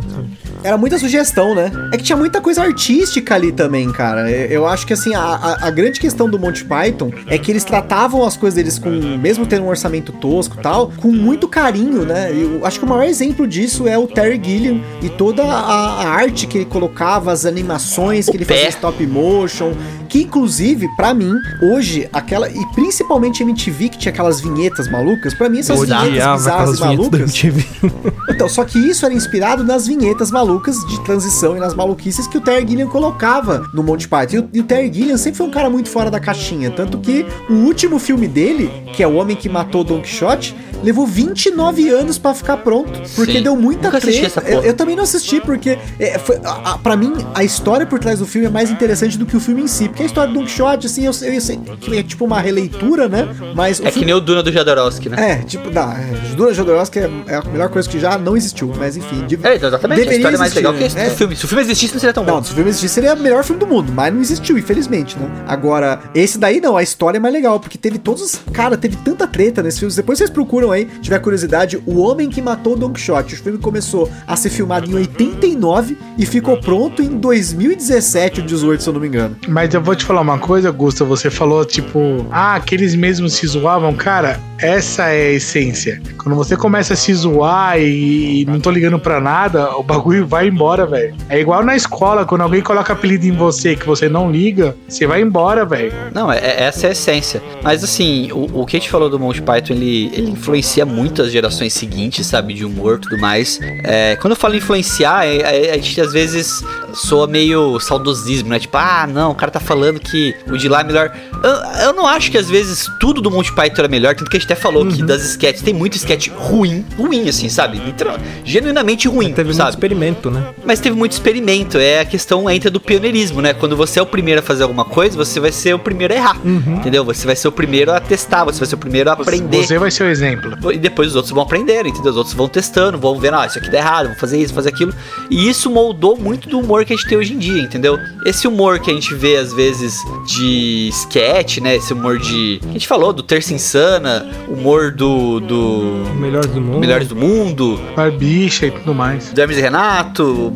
Era 0.63 0.77
muita 0.77 0.97
sugestão, 0.99 1.55
né? 1.55 1.71
É 1.91 1.97
que 1.97 2.03
tinha 2.03 2.17
muita 2.17 2.39
coisa 2.41 2.61
artística 2.63 3.33
ali 3.35 3.51
também, 3.51 3.91
cara. 3.91 4.29
Eu 4.29 4.67
acho 4.67 4.85
que, 4.85 4.93
assim, 4.93 5.13
a, 5.15 5.21
a- 5.21 5.67
a 5.67 5.69
grande 5.71 5.99
questão 5.99 6.29
do 6.29 6.37
Monty 6.37 6.63
Python 6.65 7.11
é 7.27 7.37
que 7.37 7.51
eles 7.51 7.63
tratavam 7.63 8.23
as 8.25 8.37
coisas 8.37 8.55
deles 8.55 8.77
com, 8.77 8.89
mesmo 8.89 9.45
tendo 9.45 9.63
um 9.65 9.69
orçamento 9.69 10.11
tosco 10.13 10.57
e 10.59 10.61
tal, 10.61 10.91
com 10.97 11.09
muito 11.11 11.47
carinho, 11.47 12.05
né? 12.05 12.31
Eu 12.31 12.65
acho 12.65 12.79
que 12.79 12.85
o 12.85 12.89
maior 12.89 13.03
exemplo 13.03 13.47
disso 13.47 13.87
é 13.87 13.97
o 13.97 14.07
Terry 14.07 14.39
Gilliam 14.43 14.81
e 15.01 15.09
toda 15.09 15.43
a, 15.43 16.03
a 16.03 16.07
arte 16.09 16.45
que 16.47 16.59
ele 16.59 16.65
colocava, 16.65 17.31
as 17.31 17.45
animações 17.45 18.25
que 18.25 18.31
O 18.31 18.37
ele 18.37 18.45
pé. 18.45 18.53
fazia 18.55 18.69
stop 18.69 19.07
motion, 19.07 19.73
que 20.11 20.23
inclusive, 20.23 20.89
pra 20.97 21.13
mim, 21.13 21.33
hoje, 21.61 22.09
aquela, 22.11 22.49
e 22.49 22.65
principalmente 22.75 23.43
MTV, 23.43 23.87
que 23.87 23.97
tinha 23.97 24.11
aquelas 24.11 24.41
vinhetas 24.41 24.91
malucas, 24.91 25.33
pra 25.33 25.47
mim 25.47 25.59
essas 25.59 25.79
Eu 25.79 25.85
vinhetas 25.85 26.09
odiava 26.09 26.37
bizarras 26.37 26.79
e 26.79 26.81
malucas... 26.81 27.33
Então, 28.29 28.49
só 28.49 28.65
que 28.65 28.77
isso 28.77 29.05
era 29.05 29.13
inspirado 29.13 29.63
nas 29.63 29.87
vinhetas 29.87 30.29
malucas 30.29 30.75
de 30.87 30.99
transição 31.05 31.55
e 31.55 31.59
nas 31.59 31.73
maluquices 31.73 32.27
que 32.27 32.37
o 32.37 32.41
Terry 32.41 32.67
Gilliam 32.67 32.87
colocava 32.87 33.65
no 33.73 33.83
Monty 33.83 34.07
Python. 34.07 34.35
E 34.35 34.39
o, 34.39 34.49
e 34.53 34.59
o 34.59 34.63
Terry 34.63 34.91
Gilliam 34.91 35.17
sempre 35.17 35.37
foi 35.37 35.47
um 35.47 35.51
cara 35.51 35.69
muito 35.69 35.89
fora 35.89 36.11
da 36.11 36.19
caixinha. 36.19 36.71
Tanto 36.71 36.97
que 36.97 37.25
o 37.49 37.53
último 37.53 37.97
filme 37.97 38.27
dele, 38.27 38.69
que 38.93 39.03
é 39.03 39.07
O 39.07 39.15
Homem 39.15 39.35
que 39.35 39.47
Matou 39.47 39.83
Don 39.83 40.01
Quixote, 40.01 40.55
levou 40.83 41.05
29 41.05 41.89
anos 41.89 42.17
pra 42.17 42.33
ficar 42.33 42.57
pronto. 42.57 42.99
Porque 43.15 43.33
Sim. 43.33 43.43
deu 43.43 43.55
muita 43.55 43.87
Nunca 43.87 43.99
treta. 44.01 44.43
Eu, 44.47 44.61
eu 44.63 44.73
também 44.73 44.95
não 44.95 45.03
assisti, 45.03 45.39
porque 45.41 45.77
é, 45.99 46.17
foi, 46.19 46.37
a, 46.43 46.73
a, 46.73 46.77
pra 46.77 46.95
mim, 46.95 47.13
a 47.33 47.43
história 47.43 47.85
por 47.85 47.99
trás 47.99 48.19
do 48.19 48.25
filme 48.25 48.47
é 48.47 48.49
mais 48.49 48.69
interessante 48.69 49.17
do 49.17 49.25
que 49.25 49.35
o 49.35 49.39
filme 49.39 49.61
em 49.63 49.67
si. 49.67 49.87
Porque 49.87 50.03
a 50.03 50.05
história 50.05 50.31
do 50.33 50.39
Don 50.39 50.45
Quixote, 50.45 50.87
assim, 50.87 51.05
eu, 51.05 51.13
sei- 51.13 51.35
eu 51.37 51.41
sei 51.41 51.57
que 51.79 51.97
é 51.97 52.03
tipo 52.03 52.25
uma 52.25 52.39
releitura, 52.39 53.07
né? 53.07 53.27
Mas 53.55 53.79
É 53.79 53.85
que 53.85 53.91
filme- 53.91 54.05
nem 54.07 54.15
o 54.15 54.19
Duna 54.19 54.43
do 54.43 54.51
Jodorowsky, 54.51 55.09
né? 55.09 55.31
é, 55.31 55.35
tipo, 55.43 55.69
não, 55.69 55.91
é, 55.91 56.05
Duna 56.35 56.53
Jodorowsky 56.53 56.99
é, 56.99 57.09
é 57.27 57.35
a 57.35 57.43
melhor 57.43 57.69
coisa 57.69 57.87
que 57.89 57.99
já 57.99 58.17
não 58.17 58.35
existiu, 58.37 58.71
mas 58.77 58.97
enfim. 58.97 59.25
de- 59.27 59.39
É, 59.43 59.55
exatamente. 59.55 60.07
a 60.09 60.13
história 60.13 60.35
é 60.35 60.39
mais 60.39 60.53
legal 60.53 60.73
que 60.73 60.83
esse 60.83 60.97
É. 60.97 61.09
filme. 61.09 61.35
Se 61.35 61.45
o 61.45 61.47
filme 61.47 61.63
existisse, 61.63 61.93
não 61.93 61.99
seria 61.99 62.13
tão 62.13 62.23
bom. 62.23 62.31
Não, 62.35 62.43
se 62.43 62.51
o 62.51 62.55
filme 62.55 62.69
existisse, 62.69 62.93
seria 62.93 63.13
o 63.13 63.19
melhor 63.19 63.43
filme 63.43 63.59
do 63.59 63.67
mundo, 63.67 63.91
mas 63.93 64.13
não 64.13 64.21
existiu, 64.21 64.57
infelizmente, 64.57 65.17
né? 65.17 65.29
Agora, 65.47 65.99
esse 66.15 66.37
daí 66.37 66.59
não, 66.61 66.77
a 66.77 66.83
história 66.83 67.17
é 67.17 67.19
mais 67.19 67.33
legal, 67.33 67.59
porque 67.59 67.77
teve 67.77 67.97
todos 67.97 68.21
os. 68.21 68.41
Cara, 68.53 68.77
teve 68.77 68.95
tanta 68.97 69.27
treta 69.27 69.61
nesse 69.63 69.79
filme. 69.79 69.93
Depois 69.93 70.17
vocês 70.17 70.29
procuram 70.29 70.70
aí, 70.71 70.87
tiver 71.01 71.19
curiosidade, 71.19 71.81
O 71.85 71.99
Homem 71.99 72.29
que 72.29 72.41
Matou 72.41 72.75
Don 72.75 72.91
Quixote. 72.91 73.35
O 73.35 73.37
filme 73.37 73.57
começou 73.59 74.09
a 74.27 74.35
ser 74.35 74.49
filmado 74.49 74.89
em 74.89 74.93
89 74.93 75.97
e 76.17 76.25
ficou 76.25 76.57
pronto 76.57 77.01
em 77.01 77.17
2017, 77.17 78.41
o 78.41 78.43
18, 78.43 78.83
se 78.83 78.89
eu 78.89 78.93
não 78.93 78.99
me 79.01 79.07
engano. 79.07 79.35
Mas 79.47 79.73
eu 79.73 79.81
vou 79.81 79.95
te 79.95 80.05
falar 80.05 80.21
uma 80.21 80.37
coisa, 80.37 80.71
Gusta. 80.71 81.03
Você 81.05 81.29
falou, 81.29 81.65
tipo, 81.65 82.25
ah, 82.31 82.55
aqueles 82.55 82.95
mesmos 82.95 83.33
se 83.33 83.47
zoavam. 83.47 83.93
Cara, 83.93 84.39
essa 84.59 85.03
é 85.09 85.27
a 85.27 85.31
essência. 85.33 86.01
Quando 86.17 86.35
você 86.35 86.55
começa 86.55 86.93
a 86.93 86.97
se 86.97 87.13
zoar 87.13 87.79
e, 87.79 88.41
e 88.41 88.45
não 88.45 88.59
tô 88.59 88.69
ligando 88.69 88.99
pra 88.99 89.19
nada, 89.19 89.75
o 89.77 89.83
bagulho 89.83 90.25
vai 90.25 90.47
embora, 90.47 90.85
velho. 90.85 91.15
É 91.29 91.39
igual 91.39 91.63
na 91.63 91.75
escola, 91.75 92.25
quando 92.25 92.41
alguém 92.41 92.61
coloca 92.61 92.93
apelido 92.93 93.25
em 93.25 93.31
você 93.31 93.75
que 93.75 93.85
você 93.85 94.07
não 94.07 94.31
liga, 94.31 94.75
você 94.87 95.07
vai 95.07 95.21
embora, 95.21 95.65
velho. 95.65 95.91
Não, 96.13 96.31
é, 96.31 96.37
é- 96.37 96.63
essa 96.63 96.87
é 96.87 96.89
a 96.89 96.91
essência. 96.91 97.41
Mas 97.63 97.83
assim, 97.83 98.31
o, 98.31 98.61
o 98.61 98.65
que 98.65 98.77
a 98.77 98.79
gente 98.79 98.89
falou 98.89 99.09
do 99.09 99.19
Monty 99.19 99.41
Python, 99.41 99.73
ele, 99.73 100.11
ele 100.13 100.31
influencia 100.31 100.60
muito 100.85 101.21
as 101.21 101.31
gerações 101.31 101.73
seguintes, 101.73 102.25
sabe? 102.27 102.53
De 102.53 102.65
humor 102.65 102.97
e 102.97 103.01
tudo 103.01 103.17
mais. 103.17 103.59
É, 103.83 104.15
quando 104.17 104.31
eu 104.31 104.37
falo 104.37 104.55
influenciar, 104.55 105.25
é, 105.25 105.67
é, 105.67 105.71
a 105.71 105.75
gente 105.77 105.99
às 106.01 106.11
vezes 106.13 106.63
soa 106.93 107.27
meio 107.27 107.79
saudosismo, 107.79 108.49
né? 108.49 108.59
Tipo, 108.59 108.77
ah, 108.77 109.07
não, 109.11 109.31
o 109.31 109.35
cara 109.35 109.51
tá 109.51 109.59
falando 109.59 109.99
que 109.99 110.35
o 110.49 110.57
de 110.57 110.67
lá 110.67 110.81
é 110.81 110.83
melhor. 110.83 111.11
Eu, 111.43 111.85
eu 111.87 111.93
não 111.93 112.07
acho 112.07 112.29
que 112.31 112.37
às 112.37 112.49
vezes 112.49 112.85
tudo 112.99 113.21
do 113.21 113.31
Monty 113.31 113.53
Python 113.53 113.83
é 113.83 113.87
melhor, 113.87 114.15
tanto 114.15 114.29
que 114.29 114.37
a 114.37 114.39
gente 114.39 114.51
até 114.51 114.59
falou 114.61 114.85
que 114.85 115.01
das 115.03 115.23
sketches 115.23 115.61
tem 115.61 115.73
muito 115.73 115.95
sketch 115.95 116.29
ruim, 116.29 116.85
ruim, 116.97 117.27
assim, 117.29 117.49
sabe? 117.49 117.77
Literal- 117.79 118.17
genuinamente 118.43 119.07
ruim, 119.07 119.27
Teve 119.33 119.45
muito 119.45 119.57
sabe? 119.57 119.69
experimento, 119.71 120.29
né? 120.29 120.43
Mas 120.65 120.79
teve 120.79 120.95
muito 120.95 121.13
experimento. 121.13 121.77
É 121.77 121.99
a 122.01 122.05
questão 122.05 122.49
entra 122.49 122.69
do 122.69 122.79
pioneirismo, 122.79 123.41
né? 123.41 123.53
Quando 123.53 123.75
você 123.77 123.99
é 123.99 124.01
o 124.01 124.05
primeiro 124.05 124.39
a 124.41 124.43
fazer 124.43 124.63
alguma 124.63 124.85
coisa, 124.85 125.15
você 125.15 125.39
vai 125.39 125.51
ser 125.51 125.73
o 125.73 125.79
primeiro 125.79 126.13
a 126.13 126.17
errar. 126.17 126.37
Entendeu? 126.45 127.03
Você 127.05 127.25
vai 127.25 127.35
ser 127.35 127.47
o 127.47 127.51
primeiro 127.51 127.91
a 127.91 127.99
testar, 127.99 128.43
você 128.43 128.59
vai 128.59 128.67
ser 128.67 128.75
o 128.75 128.77
primeiro 128.77 129.09
a 129.09 129.13
aprender. 129.13 129.63
Você 129.65 129.77
vai 129.77 129.91
ser 129.91 130.03
o 130.03 130.07
exemplo. 130.07 130.50
E 130.73 130.77
depois 130.77 131.09
os 131.09 131.15
outros 131.15 131.33
vão 131.33 131.43
aprendendo, 131.43 131.87
entendeu? 131.87 132.11
Os 132.11 132.17
outros 132.17 132.35
vão 132.35 132.47
testando, 132.47 132.97
vão 132.97 133.19
vendo, 133.19 133.37
ah, 133.37 133.45
isso 133.45 133.57
aqui 133.57 133.69
dá 133.69 133.77
errado, 133.77 134.07
vão 134.07 134.15
fazer 134.15 134.39
isso, 134.39 134.53
fazer 134.53 134.69
aquilo. 134.69 134.93
E 135.29 135.49
isso 135.49 135.69
moldou 135.69 136.17
muito 136.17 136.49
do 136.49 136.59
humor 136.59 136.85
que 136.85 136.93
a 136.93 136.95
gente 136.95 137.07
tem 137.07 137.17
hoje 137.17 137.33
em 137.33 137.37
dia, 137.37 137.61
entendeu? 137.61 137.97
Esse 138.25 138.47
humor 138.47 138.79
que 138.79 138.91
a 138.91 138.93
gente 138.93 139.13
vê, 139.13 139.37
às 139.37 139.53
vezes, 139.53 139.99
de 140.25 140.89
sketch, 140.89 141.59
né? 141.59 141.75
Esse 141.75 141.93
humor 141.93 142.17
de. 142.17 142.59
que 142.61 142.69
a 142.69 142.73
gente 142.73 142.87
falou, 142.87 143.13
do 143.13 143.23
Terça 143.23 143.53
Insana, 143.53 144.27
humor 144.47 144.91
do. 144.91 145.39
do. 145.39 146.03
Melhores 146.15 146.51
do 146.51 146.61
mundo. 146.61 146.79
Melhores 146.79 147.07
do 147.07 147.15
Mundo, 147.15 147.79
Barbicha 147.95 148.65
e 148.65 148.71
tudo 148.71 148.95
mais. 148.95 149.31
do 149.31 149.39
Hermes 149.39 149.57
e 149.57 149.61
Renato, 149.61 150.53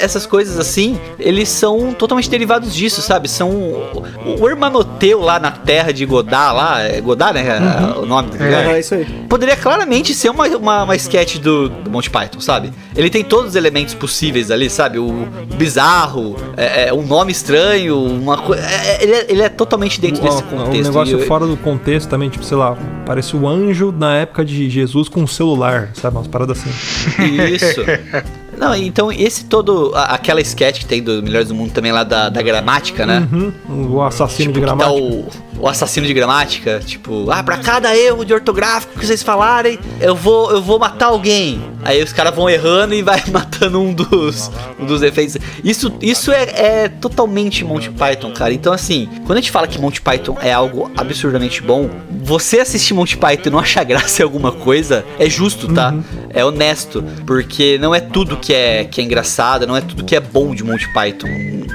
essas 0.00 0.26
coisas 0.26 0.58
assim, 0.58 0.98
eles 1.18 1.48
são 1.48 1.92
totalmente 1.92 2.28
derivados 2.28 2.74
disso, 2.74 3.00
sabe? 3.00 3.28
São 3.28 3.50
o, 3.50 4.04
o 4.40 4.48
Hermanoteu 4.48 5.20
lá 5.20 5.38
na 5.38 5.50
terra 5.50 5.92
de 5.92 6.04
Godard, 6.04 6.56
lá, 6.56 6.82
é 6.82 7.00
Godard, 7.00 7.40
né? 7.40 7.94
O 7.96 8.06
nome 8.06 8.30
do 8.30 8.32
lugar. 8.32 8.74
É, 8.74 8.80
isso 8.80 8.94
aí. 8.94 9.06
Poderia 9.30 9.56
claramente 9.56 10.12
ser 10.12 10.28
uma, 10.28 10.44
uma, 10.48 10.82
uma 10.82 10.96
sketch 10.96 11.36
do, 11.38 11.68
do 11.68 11.88
Monty 11.90 12.10
Python, 12.10 12.40
sabe? 12.40 12.72
Ele 12.96 13.08
tem 13.08 13.22
todos 13.22 13.50
os 13.50 13.54
elementos 13.54 13.94
possíveis 13.94 14.50
ali, 14.50 14.68
sabe? 14.68 14.98
O, 14.98 15.06
o 15.08 15.54
bizarro, 15.56 16.36
é, 16.56 16.88
é, 16.88 16.92
um 16.92 17.06
nome 17.06 17.30
estranho, 17.30 17.96
uma 18.02 18.36
coisa. 18.38 18.62
ele, 19.00 19.12
é, 19.14 19.26
ele 19.28 19.42
é 19.42 19.48
totalmente 19.48 20.00
dentro 20.00 20.20
desse 20.20 20.38
Um, 20.42 20.46
contexto. 20.48 20.80
um 20.80 20.82
negócio 20.82 21.18
eu- 21.20 21.26
fora 21.26 21.46
do 21.46 21.56
contexto 21.56 22.08
também, 22.08 22.28
tipo, 22.28 22.44
sei 22.44 22.56
lá, 22.56 22.76
parece 23.06 23.36
o 23.36 23.46
anjo 23.46 23.94
na 23.96 24.16
época 24.16 24.44
de 24.44 24.68
Jesus 24.68 25.08
com 25.08 25.20
um 25.22 25.26
celular, 25.28 25.90
sabe? 25.94 26.16
Umas 26.16 26.26
paradas 26.26 26.58
assim. 26.58 27.24
Isso. 27.54 27.80
Não, 28.60 28.74
então 28.74 29.10
esse 29.10 29.44
todo. 29.46 29.90
a- 29.94 30.14
aquela 30.14 30.40
sketch 30.40 30.80
que 30.80 30.86
tem 30.86 31.02
do 31.02 31.22
Melhores 31.22 31.48
do 31.48 31.54
Mundo 31.54 31.72
também 31.72 31.90
lá 31.92 32.04
da, 32.04 32.28
da 32.28 32.42
gramática, 32.42 33.06
né? 33.06 33.26
Uhum, 33.32 33.94
o 33.96 34.02
assassino 34.02 34.52
Tipo, 34.52 34.60
de 34.60 34.66
tá 34.66 34.74
gramática. 34.76 35.02
o, 35.58 35.62
o 35.62 35.68
assassino 35.68 36.06
de 36.06 36.12
gramática, 36.14 36.80
tipo, 36.84 37.30
ah, 37.30 37.42
pra 37.42 37.56
cada 37.58 37.96
erro 37.96 38.24
de 38.24 38.32
ortográfico 38.34 38.98
que 38.98 39.06
vocês 39.06 39.22
falarem, 39.22 39.78
eu 40.00 40.14
vou, 40.14 40.50
eu 40.50 40.60
vou 40.62 40.78
matar 40.78 41.06
alguém. 41.06 41.60
Aí 41.82 42.02
os 42.02 42.12
caras 42.12 42.34
vão 42.34 42.48
errando 42.50 42.94
e 42.94 43.02
vai 43.02 43.22
matando 43.32 43.80
um 43.80 43.92
dos, 43.94 44.50
um 44.78 44.84
dos 44.84 45.00
efeitos. 45.02 45.38
Isso, 45.64 45.90
isso 46.02 46.30
é, 46.30 46.42
é 46.84 46.88
totalmente 46.88 47.64
Monty 47.64 47.88
Python, 47.90 48.30
cara. 48.32 48.52
Então, 48.52 48.72
assim, 48.72 49.08
quando 49.24 49.38
a 49.38 49.40
gente 49.40 49.50
fala 49.50 49.66
que 49.66 49.78
Monty 49.80 50.02
Python 50.02 50.36
é 50.42 50.52
algo 50.52 50.90
absurdamente 50.96 51.62
bom, 51.62 51.88
você 52.22 52.60
assistir 52.60 52.92
Monty 52.92 53.16
Python 53.16 53.48
e 53.48 53.52
não 53.52 53.58
achar 53.58 53.84
graça 53.84 54.20
em 54.20 54.24
alguma 54.24 54.52
coisa 54.52 55.04
é 55.18 55.28
justo, 55.30 55.72
tá? 55.72 55.94
É 56.30 56.44
honesto. 56.44 57.02
Porque 57.26 57.78
não 57.78 57.94
é 57.94 58.00
tudo 58.00 58.36
que 58.36 58.52
é, 58.52 58.84
que 58.84 59.00
é 59.00 59.04
engraçado, 59.04 59.66
não 59.66 59.76
é 59.76 59.80
tudo 59.80 60.04
que 60.04 60.16
é 60.16 60.20
bom 60.20 60.54
de 60.54 60.64
Monty 60.64 60.92
Python. 60.92 61.28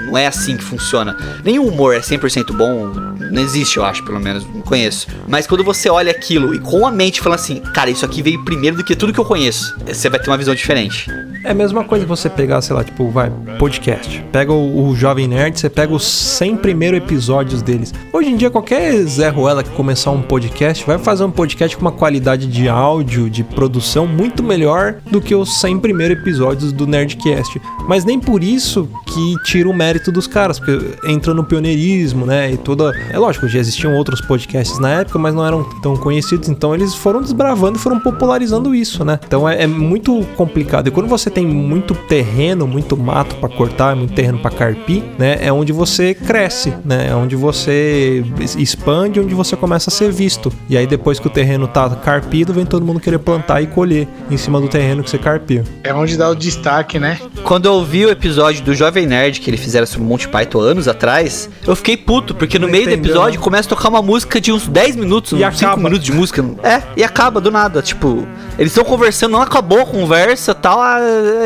Não 0.08 0.18
é 0.18 0.28
assim 0.28 0.56
que 0.58 0.64
funciona. 0.64 1.18
Nenhum 1.44 1.68
humor 1.68 1.96
é 1.96 2.00
100% 2.00 2.52
bom. 2.54 2.88
Não 3.32 3.42
existe, 3.42 3.78
eu 3.78 3.86
acho, 3.86 4.04
pelo 4.04 4.20
menos. 4.20 4.46
Não 4.54 4.62
conheço. 4.62 5.08
Mas 5.28 5.48
quando 5.48 5.64
você 5.64 5.90
olha 5.90 6.12
aquilo 6.12 6.54
e 6.54 6.60
com 6.60 6.86
a 6.86 6.92
mente 6.92 7.22
falando 7.22 7.40
assim, 7.40 7.60
cara, 7.74 7.90
isso 7.90 8.06
aqui 8.06 8.22
veio 8.22 8.44
primeiro 8.46 8.78
do 8.78 8.84
que 8.84 8.96
tudo 8.96 9.14
que 9.14 9.20
eu 9.20 9.26
conheço, 9.26 9.76
você 9.86 10.10
vai 10.10 10.20
ter 10.20 10.30
uma 10.30 10.38
visão 10.38 10.54
diferente. 10.56 11.10
É 11.46 11.52
a 11.52 11.54
mesma 11.54 11.84
coisa 11.84 12.08
você 12.08 12.28
pegar, 12.28 12.60
sei 12.64 12.76
lá, 12.76 12.84
tipo, 12.84 13.08
vai, 13.12 13.32
podcast. 13.60 14.26
Pega 14.32 14.52
o, 14.52 14.90
o 14.90 14.96
Jovem 14.96 15.28
Nerd, 15.28 15.60
você 15.60 15.70
pega 15.70 15.94
os 15.94 16.04
100 16.04 16.58
primeiros 16.58 16.98
episódios 16.98 17.62
deles. 17.62 17.94
Hoje 18.12 18.32
em 18.32 18.36
dia, 18.36 18.50
qualquer 18.50 18.96
Zé 19.04 19.30
Ruela 19.30 19.62
que 19.62 19.70
começar 19.70 20.10
um 20.10 20.24
podcast 20.24 20.84
vai 20.84 20.98
fazer 20.98 21.24
um 21.24 21.30
podcast 21.30 21.78
com 21.78 21.84
uma 21.84 21.92
qualidade 21.92 22.48
de 22.48 22.68
áudio, 22.68 23.30
de 23.30 23.44
produção 23.44 24.08
muito 24.08 24.42
melhor 24.42 24.96
do 25.12 25.22
que 25.22 25.36
os 25.36 25.62
100 25.62 25.78
primeiros 25.82 26.18
episódios 26.18 26.74
do 26.74 26.88
Nerdcast. 26.88 27.62
Mas 27.88 28.04
nem 28.04 28.20
por 28.20 28.44
isso 28.44 28.90
que 29.06 29.36
tira 29.44 29.70
o 29.70 29.74
mérito 29.74 30.12
dos 30.12 30.26
caras, 30.26 30.58
porque 30.58 30.96
entra 31.08 31.32
no 31.32 31.44
pioneirismo, 31.44 32.26
né? 32.26 32.54
E 32.54 32.58
toda. 32.58 32.92
É 33.12 33.20
lógico, 33.20 33.48
já 33.48 33.60
existiam 33.60 33.94
outros 33.94 34.20
podcasts 34.20 34.80
na 34.80 35.02
época, 35.02 35.20
mas 35.20 35.36
não 35.36 35.46
eram 35.46 35.64
tão 35.84 35.96
conhecidos, 35.96 36.50
então 36.50 36.74
eles 36.74 36.96
foram 36.96 37.22
desbravando 37.22 37.78
e 37.78 37.82
foram 37.82 38.00
popularizando 38.00 38.74
isso, 38.74 39.06
né? 39.06 39.20
Então 39.28 39.48
é, 39.48 39.62
é 39.62 39.68
muito 39.68 40.26
complicado. 40.36 40.88
E 40.88 40.92
quando 40.92 41.08
você 41.08 41.35
tem 41.36 41.46
muito 41.46 41.94
terreno, 41.94 42.66
muito 42.66 42.96
mato 42.98 43.36
pra 43.36 43.50
cortar, 43.50 43.96
muito 43.96 44.14
terreno 44.14 44.40
pra 44.40 44.50
carpir, 44.50 45.04
né? 45.20 45.38
É 45.42 45.52
onde 45.52 45.74
você 45.74 46.14
cresce, 46.14 46.74
né? 46.84 47.10
É 47.12 47.16
onde 47.16 47.36
você 47.36 48.24
expande, 48.58 49.20
onde 49.20 49.36
você 49.36 49.56
começa 49.56 49.90
a 49.90 49.94
ser 49.94 50.12
visto. 50.12 50.52
E 50.70 50.78
aí 50.78 50.88
depois 50.88 51.20
que 51.20 51.28
o 51.28 51.30
terreno 51.30 51.68
tá 51.68 51.90
carpido, 51.90 52.54
vem 52.54 52.66
todo 52.66 52.86
mundo 52.86 53.00
querer 53.00 53.20
plantar 53.20 53.62
e 53.62 53.68
colher 53.68 54.08
em 54.32 54.38
cima 54.38 54.60
do 54.62 54.68
terreno 54.68 55.04
que 55.04 55.10
você 55.10 55.18
carpiu. 55.18 55.64
É 55.84 55.94
onde 55.94 56.18
dá 56.18 56.30
o 56.30 56.36
destaque, 56.36 56.98
né? 57.00 57.20
Quando 57.44 57.66
eu 57.66 57.74
ouvi 57.74 58.06
o 58.06 58.10
episódio 58.10 58.64
do 58.64 58.74
Jovem 58.74 59.06
Nerd 59.06 59.42
que 59.42 59.50
ele 59.50 59.58
fizeram 59.58 59.86
sobre 59.86 60.08
Monty 60.08 60.28
Python 60.30 60.60
anos 60.62 60.88
atrás, 60.88 61.50
eu 61.68 61.76
fiquei 61.76 61.98
puto, 61.98 62.34
porque 62.34 62.58
no 62.58 62.66
Não 62.68 62.72
meio 62.72 62.86
do 62.86 62.92
entendeu, 62.92 63.12
episódio 63.12 63.40
né? 63.40 63.44
começa 63.44 63.68
a 63.68 63.76
tocar 63.76 63.90
uma 63.90 64.02
música 64.02 64.40
de 64.40 64.52
uns 64.52 64.68
10 64.68 64.96
minutos, 64.96 65.34
E 65.34 65.36
uns 65.46 65.58
5 65.58 65.66
acaba. 65.72 65.84
minutos 65.84 66.06
de 66.06 66.12
música. 66.14 66.46
É, 66.64 66.82
e 66.96 67.04
acaba 67.04 67.42
do 67.42 67.52
nada. 67.52 67.82
Tipo, 67.82 68.26
eles 68.58 68.72
estão 68.72 68.86
conversando, 68.86 69.34
não 69.34 69.42
acabou 69.42 69.82
a 69.82 69.86
conversa 69.86 70.54
tal. 70.56 70.80
ah, 70.80 71.00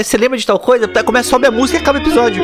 você 0.04 0.18
lembra 0.18 0.38
de 0.38 0.46
tal 0.46 0.60
coisa? 0.60 0.90
Aí 0.94 1.04
Começa, 1.04 1.30
sobe 1.30 1.48
a 1.48 1.52
música 1.52 1.80
e 1.80 1.82
acaba 1.82 2.00
o 2.00 2.02
episódio. 2.02 2.44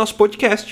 nosso 0.00 0.14
podcast. 0.14 0.70